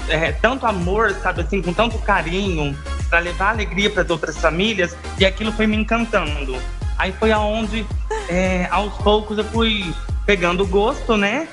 é, 0.07 0.31
tanto 0.33 0.65
amor, 0.65 1.11
sabe 1.21 1.41
assim, 1.41 1.61
com 1.61 1.73
tanto 1.73 1.97
carinho, 1.99 2.77
para 3.09 3.19
levar 3.19 3.49
alegria 3.49 3.89
para 3.89 4.03
as 4.03 4.09
outras 4.09 4.37
famílias, 4.37 4.95
e 5.19 5.25
aquilo 5.25 5.51
foi 5.51 5.67
me 5.67 5.75
encantando. 5.75 6.57
Aí 6.97 7.11
foi 7.11 7.31
aonde, 7.31 7.85
é, 8.29 8.67
aos 8.71 8.93
poucos, 8.95 9.37
eu 9.37 9.43
fui 9.45 9.93
pegando 10.25 10.65
gosto, 10.65 11.17
né? 11.17 11.47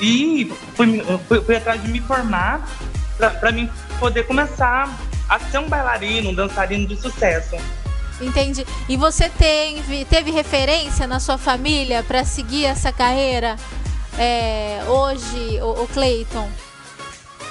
E 0.00 0.52
fui, 0.74 1.02
fui, 1.28 1.40
fui 1.42 1.56
atrás 1.56 1.82
de 1.82 1.88
me 1.88 2.00
formar 2.00 2.66
para 3.38 3.52
mim 3.52 3.68
poder 3.98 4.26
começar 4.26 4.88
a 5.28 5.38
ser 5.38 5.58
um 5.58 5.68
bailarino, 5.68 6.30
um 6.30 6.34
dançarino 6.34 6.86
de 6.86 6.96
sucesso. 6.96 7.56
Entendi. 8.20 8.66
E 8.88 8.96
você 8.96 9.28
tem, 9.30 9.82
teve 10.08 10.30
referência 10.30 11.06
na 11.06 11.18
sua 11.18 11.38
família 11.38 12.02
para 12.02 12.24
seguir 12.24 12.66
essa 12.66 12.92
carreira 12.92 13.56
é, 14.18 14.82
hoje, 14.86 15.58
o, 15.62 15.84
o? 15.84 15.88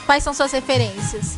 Quais 0.05 0.24
são 0.24 0.34
suas 0.34 0.51
referências? 0.51 1.38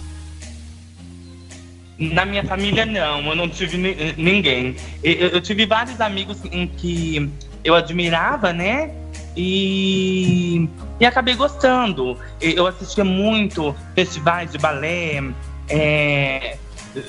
Na 1.98 2.26
minha 2.26 2.44
família, 2.44 2.86
não, 2.86 3.22
eu 3.28 3.36
não 3.36 3.48
tive 3.48 3.78
ni- 3.78 4.14
ninguém. 4.18 4.76
Eu, 5.04 5.30
eu 5.30 5.42
tive 5.42 5.66
vários 5.66 6.02
amigos 6.02 6.38
em 6.52 6.68
que 6.68 7.30
eu 7.64 7.76
admirava, 7.76 8.52
né? 8.52 8.92
E, 9.38 10.68
e 11.00 11.06
acabei 11.06 11.36
gostando. 11.36 12.18
Eu 12.42 12.66
assistia 12.66 13.06
muito 13.06 13.76
festivais 13.94 14.52
de 14.52 14.58
balé, 14.58 15.24
é, 15.70 16.58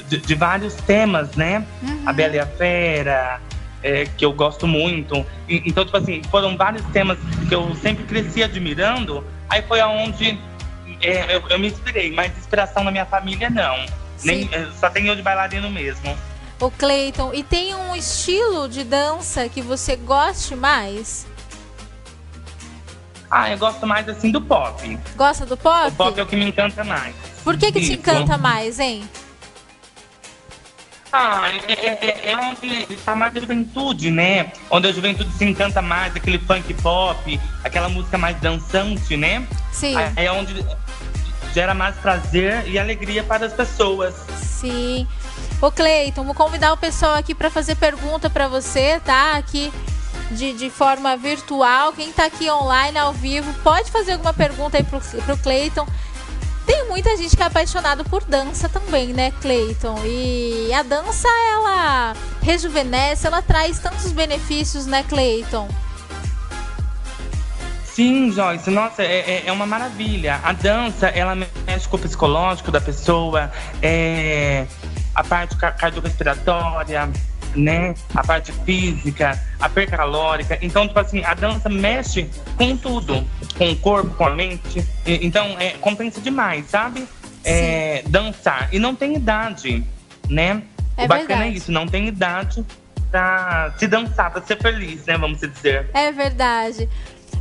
de, 0.09 0.19
de 0.19 0.35
vários 0.35 0.75
temas, 0.75 1.35
né? 1.37 1.67
A 2.07 2.13
Bela 2.13 2.37
e 2.37 2.39
a 2.41 2.47
Fera, 2.47 3.41
é, 3.83 4.05
que 4.07 4.25
eu 4.25 4.33
gosto 4.33 4.67
muito. 4.67 5.25
E- 5.49 5.63
Então, 5.67 5.85
tipo 5.85 5.97
assim, 5.97 6.23
foram 6.31 6.57
vários 6.57 6.85
temas 6.87 7.19
que 7.49 7.55
eu 7.55 7.75
sempre 7.77 8.05
cresci 8.05 8.43
admirando. 8.43 9.25
Aí 9.49 9.63
foi 9.63 9.81
aonde 9.81 10.39
é, 11.01 11.37
eu, 11.37 11.43
eu 11.49 11.59
me 11.59 11.69
inspirei, 11.69 12.13
mas 12.13 12.37
inspiração 12.39 12.85
na 12.85 12.91
minha 12.91 13.07
família, 13.07 13.51
não. 13.51 13.77
Nem, 14.25 14.43
Sim. 14.43 14.49
é, 14.53 14.67
só 14.79 14.89
tem 14.89 15.07
eu 15.09 15.17
de 15.17 15.23
bailarino 15.23 15.69
mesmo. 15.71 16.17
O 16.61 16.71
Cleiton, 16.71 17.33
e 17.35 17.43
tem 17.43 17.75
um 17.75 17.97
estilo 17.97 18.69
de 18.69 18.85
dança 18.85 19.49
que 19.49 19.61
você 19.61 19.97
goste 19.97 20.55
mais? 20.55 21.27
Ah, 23.29 23.51
eu 23.51 23.59
gosto 23.59 23.85
mais 23.87 24.09
assim 24.09 24.31
do 24.31 24.41
pop. 24.41 24.99
Gosta 25.17 25.45
do 25.47 25.57
pop? 25.57 25.89
O 25.89 25.93
pop 25.93 26.21
é 26.21 26.23
o 26.23 26.27
que 26.27 26.37
me 26.37 26.45
encanta 26.45 26.85
mais. 26.85 27.15
Por 27.43 27.57
que 27.57 27.73
que 27.73 27.81
te 27.81 27.95
encanta 27.95 28.39
mais, 28.39 28.79
hein? 28.79 29.03
Ah, 31.13 31.51
é, 31.69 31.73
é, 31.73 32.31
é 32.33 32.37
onde 32.37 32.87
está 32.93 33.15
mais 33.15 33.37
a 33.37 33.41
juventude, 33.41 34.11
né? 34.11 34.51
Onde 34.71 34.89
a 34.89 34.93
juventude 34.93 35.31
se 35.33 35.45
encanta 35.45 35.83
mais, 35.83 36.17
aquele 36.17 36.39
funk 36.39 36.73
pop, 36.75 37.41
aquela 37.63 37.89
música 37.89 38.17
mais 38.17 38.39
dançante, 38.41 39.17
né? 39.17 39.47
Sim, 39.73 39.95
É 40.17 40.33
onde 40.33 40.65
gera 41.53 41.75
mais 41.75 41.95
prazer 41.97 42.67
e 42.67 42.79
alegria 42.79 43.23
para 43.23 43.47
as 43.47 43.53
pessoas. 43.53 44.15
sim. 44.37 45.07
Ô 45.61 45.71
Cleiton, 45.71 46.25
vou 46.25 46.35
convidar 46.35 46.73
o 46.73 46.77
pessoal 46.77 47.15
aqui 47.15 47.37
para 47.37 47.49
fazer 47.49 47.77
pergunta 47.77 48.29
para 48.29 48.49
você, 48.49 48.99
tá? 49.05 49.37
Aqui 49.37 49.73
de, 50.33 50.53
de 50.55 50.71
forma 50.71 51.17
virtual. 51.17 51.93
Quem 51.93 52.13
tá 52.13 52.25
aqui 52.25 52.51
online, 52.51 52.99
ao 52.99 53.13
vivo, 53.13 53.53
pode 53.63 53.91
fazer 53.91 54.13
alguma 54.15 54.33
pergunta 54.33 54.77
aí 54.77 54.83
pro, 54.83 55.01
pro 55.01 55.37
Cleiton. 55.39 55.87
Tem 56.67 56.87
muita 56.89 57.17
gente 57.17 57.37
que 57.37 57.43
é 57.43 57.47
apaixonado 57.47 58.05
por 58.05 58.23
dança 58.25 58.69
também, 58.69 59.09
né, 59.13 59.33
Cleiton? 59.41 59.99
E 60.05 60.73
a 60.73 60.83
dança, 60.83 61.29
ela 61.53 62.15
rejuvenesce, 62.43 63.27
ela 63.27 63.43
traz 63.43 63.79
tantos 63.79 64.13
benefícios, 64.13 64.87
né, 64.87 65.03
Cleiton? 65.09 65.69
Sim, 67.85 68.33
Joyce, 68.33 68.71
nossa, 68.71 69.03
é, 69.03 69.19
é- 69.19 69.43
é 69.47 69.53
uma 69.53 69.67
maravilha. 69.67 70.41
A 70.43 70.53
dança, 70.53 71.09
ela 71.09 71.35
mexe 71.35 71.87
com 71.89 71.97
o 71.97 72.01
psicológico 72.01 72.71
da 72.71 72.81
pessoa, 72.81 73.53
é, 73.83 74.67
a 75.15 75.23
parte 75.23 75.57
ca- 75.57 75.73
cardiorrespiratória, 75.73 77.11
né? 77.55 77.95
A 78.15 78.25
parte 78.25 78.53
física, 78.53 79.41
a 79.59 79.69
perca 79.69 79.97
calórica. 79.97 80.59
Então, 80.63 80.87
tipo 80.87 80.99
assim, 80.99 81.23
a 81.25 81.35
dança 81.35 81.69
mexe 81.69 82.29
com 82.57 82.77
tudo, 82.77 83.25
com 83.57 83.71
o 83.71 83.77
corpo, 83.77 84.15
com 84.15 84.27
a 84.27 84.31
mente. 84.31 84.87
Então, 85.07 85.57
é, 85.59 85.71
compensa 85.81 86.21
demais, 86.21 86.67
sabe? 86.67 87.07
É, 87.45 88.03
dançar. 88.07 88.69
E 88.73 88.79
não 88.79 88.95
tem 88.95 89.15
idade, 89.15 89.85
né? 90.29 90.63
É 90.97 91.05
o 91.05 91.09
bacana 91.09 91.29
verdade. 91.29 91.51
é 91.51 91.53
isso, 91.53 91.73
não 91.73 91.87
tem 91.87 92.07
idade 92.09 92.65
pra 93.11 93.75
se 93.79 93.87
dançar, 93.87 94.31
pra 94.31 94.43
ser 94.43 94.61
feliz, 94.61 95.05
né? 95.07 95.17
Vamos 95.19 95.41
dizer. 95.41 95.91
É 95.93 96.13
verdade. 96.13 96.89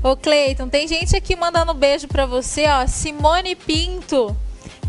Ô 0.04 0.16
Cleiton, 0.16 0.68
tem 0.68 0.88
gente 0.88 1.16
aqui 1.16 1.36
mandando 1.36 1.74
beijo 1.74 2.08
pra 2.08 2.26
você, 2.26 2.66
ó. 2.68 2.88
Simone 2.88 3.56
Pinto. 3.56 4.36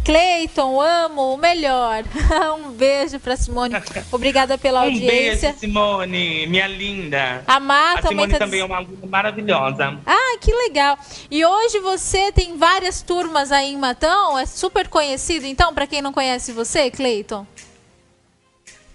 Cleiton, 0.04 0.80
amo 0.80 1.34
o 1.34 1.36
melhor. 1.36 2.02
um 2.58 2.72
beijo 2.72 3.20
pra 3.20 3.36
Simone. 3.36 3.74
Obrigada 4.10 4.58
pela 4.58 4.80
Um 4.80 4.84
audiência. 4.84 5.50
beijo, 5.50 5.58
Simone, 5.60 6.46
minha 6.48 6.66
linda. 6.66 7.44
A 7.46 7.60
Má 7.60 7.92
A 7.92 7.94
também 8.02 8.08
Simone 8.10 8.32
tá 8.32 8.38
também 8.38 8.60
é 8.60 8.64
uma 8.64 8.76
aluna 8.78 9.06
maravilhosa. 9.06 9.98
Ah, 10.04 10.38
que 10.40 10.52
legal. 10.52 10.98
E 11.30 11.44
hoje 11.44 11.78
você 11.78 12.32
tem 12.32 12.56
várias 12.56 13.00
turmas 13.00 13.52
aí 13.52 13.72
em 13.72 13.78
Matão? 13.78 14.36
É 14.36 14.44
super 14.44 14.88
conhecido, 14.88 15.46
então, 15.46 15.72
pra 15.72 15.86
quem 15.86 16.02
não 16.02 16.12
conhece 16.12 16.52
você, 16.52 16.90
Cleiton? 16.90 17.46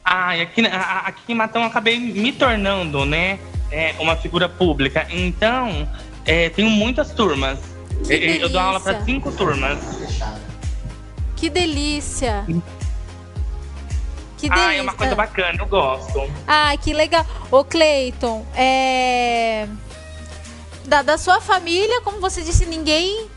Ah, 0.03 0.31
aqui, 0.33 0.61
aqui 0.65 1.31
em 1.31 1.35
Matão 1.35 1.61
eu 1.61 1.67
acabei 1.67 1.97
me 1.99 2.31
tornando, 2.33 3.05
né, 3.05 3.39
é, 3.71 3.93
uma 3.99 4.15
figura 4.17 4.47
pública. 4.49 5.05
Então, 5.09 5.87
é, 6.25 6.49
tenho 6.49 6.69
muitas 6.69 7.11
turmas. 7.11 7.59
Que 8.05 8.13
Eu- 8.13 8.35
eu 8.41 8.49
dou 8.49 8.59
aula 8.61 8.79
para 8.79 9.03
cinco 9.03 9.31
turmas. 9.31 9.79
Que 11.38 11.49
delícia. 11.49 12.43
Que 14.38 14.49
delícia. 14.49 14.67
Ah, 14.69 14.73
é 14.75 14.81
uma 14.81 14.93
coisa 14.93 15.15
bacana, 15.15 15.57
eu 15.59 15.65
gosto. 15.67 16.29
Ah, 16.47 16.75
que 16.77 16.91
legal. 16.93 17.25
Ô, 17.49 17.63
Cleiton, 17.63 18.45
é... 18.55 19.67
Da, 20.85 21.01
da 21.01 21.17
sua 21.17 21.39
família, 21.39 22.01
como 22.01 22.19
você 22.19 22.41
disse, 22.41 22.65
ninguém 22.65 23.27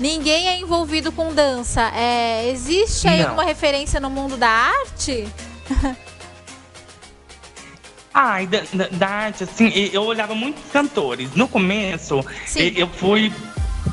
ninguém 0.00 0.46
é 0.48 0.60
envolvido 0.60 1.10
com 1.10 1.34
dança. 1.34 1.90
É, 1.94 2.48
existe 2.50 3.08
aí 3.08 3.18
Não. 3.18 3.24
alguma 3.30 3.44
referência 3.44 3.98
no 3.98 4.08
mundo 4.08 4.36
da 4.36 4.48
arte? 4.48 5.26
Ah, 8.12 8.42
e 8.42 8.46
da, 8.46 8.60
da- 8.72 8.88
da 8.88 9.08
arte, 9.08 9.44
assim, 9.44 9.68
eu 9.92 10.02
olhava 10.02 10.34
muitos 10.34 10.62
cantores. 10.72 11.32
No 11.34 11.46
começo, 11.48 12.24
Sim. 12.46 12.72
eu 12.76 12.88
fui 12.88 13.32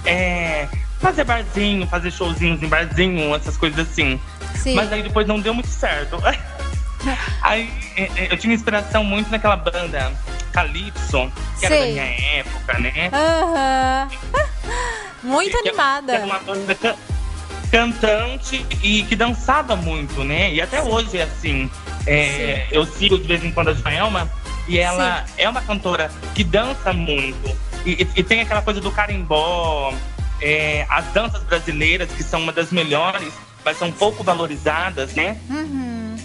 é, 0.05 0.67
fazer 0.99 1.23
barzinho, 1.23 1.85
fazer 1.87 2.11
showzinhos 2.11 2.61
em 2.63 2.67
barzinho, 2.67 3.33
essas 3.35 3.57
coisas 3.57 3.79
assim. 3.87 4.19
Sim. 4.55 4.75
Mas 4.75 4.91
aí 4.91 5.03
depois 5.03 5.27
não 5.27 5.39
deu 5.39 5.53
muito 5.53 5.67
certo. 5.69 6.17
aí 7.41 7.69
é, 7.95 8.03
é, 8.15 8.27
eu 8.31 8.37
tinha 8.37 8.53
inspiração 8.53 9.03
muito 9.03 9.29
naquela 9.29 9.55
banda 9.55 10.11
Calypso, 10.51 11.31
que 11.59 11.65
era 11.65 11.77
da 11.79 11.85
minha 11.85 12.03
época, 12.39 12.79
né? 12.79 13.09
Aham. 13.13 14.07
Muito 15.23 15.57
Que- 15.57 15.63
que 15.63 15.69
animada. 15.69 16.13
era 16.13 16.25
uma 16.25 16.37
banda 16.37 16.75
can- 16.75 16.95
cantante 17.71 18.63
e 18.83 19.01
que 19.03 19.15
dançava 19.15 19.75
muito, 19.75 20.23
né? 20.23 20.53
E 20.53 20.61
até 20.61 20.81
hoje 20.83 21.17
é 21.17 21.23
assim. 21.23 21.67
É, 22.05 22.67
eu 22.69 22.85
sigo 22.85 23.17
de 23.17 23.27
vez 23.27 23.43
em 23.43 23.51
quando 23.51 23.69
a 23.69 23.73
Joelma 23.73 24.29
e 24.67 24.77
ela 24.77 25.25
é 25.35 25.49
uma 25.49 25.61
cantora 25.63 26.11
que 26.35 26.43
dança 26.43 26.93
muito. 26.93 27.57
E, 27.83 28.03
e- 28.03 28.07
e 28.17 28.23
tem 28.23 28.41
aquela 28.41 28.61
coisa 28.61 28.79
do 28.79 28.91
carimbó, 28.91 29.91
é, 30.41 30.85
as 30.89 31.05
danças 31.13 31.43
brasileiras, 31.43 32.11
que 32.11 32.23
são 32.23 32.41
uma 32.41 32.51
das 32.51 32.71
melhores, 32.71 33.33
mas 33.63 33.77
são 33.77 33.91
pouco 33.91 34.23
valorizadas, 34.23 35.13
né? 35.13 35.39
Uhum. 35.49 36.17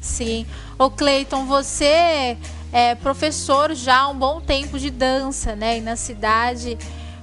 Sim. 0.00 0.46
Ô 0.78 0.90
Cleiton, 0.90 1.46
você 1.46 2.36
é 2.72 2.94
professor 2.96 3.74
já 3.74 4.00
há 4.00 4.08
um 4.08 4.18
bom 4.18 4.40
tempo 4.40 4.78
de 4.78 4.90
dança, 4.90 5.54
né? 5.54 5.78
E 5.78 5.80
na 5.80 5.96
cidade. 5.96 6.76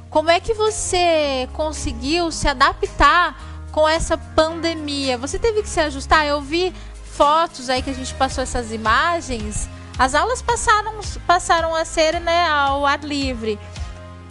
Como 0.09 0.29
é 0.29 0.39
que 0.39 0.53
você 0.53 1.47
conseguiu 1.53 2.31
se 2.31 2.47
adaptar 2.47 3.39
com 3.71 3.87
essa 3.87 4.17
pandemia? 4.17 5.17
Você 5.17 5.39
teve 5.39 5.61
que 5.61 5.69
se 5.69 5.79
ajustar? 5.79 6.25
Eu 6.25 6.41
vi 6.41 6.73
fotos 7.13 7.69
aí 7.69 7.81
que 7.81 7.89
a 7.89 7.93
gente 7.93 8.13
passou 8.15 8.43
essas 8.43 8.71
imagens. 8.71 9.69
As 9.97 10.15
aulas 10.15 10.41
passaram, 10.41 10.99
passaram 11.27 11.75
a 11.75 11.85
ser 11.85 12.19
né, 12.19 12.47
ao 12.47 12.85
ar 12.85 13.03
livre. 13.03 13.59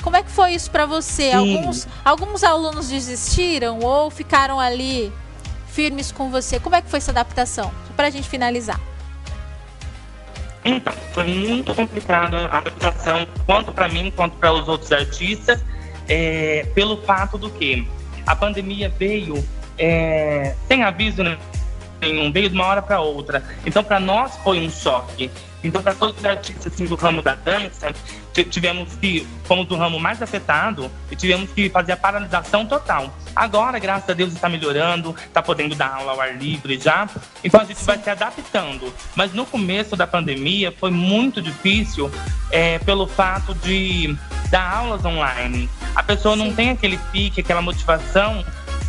Como 0.03 0.17
é 0.17 0.23
que 0.23 0.31
foi 0.31 0.53
isso 0.53 0.71
para 0.71 0.87
você? 0.87 1.31
Sim. 1.31 1.57
Alguns, 1.57 1.89
alguns 2.05 2.45
alunos 2.45 2.89
desistiram 2.89 3.79
ou 3.81 4.11
ficaram 4.11 4.59
ali 4.59 5.13
firmes 5.69 6.11
com 6.11 6.31
você? 6.31 6.59
Como 6.59 6.75
é 6.75 6.83
que 6.83 6.89
foi 6.89 6.99
essa 6.99 7.11
adaptação? 7.11 7.71
Só 7.87 7.93
pra 7.95 8.11
gente 8.11 8.29
finalizar. 8.29 8.81
Então, 10.65 10.93
foi 11.13 11.25
muito 11.25 11.75
complicado 11.75 12.37
a 12.37 12.59
adaptação, 12.59 13.27
quanto 13.47 13.73
para 13.73 13.89
mim, 13.89 14.13
quanto 14.15 14.37
para 14.37 14.53
os 14.53 14.69
outros 14.69 14.93
artistas, 14.93 15.65
é, 16.09 16.67
pelo 16.75 16.99
fato 17.03 17.39
do 17.39 17.49
que 17.51 17.89
a 18.27 18.37
pandemia 18.37 18.93
veio 18.99 19.43
é, 19.79 20.55
sem 20.69 20.83
aviso 20.83 21.23
nenhum, 22.01 22.33
veio 22.33 22.49
de 22.49 22.55
uma 22.55 22.67
hora 22.67 22.83
para 22.83 23.01
outra. 23.01 23.43
Então, 23.65 23.83
para 23.85 24.01
nós 24.01 24.37
foi 24.43 24.59
um 24.61 24.71
choque. 24.71 25.31
Então, 25.63 25.83
para 25.83 25.95
todos 25.95 26.17
os 26.19 26.25
artistas 26.25 26.73
assim, 26.73 26.87
do 26.87 26.95
ramo 26.95 27.21
da 27.21 27.35
dança, 27.35 27.93
ti- 28.33 28.45
tivemos 28.45 28.95
que, 28.95 29.27
fomos 29.45 29.67
do 29.67 29.77
ramo 29.77 30.01
mais 30.01 30.23
afetado 30.23 30.91
e 31.11 31.17
tivemos 31.17 31.51
que 31.51 31.69
fazer 31.69 31.93
a 31.93 31.97
paralisação 31.99 32.65
total. 32.65 33.15
Agora, 33.37 33.79
graças 33.79 34.09
a 34.09 34.15
Deus, 34.15 34.33
está 34.33 34.49
melhorando, 34.49 35.15
está 35.27 35.43
podendo 35.43 35.75
dar 35.75 35.97
aula 35.97 36.13
ao 36.13 36.21
ar 36.21 36.35
livre 36.35 36.81
já. 36.81 37.07
Então, 37.45 37.61
a 37.61 37.65
gente 37.65 37.85
vai 37.85 37.99
se 37.99 38.09
adaptando. 38.09 38.91
Mas 39.15 39.35
no 39.35 39.45
começo 39.45 39.95
da 39.97 40.07
pandemia 40.07 40.73
foi 40.73 40.91
muito 40.91 41.43
difícil 41.43 42.11
é, 42.51 42.79
pelo 42.79 43.07
fato 43.07 43.55
de 43.57 44.17
dar 44.51 44.79
aulas 44.79 45.05
online. 45.05 45.69
A 45.95 46.03
pessoa 46.03 46.35
não 46.35 46.47
Sim. 46.47 46.55
tem 46.55 46.71
aquele 46.71 46.97
pique, 47.13 47.43
aquela 47.43 47.61
motivação 47.61 48.43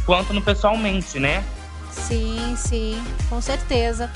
quanto 0.06 0.32
no 0.34 0.42
pessoalmente, 0.42 1.20
né? 1.20 1.44
Sim, 1.92 2.56
sim, 2.58 3.04
com 3.30 3.42
certeza. 3.42 4.10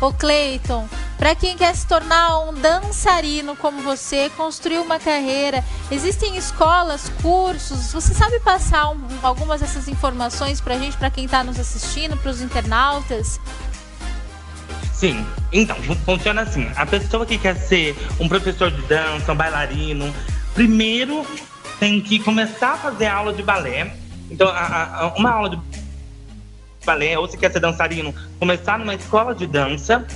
Ô 0.00 0.12
Cleiton, 0.12 0.88
para 1.18 1.34
quem 1.34 1.56
quer 1.56 1.74
se 1.74 1.84
tornar 1.86 2.38
um 2.48 2.54
dançarino 2.54 3.56
como 3.56 3.82
você, 3.82 4.30
construir 4.36 4.78
uma 4.78 4.98
carreira, 5.00 5.64
existem 5.90 6.36
escolas, 6.36 7.10
cursos, 7.20 7.92
você 7.92 8.14
sabe 8.14 8.38
passar 8.40 8.90
um- 8.90 9.00
algumas 9.22 9.60
dessas 9.60 9.88
informações 9.88 10.60
pra 10.60 10.78
gente, 10.78 10.96
pra 10.96 11.10
quem 11.10 11.26
tá 11.26 11.42
nos 11.42 11.58
assistindo, 11.58 12.16
pros 12.18 12.40
internautas? 12.40 13.40
Sim, 14.92 15.26
então, 15.52 15.76
fun- 15.82 15.96
funciona 16.04 16.42
assim. 16.42 16.68
A 16.76 16.86
pessoa 16.86 17.26
que 17.26 17.36
quer 17.38 17.56
ser 17.56 17.96
um 18.20 18.28
professor 18.28 18.70
de 18.70 18.82
dança, 18.82 19.32
um 19.32 19.36
bailarino, 19.36 20.14
primeiro 20.54 21.26
tem 21.80 22.00
que 22.00 22.18
começar 22.20 22.72
a 22.74 22.76
fazer 22.76 23.06
aula 23.06 23.32
de 23.32 23.42
balé. 23.42 23.94
Então, 24.30 24.48
a- 24.48 24.52
a- 24.52 25.00
a- 25.06 25.14
uma 25.16 25.30
aula 25.30 25.50
de 25.50 25.77
balé, 26.84 27.18
ou 27.18 27.28
se 27.28 27.36
quer 27.36 27.52
ser 27.52 27.60
dançarino, 27.60 28.14
começar 28.38 28.78
numa 28.78 28.94
escola 28.94 29.34
de 29.34 29.46
dança, 29.46 30.06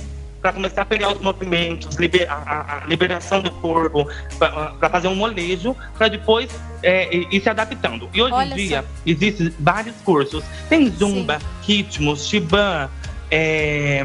para 0.41 0.51
começar 0.51 0.81
a 0.81 0.85
pegar 0.85 1.13
os 1.13 1.21
movimentos, 1.21 1.95
liber- 1.95 2.29
a, 2.29 2.81
a- 2.83 2.85
liberação 2.85 3.41
do 3.41 3.49
corpo, 3.49 4.05
para 4.37 4.89
fazer 4.89 5.07
um 5.07 5.15
molejo, 5.15 5.73
para 5.97 6.09
depois 6.09 6.49
é, 6.81 7.15
ir 7.15 7.41
se 7.41 7.49
adaptando. 7.49 8.09
E 8.13 8.21
hoje 8.21 8.33
Olha 8.33 8.53
em 8.53 8.55
dia, 8.55 8.85
existem 9.05 9.53
vários 9.59 9.95
cursos. 10.03 10.43
Tem 10.67 10.89
zumba, 10.91 11.39
ritmos, 11.65 12.27
shiban, 12.27 12.89
é, 13.31 14.03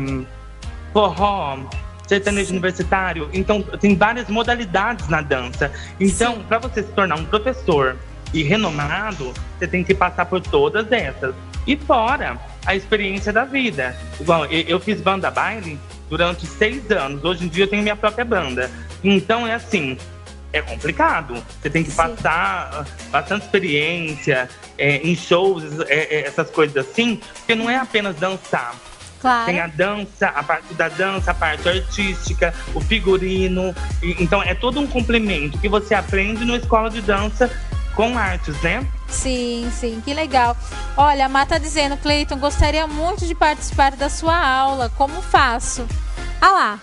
forró, 0.92 1.58
sertanejo 2.06 2.50
universitário. 2.52 3.28
Então, 3.32 3.60
tem 3.62 3.96
várias 3.96 4.28
modalidades 4.28 5.08
na 5.08 5.20
dança. 5.20 5.72
Então, 5.98 6.40
para 6.48 6.58
você 6.58 6.82
se 6.82 6.88
tornar 6.92 7.16
um 7.16 7.24
professor 7.24 7.96
e 8.32 8.42
renomado, 8.44 9.32
você 9.58 9.66
tem 9.66 9.82
que 9.82 9.94
passar 9.94 10.24
por 10.26 10.40
todas 10.40 10.90
essas. 10.92 11.34
E 11.68 11.76
fora 11.76 12.40
a 12.64 12.74
experiência 12.74 13.30
da 13.30 13.44
vida. 13.44 13.94
Igual, 14.18 14.46
eu, 14.46 14.80
fiz 14.80 15.02
banda 15.02 15.30
baile 15.30 15.78
durante 16.08 16.46
seis 16.46 16.90
anos. 16.90 17.22
Hoje 17.22 17.44
em 17.44 17.48
dia 17.48 17.64
eu 17.64 17.68
tenho 17.68 17.82
minha 17.82 17.94
própria 17.94 18.24
banda. 18.24 18.70
Então, 19.04 19.46
é 19.46 19.52
assim, 19.52 19.98
é 20.50 20.62
complicado. 20.62 21.34
Você 21.60 21.68
tem 21.68 21.84
que 21.84 21.90
Sim. 21.90 21.96
passar 21.96 22.70
ah, 22.72 22.84
bastante 23.10 23.44
experiência 23.44 24.48
é, 24.78 24.96
em 24.96 25.14
shows, 25.14 25.62
é, 25.80 26.20
é, 26.20 26.26
essas 26.26 26.50
coisas 26.50 26.74
assim, 26.74 27.20
porque 27.36 27.54
não 27.54 27.68
é 27.68 27.76
apenas 27.76 28.16
dançar. 28.16 28.74
Claro. 29.20 29.44
Tem 29.44 29.60
a 29.60 29.66
dança, 29.66 30.28
a 30.28 30.42
parte 30.42 30.72
da 30.72 30.88
dança, 30.88 31.32
a 31.32 31.34
parte 31.34 31.68
artística, 31.68 32.54
o 32.74 32.80
figurino. 32.80 33.74
E- 34.02 34.16
então 34.22 34.42
é 34.42 34.54
todo 34.54 34.80
um 34.80 34.86
complemento 34.86 35.58
que 35.58 35.68
você 35.68 35.94
aprende 35.94 36.46
numa 36.46 36.56
escola 36.56 36.88
de 36.88 37.02
dança 37.02 37.50
com 37.98 38.16
artes, 38.16 38.54
né? 38.62 38.86
Sim, 39.08 39.68
sim, 39.74 40.00
que 40.04 40.14
legal. 40.14 40.56
Olha, 40.96 41.26
a 41.26 41.28
Má 41.28 41.44
tá 41.44 41.58
dizendo, 41.58 41.96
Cleiton, 41.96 42.38
gostaria 42.38 42.86
muito 42.86 43.26
de 43.26 43.34
participar 43.34 43.96
da 43.96 44.08
sua 44.08 44.38
aula. 44.38 44.88
Como 44.96 45.20
faço? 45.20 45.84
Ah 46.40 46.52
lá. 46.52 46.80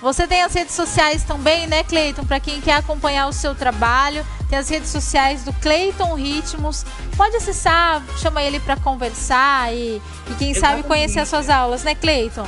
Você 0.00 0.26
tem 0.26 0.40
as 0.40 0.54
redes 0.54 0.74
sociais 0.74 1.22
também, 1.22 1.66
né, 1.66 1.84
Cleiton? 1.84 2.24
Para 2.24 2.40
quem 2.40 2.62
quer 2.62 2.76
acompanhar 2.76 3.26
o 3.26 3.32
seu 3.32 3.54
trabalho, 3.54 4.24
tem 4.48 4.58
as 4.58 4.70
redes 4.70 4.88
sociais 4.88 5.44
do 5.44 5.52
Cleiton 5.52 6.14
Ritmos. 6.14 6.86
Pode 7.14 7.36
acessar, 7.36 8.02
chama 8.16 8.42
ele 8.42 8.58
para 8.58 8.76
conversar 8.76 9.70
e, 9.74 10.00
e 10.30 10.34
quem 10.38 10.54
sabe 10.54 10.78
Exatamente. 10.78 10.86
conhecer 10.86 11.20
as 11.20 11.28
suas 11.28 11.50
aulas, 11.50 11.84
né, 11.84 11.94
Cleiton? 11.94 12.46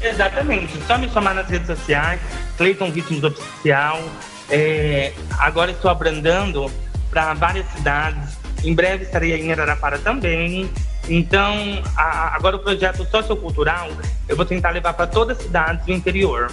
Exatamente. 0.00 0.82
Só 0.84 0.98
me 0.98 1.08
chamar 1.10 1.32
nas 1.32 1.48
redes 1.48 1.68
sociais, 1.68 2.20
Cleiton 2.56 2.90
Ritmos 2.90 3.22
Oficial. 3.22 4.02
É, 4.50 5.12
agora 5.38 5.70
estou 5.72 5.90
abrandando 5.90 6.70
para 7.10 7.34
várias 7.34 7.66
cidades. 7.72 8.36
Em 8.64 8.74
breve 8.74 9.04
estarei 9.04 9.34
em 9.40 9.52
Araraquara 9.52 9.98
também. 9.98 10.70
Então, 11.08 11.54
a- 11.96 12.34
agora 12.34 12.56
o 12.56 12.58
projeto 12.58 13.04
sociocultural 13.08 13.88
eu 14.28 14.36
vou 14.36 14.44
tentar 14.44 14.70
levar 14.70 14.92
para 14.94 15.06
todas 15.06 15.38
as 15.38 15.44
cidades 15.44 15.84
do 15.86 15.92
interior. 15.92 16.50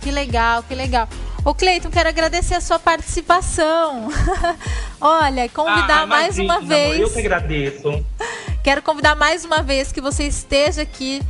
Que 0.00 0.10
legal, 0.10 0.62
que 0.62 0.74
legal. 0.74 1.08
Ô, 1.44 1.54
Cleiton, 1.54 1.90
quero 1.90 2.08
agradecer 2.08 2.54
a 2.54 2.60
sua 2.60 2.78
participação. 2.78 4.08
Olha, 5.00 5.48
convidar 5.48 6.02
Ah, 6.02 6.06
mais 6.06 6.38
imagina, 6.38 6.58
uma 6.58 6.66
vez. 6.68 7.00
Eu 7.00 7.10
que 7.10 7.18
agradeço. 7.18 8.04
Quero 8.62 8.82
convidar 8.82 9.14
mais 9.16 9.42
uma 9.42 9.62
vez 9.62 9.90
que 9.90 10.02
você 10.02 10.24
esteja 10.24 10.82
aqui 10.82 11.22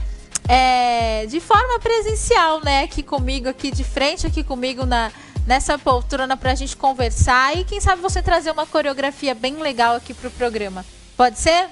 é, 0.48 1.26
de 1.26 1.38
forma 1.38 1.78
presencial, 1.78 2.60
né? 2.64 2.82
Aqui 2.82 3.04
comigo, 3.04 3.48
aqui 3.48 3.70
de 3.70 3.84
frente, 3.84 4.26
aqui 4.26 4.42
comigo 4.42 4.84
na, 4.84 5.12
nessa 5.46 5.78
poltrona 5.78 6.36
pra 6.36 6.54
gente 6.54 6.76
conversar 6.76 7.56
e 7.56 7.64
quem 7.64 7.80
sabe 7.80 8.00
você 8.02 8.22
trazer 8.22 8.50
uma 8.50 8.66
coreografia 8.66 9.34
bem 9.34 9.56
legal 9.56 9.96
aqui 9.96 10.14
pro 10.14 10.30
programa. 10.30 10.84
Pode 11.16 11.38
ser? 11.38 11.68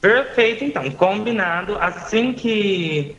Perfeito, 0.00 0.64
então, 0.64 0.90
combinado. 0.90 1.76
Assim 1.78 2.32
que 2.32 3.16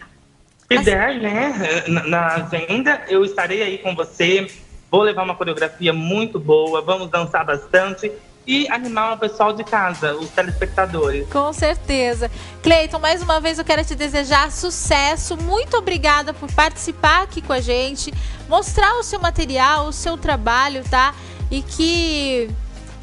puder, 0.68 1.20
né, 1.20 1.84
na, 1.88 2.04
na 2.04 2.28
agenda, 2.36 3.02
eu 3.08 3.26
estarei 3.26 3.62
aí 3.62 3.78
com 3.78 3.96
você. 3.96 4.48
Vou 4.90 5.02
levar 5.02 5.24
uma 5.24 5.36
coreografia 5.36 5.94
muito 5.94 6.40
boa, 6.40 6.82
vamos 6.82 7.10
dançar 7.10 7.46
bastante 7.46 8.12
e 8.50 8.68
animar 8.70 9.14
o 9.14 9.18
pessoal 9.20 9.54
de 9.54 9.64
casa, 9.64 10.16
os 10.16 10.28
telespectadores. 10.30 11.30
Com 11.30 11.54
certeza. 11.54 12.32
Cleiton, 12.64 12.98
mais 12.98 13.22
uma 13.22 13.40
vez 13.40 13.60
eu 13.60 13.64
quero 13.64 13.86
te 13.86 13.94
desejar 13.94 14.52
sucesso. 14.52 15.38
Muito 15.38 15.78
obrigada 15.78 16.34
por 16.34 16.52
participar 16.52 17.22
aqui 17.22 17.44
com 17.44 17.54
a 17.54 17.62
gente, 17.62 18.12
mostrar 18.48 18.96
o 18.96 19.04
seu 19.04 19.20
material, 19.20 19.86
o 19.86 19.94
seu 19.94 20.18
trabalho, 20.18 20.84
tá? 20.90 21.14
E 21.52 21.62
que 21.62 22.50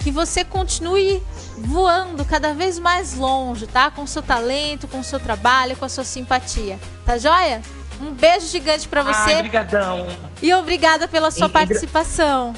que 0.01 0.11
você 0.13 0.45
continue 0.45 1.21
voando 1.59 2.25
cada 2.25 2.53
vez 2.55 2.79
mais 2.79 3.15
longe, 3.15 3.67
tá? 3.67 3.91
Com 3.91 4.03
o 4.03 4.07
seu 4.09 4.23
talento, 4.23 4.87
com 4.89 5.01
o 5.01 5.05
seu 5.05 5.19
trabalho, 5.19 5.77
com 5.77 5.85
a 5.85 5.89
sua 5.89 6.05
simpatia. 6.05 6.79
Tá 7.05 7.19
joia? 7.19 7.61
Um 8.01 8.13
beijo 8.13 8.47
gigante 8.49 8.87
pra 8.89 9.03
você 9.03 9.33
Ai, 9.33 9.43
brigadão. 9.43 10.07
e 10.43 10.53
obrigada 10.55 11.09
pela 11.09 11.31
sua 11.31 11.47
E- 11.47 11.51
e 11.51 11.53
participação. 11.53 12.53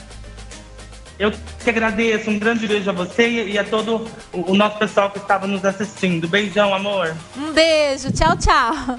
Eu 1.18 1.32
que 1.32 1.68
agradeço, 1.68 2.30
um 2.30 2.38
grande 2.38 2.68
beijo 2.68 2.88
a 2.88 2.92
você 2.92 3.28
e 3.28 3.58
a 3.58 3.64
todo 3.64 4.08
o 4.32 4.54
nosso 4.54 4.78
pessoal 4.78 5.10
que 5.10 5.18
estava 5.18 5.48
nos 5.48 5.64
assistindo. 5.64 6.28
Beijão, 6.28 6.72
amor. 6.72 7.16
Um 7.36 7.52
beijo, 7.52 8.12
tchau, 8.12 8.36
tchau. 8.36 8.96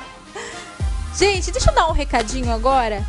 Gente, 1.17 1.49
deixa 1.49 1.72
eu 1.72 1.76
dar 1.76 1.88
um 1.88 1.93
recadinho 1.93 2.51
agora. 2.51 3.05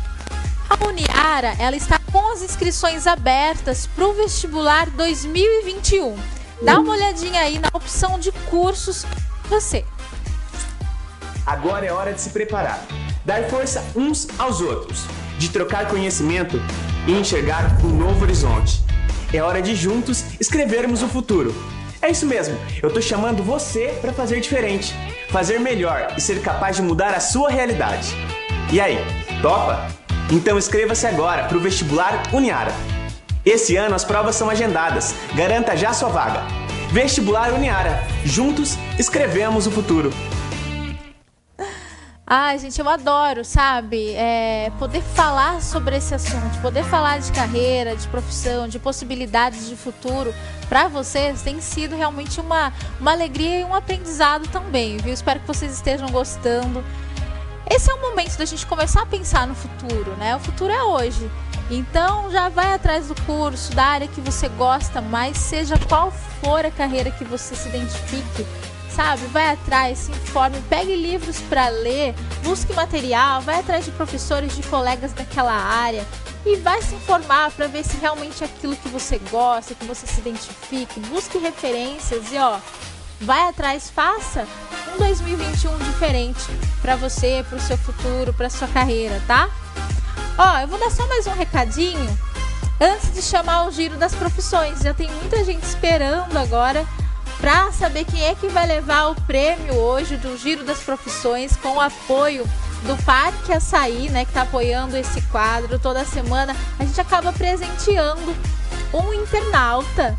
A 0.69 0.85
Uniara, 0.85 1.53
ela 1.59 1.75
está 1.75 1.99
com 2.11 2.31
as 2.31 2.41
inscrições 2.41 3.05
abertas 3.05 3.85
para 3.85 4.07
o 4.07 4.13
vestibular 4.13 4.89
2021. 4.91 6.17
Dá 6.61 6.79
uma 6.79 6.93
olhadinha 6.93 7.41
aí 7.41 7.59
na 7.59 7.67
opção 7.73 8.17
de 8.17 8.31
cursos 8.49 9.05
você. 9.49 9.83
Agora 11.45 11.85
é 11.85 11.91
hora 11.91 12.13
de 12.13 12.21
se 12.21 12.29
preparar, 12.29 12.85
dar 13.25 13.43
força 13.49 13.83
uns 13.93 14.27
aos 14.39 14.61
outros, 14.61 15.05
de 15.37 15.49
trocar 15.49 15.87
conhecimento 15.89 16.61
e 17.07 17.11
enxergar 17.13 17.77
um 17.83 17.89
novo 17.89 18.23
horizonte. 18.23 18.83
É 19.33 19.41
hora 19.41 19.61
de 19.61 19.75
juntos 19.75 20.25
escrevermos 20.39 21.01
o 21.01 21.07
futuro. 21.07 21.55
É 22.01 22.09
isso 22.09 22.25
mesmo, 22.25 22.57
eu 22.81 22.91
tô 22.91 22.99
chamando 22.99 23.43
você 23.43 23.97
para 24.01 24.11
fazer 24.11 24.39
diferente, 24.39 24.93
fazer 25.29 25.59
melhor 25.59 26.13
e 26.17 26.21
ser 26.21 26.41
capaz 26.41 26.75
de 26.75 26.81
mudar 26.81 27.13
a 27.13 27.19
sua 27.19 27.49
realidade. 27.49 28.15
E 28.71 28.81
aí, 28.81 28.97
topa? 29.41 29.87
Então 30.31 30.57
inscreva-se 30.57 31.05
agora 31.05 31.43
para 31.43 31.57
o 31.57 31.61
vestibular 31.61 32.23
Uniara. 32.33 32.73
Esse 33.45 33.75
ano 33.75 33.95
as 33.95 34.03
provas 34.03 34.35
são 34.35 34.49
agendadas. 34.49 35.15
Garanta 35.35 35.75
já 35.75 35.93
sua 35.93 36.09
vaga. 36.09 36.43
Vestibular 36.91 37.53
Uniara. 37.53 38.03
Juntos 38.23 38.77
escrevemos 38.99 39.67
o 39.67 39.71
futuro. 39.71 40.11
Ai, 42.33 42.57
gente, 42.59 42.79
eu 42.79 42.87
adoro, 42.87 43.43
sabe? 43.43 44.13
É, 44.13 44.71
poder 44.79 45.01
falar 45.01 45.61
sobre 45.61 45.97
esse 45.97 46.15
assunto, 46.15 46.61
poder 46.61 46.81
falar 46.85 47.19
de 47.19 47.29
carreira, 47.33 47.93
de 47.93 48.07
profissão, 48.07 48.69
de 48.69 48.79
possibilidades 48.79 49.67
de 49.67 49.75
futuro 49.75 50.33
para 50.69 50.87
vocês 50.87 51.41
tem 51.41 51.59
sido 51.59 51.93
realmente 51.93 52.39
uma, 52.39 52.71
uma 53.01 53.11
alegria 53.11 53.59
e 53.59 53.63
um 53.65 53.75
aprendizado 53.75 54.47
também, 54.47 54.95
viu? 54.95 55.11
Espero 55.11 55.41
que 55.41 55.47
vocês 55.47 55.73
estejam 55.73 56.07
gostando. 56.07 56.81
Esse 57.69 57.91
é 57.91 57.93
o 57.95 57.99
momento 57.99 58.37
da 58.37 58.45
gente 58.45 58.65
começar 58.65 59.01
a 59.01 59.05
pensar 59.05 59.45
no 59.45 59.53
futuro, 59.53 60.15
né? 60.15 60.33
O 60.33 60.39
futuro 60.39 60.71
é 60.71 60.83
hoje. 60.83 61.29
Então 61.69 62.31
já 62.31 62.47
vai 62.47 62.73
atrás 62.73 63.09
do 63.09 63.15
curso, 63.23 63.75
da 63.75 63.83
área 63.83 64.07
que 64.07 64.21
você 64.21 64.47
gosta 64.47 65.01
mais, 65.01 65.35
seja 65.35 65.77
qual 65.89 66.11
for 66.41 66.65
a 66.65 66.71
carreira 66.71 67.11
que 67.11 67.25
você 67.25 67.53
se 67.57 67.67
identifique 67.67 68.47
sabe? 68.95 69.25
Vai 69.27 69.53
atrás, 69.53 69.97
se 69.97 70.11
informe, 70.11 70.61
pegue 70.69 70.95
livros 70.95 71.39
para 71.41 71.69
ler, 71.69 72.13
busque 72.43 72.73
material, 72.73 73.41
vai 73.41 73.59
atrás 73.59 73.85
de 73.85 73.91
professores, 73.91 74.55
de 74.55 74.63
colegas 74.63 75.13
daquela 75.13 75.53
área 75.53 76.05
e 76.45 76.55
vai 76.57 76.81
se 76.81 76.95
informar 76.95 77.51
para 77.51 77.67
ver 77.67 77.83
se 77.83 77.97
realmente 77.97 78.43
é 78.43 78.47
aquilo 78.47 78.75
que 78.75 78.89
você 78.89 79.19
gosta, 79.29 79.75
que 79.75 79.85
você 79.85 80.07
se 80.07 80.19
identifique, 80.19 80.99
busque 81.01 81.37
referências 81.37 82.31
e 82.31 82.37
ó, 82.37 82.57
vai 83.21 83.47
atrás, 83.47 83.89
faça 83.89 84.47
um 84.93 84.97
2021 84.97 85.77
diferente 85.79 86.41
para 86.81 86.95
você, 86.95 87.45
para 87.47 87.57
o 87.57 87.61
seu 87.61 87.77
futuro, 87.77 88.33
para 88.33 88.49
sua 88.49 88.67
carreira, 88.67 89.21
tá? 89.27 89.49
Ó, 90.37 90.59
eu 90.59 90.67
vou 90.67 90.79
dar 90.79 90.89
só 90.89 91.07
mais 91.07 91.27
um 91.27 91.33
recadinho 91.33 92.17
antes 92.79 93.13
de 93.13 93.21
chamar 93.21 93.67
o 93.67 93.71
giro 93.71 93.95
das 93.97 94.15
profissões. 94.15 94.79
Já 94.79 94.93
tem 94.93 95.09
muita 95.11 95.43
gente 95.43 95.63
esperando 95.63 96.35
agora 96.37 96.85
para 97.41 97.71
saber 97.71 98.05
quem 98.05 98.23
é 98.23 98.35
que 98.35 98.47
vai 98.49 98.67
levar 98.67 99.07
o 99.07 99.15
prêmio 99.23 99.73
hoje 99.73 100.15
do 100.15 100.37
Giro 100.37 100.63
das 100.63 100.83
Profissões 100.83 101.57
com 101.57 101.69
o 101.69 101.81
apoio 101.81 102.47
do 102.85 102.95
Parque 103.03 103.51
Açaí, 103.51 104.09
né, 104.09 104.23
que 104.25 104.29
está 104.29 104.43
apoiando 104.43 104.95
esse 104.95 105.19
quadro 105.23 105.79
toda 105.79 106.05
semana. 106.05 106.55
A 106.77 106.85
gente 106.85 107.01
acaba 107.01 107.33
presenteando 107.33 108.35
um 108.93 109.11
internauta 109.11 110.15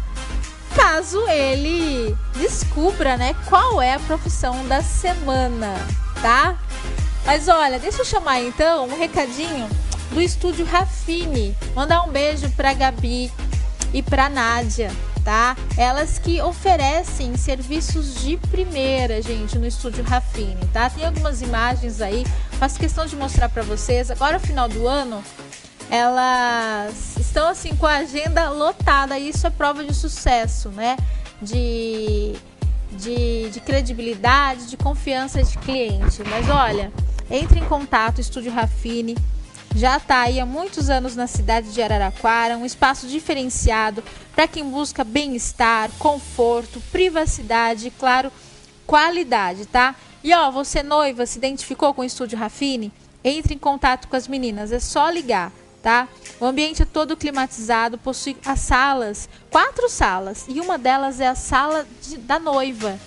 caso 0.74 1.22
ele 1.28 2.16
descubra, 2.34 3.16
né, 3.16 3.36
qual 3.46 3.80
é 3.80 3.94
a 3.94 4.00
profissão 4.00 4.66
da 4.66 4.82
semana, 4.82 5.74
tá? 6.20 6.58
Mas 7.24 7.46
olha, 7.46 7.78
deixa 7.78 8.00
eu 8.00 8.04
chamar 8.04 8.40
então 8.40 8.86
um 8.88 8.98
recadinho 8.98 9.68
do 10.10 10.20
estúdio 10.20 10.66
Rafine. 10.66 11.56
Mandar 11.76 12.02
um 12.02 12.10
beijo 12.10 12.50
para 12.50 12.72
Gabi 12.72 13.30
e 13.94 14.02
para 14.02 14.28
Nádia 14.28 14.90
tá? 15.24 15.56
Elas 15.76 16.18
que 16.18 16.40
oferecem 16.40 17.36
serviços 17.36 18.20
de 18.20 18.36
primeira, 18.36 19.22
gente, 19.22 19.58
no 19.58 19.66
estúdio 19.66 20.04
Rafine, 20.04 20.66
tá? 20.72 20.90
Tem 20.90 21.04
algumas 21.04 21.42
imagens 21.42 22.00
aí, 22.00 22.24
faço 22.52 22.78
questão 22.78 23.06
de 23.06 23.16
mostrar 23.16 23.48
para 23.48 23.62
vocês. 23.62 24.10
Agora, 24.10 24.38
final 24.38 24.68
do 24.68 24.86
ano, 24.86 25.22
elas 25.90 27.16
estão 27.18 27.48
assim 27.48 27.74
com 27.76 27.86
a 27.86 27.98
agenda 27.98 28.50
lotada, 28.50 29.18
e 29.18 29.28
isso 29.28 29.46
é 29.46 29.50
prova 29.50 29.84
de 29.84 29.94
sucesso, 29.94 30.68
né? 30.70 30.96
De, 31.40 32.34
de, 32.92 33.50
de 33.50 33.60
credibilidade, 33.60 34.68
de 34.68 34.76
confiança 34.76 35.42
de 35.42 35.58
cliente. 35.58 36.22
Mas 36.28 36.48
olha, 36.48 36.92
entre 37.30 37.58
em 37.58 37.64
contato, 37.64 38.20
Estúdio 38.20 38.52
Rafine 38.52 39.16
já 39.74 39.96
está 39.96 40.20
aí 40.20 40.38
há 40.38 40.46
muitos 40.46 40.90
anos 40.90 41.16
na 41.16 41.26
cidade 41.26 41.72
de 41.72 41.82
Araraquara, 41.82 42.58
um 42.58 42.66
espaço 42.66 43.06
diferenciado 43.06 44.02
para 44.34 44.46
quem 44.46 44.68
busca 44.68 45.02
bem-estar, 45.02 45.90
conforto, 45.98 46.82
privacidade 46.92 47.88
e, 47.88 47.90
claro, 47.90 48.30
qualidade, 48.86 49.66
tá? 49.66 49.94
E 50.22 50.32
ó, 50.34 50.50
você 50.50 50.82
noiva, 50.82 51.26
se 51.26 51.38
identificou 51.38 51.92
com 51.94 52.02
o 52.02 52.04
Estúdio 52.04 52.38
Rafine? 52.38 52.92
Entre 53.24 53.54
em 53.54 53.58
contato 53.58 54.08
com 54.08 54.16
as 54.16 54.28
meninas, 54.28 54.72
é 54.72 54.78
só 54.78 55.08
ligar, 55.08 55.52
tá? 55.82 56.08
O 56.38 56.44
ambiente 56.44 56.82
é 56.82 56.84
todo 56.84 57.16
climatizado, 57.16 57.96
possui 57.96 58.36
as 58.44 58.60
salas, 58.60 59.28
quatro 59.50 59.88
salas, 59.88 60.44
e 60.48 60.60
uma 60.60 60.76
delas 60.76 61.20
é 61.20 61.28
a 61.28 61.34
sala 61.34 61.86
de, 62.02 62.18
da 62.18 62.38
noiva, 62.38 62.98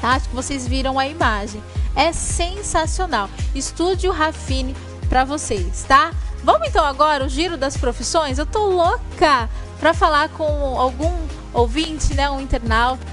tá? 0.00 0.14
Acho 0.14 0.28
que 0.28 0.34
vocês 0.34 0.66
viram 0.66 0.98
a 0.98 1.06
imagem. 1.06 1.62
É 1.96 2.12
sensacional. 2.12 3.30
Estúdio 3.54 4.10
Rafine 4.10 4.74
para 5.14 5.24
vocês, 5.24 5.84
tá? 5.86 6.10
Vamos 6.42 6.66
então 6.66 6.84
agora 6.84 7.24
o 7.24 7.28
giro 7.28 7.56
das 7.56 7.76
profissões. 7.76 8.36
Eu 8.36 8.44
tô 8.44 8.66
louca 8.66 9.48
para 9.78 9.94
falar 9.94 10.28
com 10.30 10.42
algum 10.76 11.16
ouvinte, 11.52 12.14
né, 12.14 12.28
um 12.28 12.40
internauta, 12.40 13.06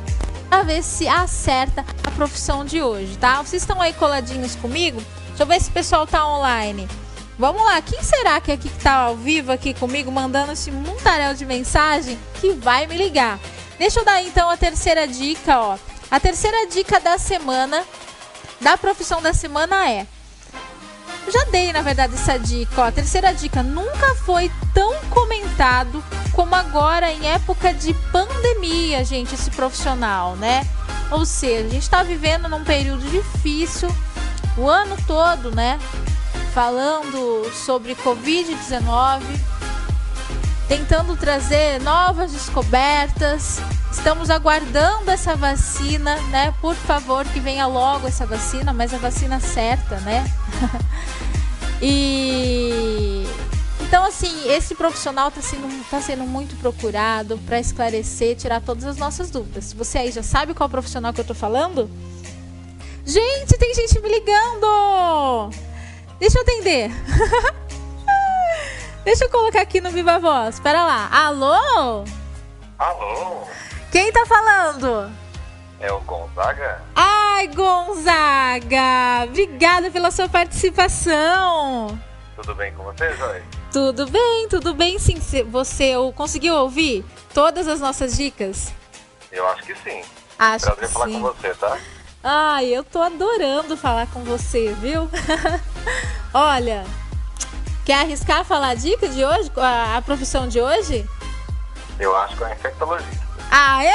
para 0.50 0.64
ver 0.64 0.82
se 0.82 1.08
acerta 1.08 1.86
a 2.04 2.10
profissão 2.10 2.66
de 2.66 2.82
hoje, 2.82 3.16
tá? 3.20 3.38
Vocês 3.44 3.62
estão 3.62 3.80
aí 3.80 3.94
coladinhos 3.94 4.56
comigo? 4.56 5.00
Deixa 5.28 5.44
eu 5.44 5.46
ver 5.46 5.62
se 5.62 5.70
o 5.70 5.74
pessoal 5.74 6.08
tá 6.08 6.28
online. 6.28 6.90
Vamos 7.38 7.64
lá, 7.64 7.80
quem 7.84 8.02
será 8.02 8.42
que 8.42 8.50
é 8.50 8.56
aqui 8.56 8.68
que 8.68 8.84
tá 8.84 8.94
ao 8.94 9.16
vivo 9.16 9.52
aqui 9.52 9.72
comigo, 9.76 10.12
mandando 10.12 10.54
esse 10.54 10.72
montaréu 10.72 11.36
de 11.36 11.46
mensagem 11.46 12.18
que 12.40 12.52
vai 12.54 12.88
me 12.88 12.98
ligar? 12.98 13.40
Deixa 13.78 14.00
eu 14.00 14.06
dar 14.06 14.24
então 14.24 14.50
a 14.50 14.58
terceira 14.58 15.08
dica, 15.08 15.60
ó. 15.60 15.78
A 16.10 16.20
terceira 16.20 16.66
dica 16.66 17.00
da 17.00 17.20
semana, 17.20 17.86
da 18.60 18.76
profissão 18.76 19.22
da 19.22 19.36
semana 19.36 19.88
é 19.88 20.08
já 21.30 21.44
dei, 21.52 21.72
na 21.72 21.82
verdade, 21.82 22.14
essa 22.16 22.38
dica. 22.40 22.82
Ó, 22.82 22.86
a 22.86 22.92
terceira 22.92 23.34
dica: 23.34 23.62
nunca 23.62 24.16
foi 24.16 24.52
tão 24.74 24.96
comentado 25.10 26.04
como 26.32 26.56
agora 26.56 27.12
em 27.12 27.28
época 27.28 27.74
de 27.74 27.94
pandemia, 28.12 29.04
gente, 29.04 29.36
esse 29.36 29.52
profissional, 29.52 30.36
né? 30.36 30.66
Ou 31.12 31.26
seja, 31.26 31.68
a 31.68 31.70
gente 31.70 31.84
está 31.84 32.04
vivendo 32.04 32.48
num 32.48 32.64
período 32.64 33.06
difícil, 33.10 33.94
o 34.58 34.70
ano 34.70 34.96
todo, 35.06 35.54
né? 35.54 35.78
Falando 36.54 37.50
sobre 37.54 37.96
Covid-19, 37.96 39.22
tentando 40.68 41.16
trazer 41.18 41.82
novas 41.82 42.32
descobertas. 42.32 43.60
Estamos 43.92 44.30
aguardando 44.30 45.12
essa 45.12 45.36
vacina, 45.36 46.16
né? 46.30 46.54
Por 46.62 46.76
favor, 46.76 47.26
que 47.26 47.40
venha 47.40 47.68
logo 47.68 48.08
essa 48.08 48.26
vacina, 48.26 48.72
mas 48.72 48.94
a 48.94 48.98
vacina 48.98 49.40
certa, 49.40 50.00
né? 50.00 50.26
e 51.82 53.26
então 53.82 54.06
assim, 54.06 54.50
esse 54.50 54.74
profissional 54.74 55.28
está 55.28 55.42
sendo, 55.42 55.90
tá 55.90 56.00
sendo 56.00 56.24
muito 56.24 56.56
procurado 56.56 57.38
para 57.40 57.60
esclarecer, 57.60 58.38
tirar 58.38 58.62
todas 58.62 58.86
as 58.86 58.96
nossas 58.96 59.30
dúvidas. 59.30 59.74
Você 59.74 59.98
aí 59.98 60.12
já 60.12 60.24
sabe 60.24 60.54
qual 60.54 60.70
profissional 60.70 61.12
que 61.12 61.20
eu 61.20 61.24
estou 61.24 61.36
falando? 61.36 61.92
Gente, 63.06 63.58
tem 63.58 63.74
gente 63.76 64.00
me 64.00 64.08
ligando! 64.08 65.50
Deixa 66.20 66.38
eu 66.38 66.42
atender. 66.44 66.90
Deixa 69.04 69.26
eu 69.26 69.30
colocar 69.30 69.62
aqui 69.62 69.82
no 69.82 69.92
Viva 69.92 70.20
Voz. 70.20 70.56
Espera 70.56 70.86
lá. 70.86 71.10
Alô? 71.12 72.06
Alô? 72.80 73.48
Quem 73.92 74.10
tá 74.10 74.26
falando? 74.26 75.12
É 75.78 75.92
o 75.92 76.00
Gonzaga? 76.00 76.82
Ai, 76.96 77.48
Gonzaga! 77.50 79.26
Obrigada 79.26 79.92
pela 79.92 80.10
sua 80.12 80.30
participação. 80.30 82.00
Tudo 82.38 82.56
bem 82.56 82.74
com 82.74 82.84
você, 82.84 83.14
Joy? 83.16 83.44
Tudo 83.70 84.10
bem, 84.10 84.48
tudo 84.48 84.74
bem 84.74 84.98
sim. 84.98 85.20
Você 85.50 85.94
conseguiu 86.16 86.56
ouvir 86.56 87.04
todas 87.34 87.68
as 87.68 87.82
nossas 87.82 88.16
dicas? 88.16 88.74
Eu 89.30 89.46
acho 89.50 89.64
que 89.64 89.76
sim. 89.76 90.02
Acho 90.40 90.66
Prazer 90.68 90.88
que 90.88 90.94
falar 90.94 91.06
sim. 91.08 91.14
com 91.14 91.20
você, 91.22 91.54
tá? 91.56 91.78
Ai, 92.24 92.68
eu 92.68 92.86
tô 92.86 93.02
adorando 93.02 93.76
falar 93.76 94.08
com 94.08 94.24
você, 94.24 94.74
viu? 94.80 95.10
Olha, 96.34 96.86
quer 97.84 98.02
arriscar 98.02 98.46
falar 98.46 98.70
a 98.70 98.76
dica 98.76 99.10
de 99.10 99.26
hoje, 99.26 99.52
a, 99.58 99.98
a 99.98 100.02
profissão 100.02 100.48
de 100.48 100.62
hoje? 100.62 101.06
Eu 102.00 102.16
acho 102.16 102.38
que 102.38 102.44
é 102.46 102.54
infectologista. 102.54 103.31
Aê! 103.52 103.92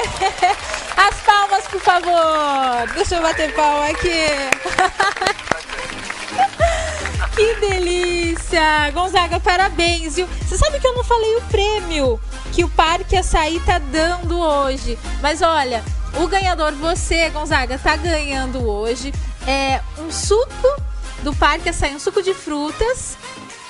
As 0.96 1.16
palmas, 1.20 1.66
por 1.68 1.80
favor. 1.80 2.88
Deixa 2.94 3.16
eu 3.16 3.22
bater 3.22 3.54
palma 3.54 3.86
aqui. 3.88 4.24
Que 7.34 7.54
delícia! 7.54 8.90
Gonzaga, 8.92 9.40
parabéns, 9.40 10.16
viu? 10.16 10.28
Você 10.46 10.58
sabe 10.58 10.78
que 10.78 10.86
eu 10.86 10.94
não 10.94 11.02
falei 11.02 11.36
o 11.36 11.42
prêmio 11.42 12.20
que 12.52 12.62
o 12.62 12.68
Parque 12.68 13.16
Açaí 13.16 13.58
tá 13.60 13.78
dando 13.78 14.38
hoje. 14.38 14.98
Mas 15.22 15.40
olha, 15.40 15.82
o 16.18 16.26
ganhador, 16.26 16.72
você, 16.72 17.30
Gonzaga, 17.30 17.78
tá 17.78 17.96
ganhando 17.96 18.68
hoje 18.68 19.10
é 19.46 19.80
um 19.98 20.10
suco 20.10 20.82
do 21.22 21.34
Parque 21.34 21.68
Açaí, 21.68 21.94
um 21.94 21.98
suco 21.98 22.22
de 22.22 22.34
frutas 22.34 23.16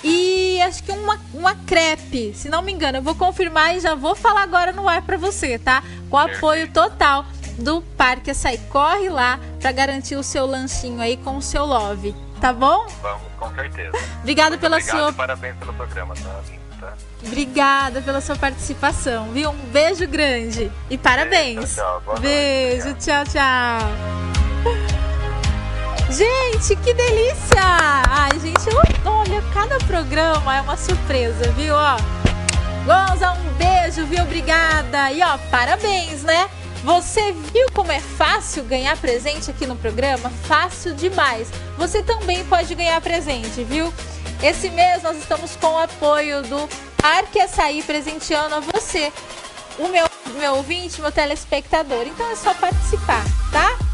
e 0.03 0.61
acho 0.62 0.82
que 0.82 0.92
uma, 0.92 1.18
uma 1.34 1.55
crepe, 1.55 2.32
se 2.34 2.48
não 2.48 2.62
me 2.62 2.72
engano. 2.72 2.98
Eu 2.98 3.03
vou 3.03 3.14
confirmar 3.14 3.76
e 3.76 3.80
já 3.80 3.94
vou 3.94 4.14
falar 4.14 4.42
agora 4.42 4.72
no 4.72 4.88
ar 4.88 5.03
pra 5.03 5.16
você, 5.16 5.59
tá? 5.59 5.82
Com 6.09 6.16
apoio 6.16 6.70
total 6.72 7.24
do 7.59 7.82
Parque 7.96 8.30
Açaí. 8.30 8.59
Corre 8.70 9.09
lá 9.09 9.38
pra 9.61 9.72
garantir 9.72 10.16
o 10.16 10.22
seu 10.22 10.46
lanchinho 10.46 11.01
aí 11.01 11.16
com 11.16 11.36
o 11.36 11.42
seu 11.42 11.64
love, 11.64 12.14
tá 12.40 12.53
bom? 12.53 12.86
Vamos, 13.03 13.22
com 13.38 13.55
certeza. 13.55 13.98
Obrigada 14.20 14.57
pela 14.57 14.76
Obrigado 14.76 14.98
sua 14.98 15.12
parabéns 15.12 15.57
pelo 15.57 15.74
programa, 15.74 16.14
tá? 16.14 16.40
tá? 16.80 16.94
Obrigada 17.24 18.01
pela 18.01 18.20
sua 18.20 18.36
participação, 18.36 19.30
viu? 19.32 19.51
Um 19.51 19.66
beijo 19.66 20.07
grande 20.09 20.72
e 20.88 20.96
parabéns. 20.96 21.74
Tchau, 21.74 22.01
tchau. 22.01 22.03
Noite. 22.07 22.20
Beijo, 22.22 22.94
tchau, 22.94 23.24
tchau. 23.24 25.09
Gente, 26.11 26.74
que 26.82 26.92
delícia! 26.92 27.62
Ai, 28.08 28.32
gente, 28.40 28.68
olha, 29.04 29.40
cada 29.54 29.78
programa 29.78 30.56
é 30.56 30.61
uma 30.61 30.76
surpresa, 30.76 31.52
viu? 31.52 31.72
Ó, 31.72 31.96
Gonza, 32.84 33.30
um 33.30 33.52
beijo, 33.52 34.04
viu? 34.06 34.24
Obrigada. 34.24 35.12
E 35.12 35.22
ó, 35.22 35.38
parabéns, 35.52 36.24
né? 36.24 36.50
Você 36.82 37.30
viu 37.52 37.64
como 37.72 37.92
é 37.92 38.00
fácil 38.00 38.64
ganhar 38.64 38.96
presente 38.96 39.52
aqui 39.52 39.66
no 39.66 39.76
programa? 39.76 40.30
Fácil 40.48 40.94
demais. 40.94 41.48
Você 41.78 42.02
também 42.02 42.44
pode 42.46 42.74
ganhar 42.74 43.00
presente, 43.00 43.62
viu? 43.62 43.94
Esse 44.42 44.68
mês 44.70 45.04
nós 45.04 45.16
estamos 45.16 45.54
com 45.54 45.68
o 45.68 45.78
apoio 45.78 46.42
do 46.42 46.68
Arque 47.00 47.40
Açaí 47.40 47.84
presenteando 47.84 48.56
a 48.56 48.61
você, 48.61 49.12
o 49.78 49.86
meu, 49.86 50.06
meu 50.40 50.54
ouvinte, 50.54 51.00
meu 51.00 51.12
telespectador. 51.12 52.02
Então 52.04 52.28
é 52.28 52.34
só 52.34 52.52
participar, 52.52 53.22
tá? 53.52 53.89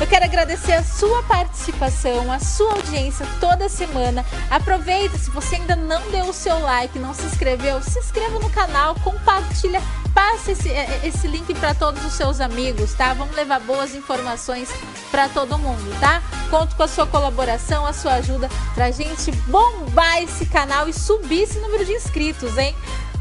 Eu 0.00 0.08
quero 0.08 0.24
agradecer 0.24 0.72
a 0.72 0.82
sua 0.82 1.22
participação, 1.22 2.30
a 2.30 2.40
sua 2.40 2.72
audiência 2.72 3.24
toda 3.38 3.68
semana. 3.68 4.24
Aproveita, 4.50 5.16
se 5.16 5.30
você 5.30 5.56
ainda 5.56 5.76
não 5.76 6.10
deu 6.10 6.26
o 6.26 6.32
seu 6.32 6.58
like, 6.58 6.98
não 6.98 7.14
se 7.14 7.24
inscreveu, 7.24 7.80
se 7.80 7.98
inscreva 8.00 8.38
no 8.40 8.50
canal, 8.50 8.96
compartilha, 8.96 9.80
passa 10.12 10.50
esse, 10.50 10.68
eh, 10.68 11.00
esse 11.04 11.28
link 11.28 11.54
para 11.54 11.74
todos 11.74 12.04
os 12.04 12.12
seus 12.12 12.40
amigos, 12.40 12.92
tá? 12.94 13.14
Vamos 13.14 13.36
levar 13.36 13.60
boas 13.60 13.94
informações 13.94 14.68
para 15.12 15.28
todo 15.28 15.58
mundo, 15.58 15.98
tá? 16.00 16.20
Conto 16.50 16.74
com 16.74 16.82
a 16.82 16.88
sua 16.88 17.06
colaboração, 17.06 17.86
a 17.86 17.92
sua 17.92 18.14
ajuda 18.14 18.50
pra 18.74 18.90
gente 18.90 19.30
bombar 19.46 20.22
esse 20.22 20.44
canal 20.46 20.88
e 20.88 20.92
subir 20.92 21.42
esse 21.42 21.60
número 21.60 21.84
de 21.84 21.92
inscritos, 21.92 22.58
hein? 22.58 22.74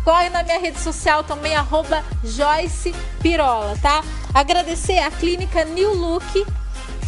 Corre 0.03 0.29
na 0.29 0.43
minha 0.43 0.59
rede 0.59 0.79
social 0.79 1.23
também, 1.23 1.55
arroba 1.55 2.03
Joyce 2.23 2.93
Pirola, 3.21 3.77
tá? 3.81 4.03
Agradecer 4.33 4.97
a 4.97 5.09
clínica 5.09 5.63
New 5.63 5.93
Look, 5.93 6.45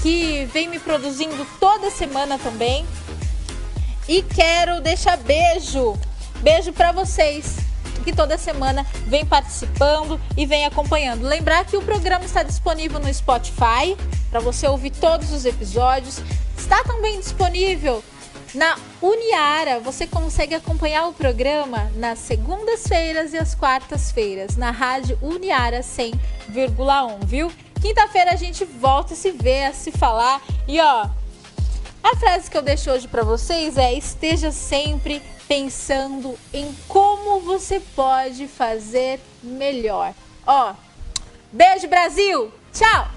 que 0.05 0.45
vem 0.53 0.67
me 0.67 0.77
produzindo 0.77 1.43
toda 1.59 1.89
semana 1.89 2.37
também. 2.37 2.85
E 4.07 4.21
quero 4.21 4.79
deixar 4.79 5.17
beijo, 5.17 5.97
beijo 6.41 6.71
pra 6.71 6.91
vocês 6.91 7.55
que 8.03 8.13
toda 8.13 8.37
semana 8.37 8.85
vem 9.07 9.25
participando 9.25 10.21
e 10.37 10.45
vem 10.45 10.63
acompanhando. 10.63 11.23
Lembrar 11.23 11.65
que 11.65 11.75
o 11.75 11.81
programa 11.81 12.23
está 12.23 12.43
disponível 12.43 12.99
no 12.99 13.11
Spotify 13.11 13.97
para 14.29 14.39
você 14.39 14.67
ouvir 14.67 14.91
todos 14.91 15.31
os 15.31 15.43
episódios. 15.43 16.21
Está 16.55 16.83
também 16.83 17.19
disponível 17.19 18.03
na 18.53 18.77
Uniara. 19.01 19.79
Você 19.79 20.05
consegue 20.05 20.53
acompanhar 20.53 21.07
o 21.07 21.13
programa 21.13 21.91
nas 21.95 22.19
segundas-feiras 22.19 23.33
e 23.33 23.39
as 23.39 23.55
quartas-feiras 23.55 24.55
na 24.55 24.69
rádio 24.69 25.17
Uniara 25.19 25.79
100,1, 25.79 27.25
viu? 27.25 27.51
Quinta-feira 27.85 28.31
a 28.31 28.35
gente 28.35 28.65
volta 28.65 29.13
a 29.13 29.15
se 29.15 29.31
ver, 29.31 29.65
a 29.65 29.71
se 29.71 29.91
falar. 29.91 30.41
E 30.67 30.81
ó, 30.81 31.07
a 32.01 32.15
frase 32.15 32.49
que 32.49 32.57
eu 32.57 32.63
deixo 32.63 32.89
hoje 32.89 33.07
pra 33.07 33.21
vocês 33.21 33.77
é: 33.77 33.93
esteja 33.93 34.51
sempre 34.51 35.21
pensando 35.47 36.35
em 36.51 36.75
como 36.87 37.41
você 37.41 37.79
pode 37.95 38.47
fazer 38.47 39.19
melhor. 39.43 40.15
Ó, 40.47 40.73
beijo 41.51 41.87
Brasil. 41.87 42.51
Tchau. 42.73 43.14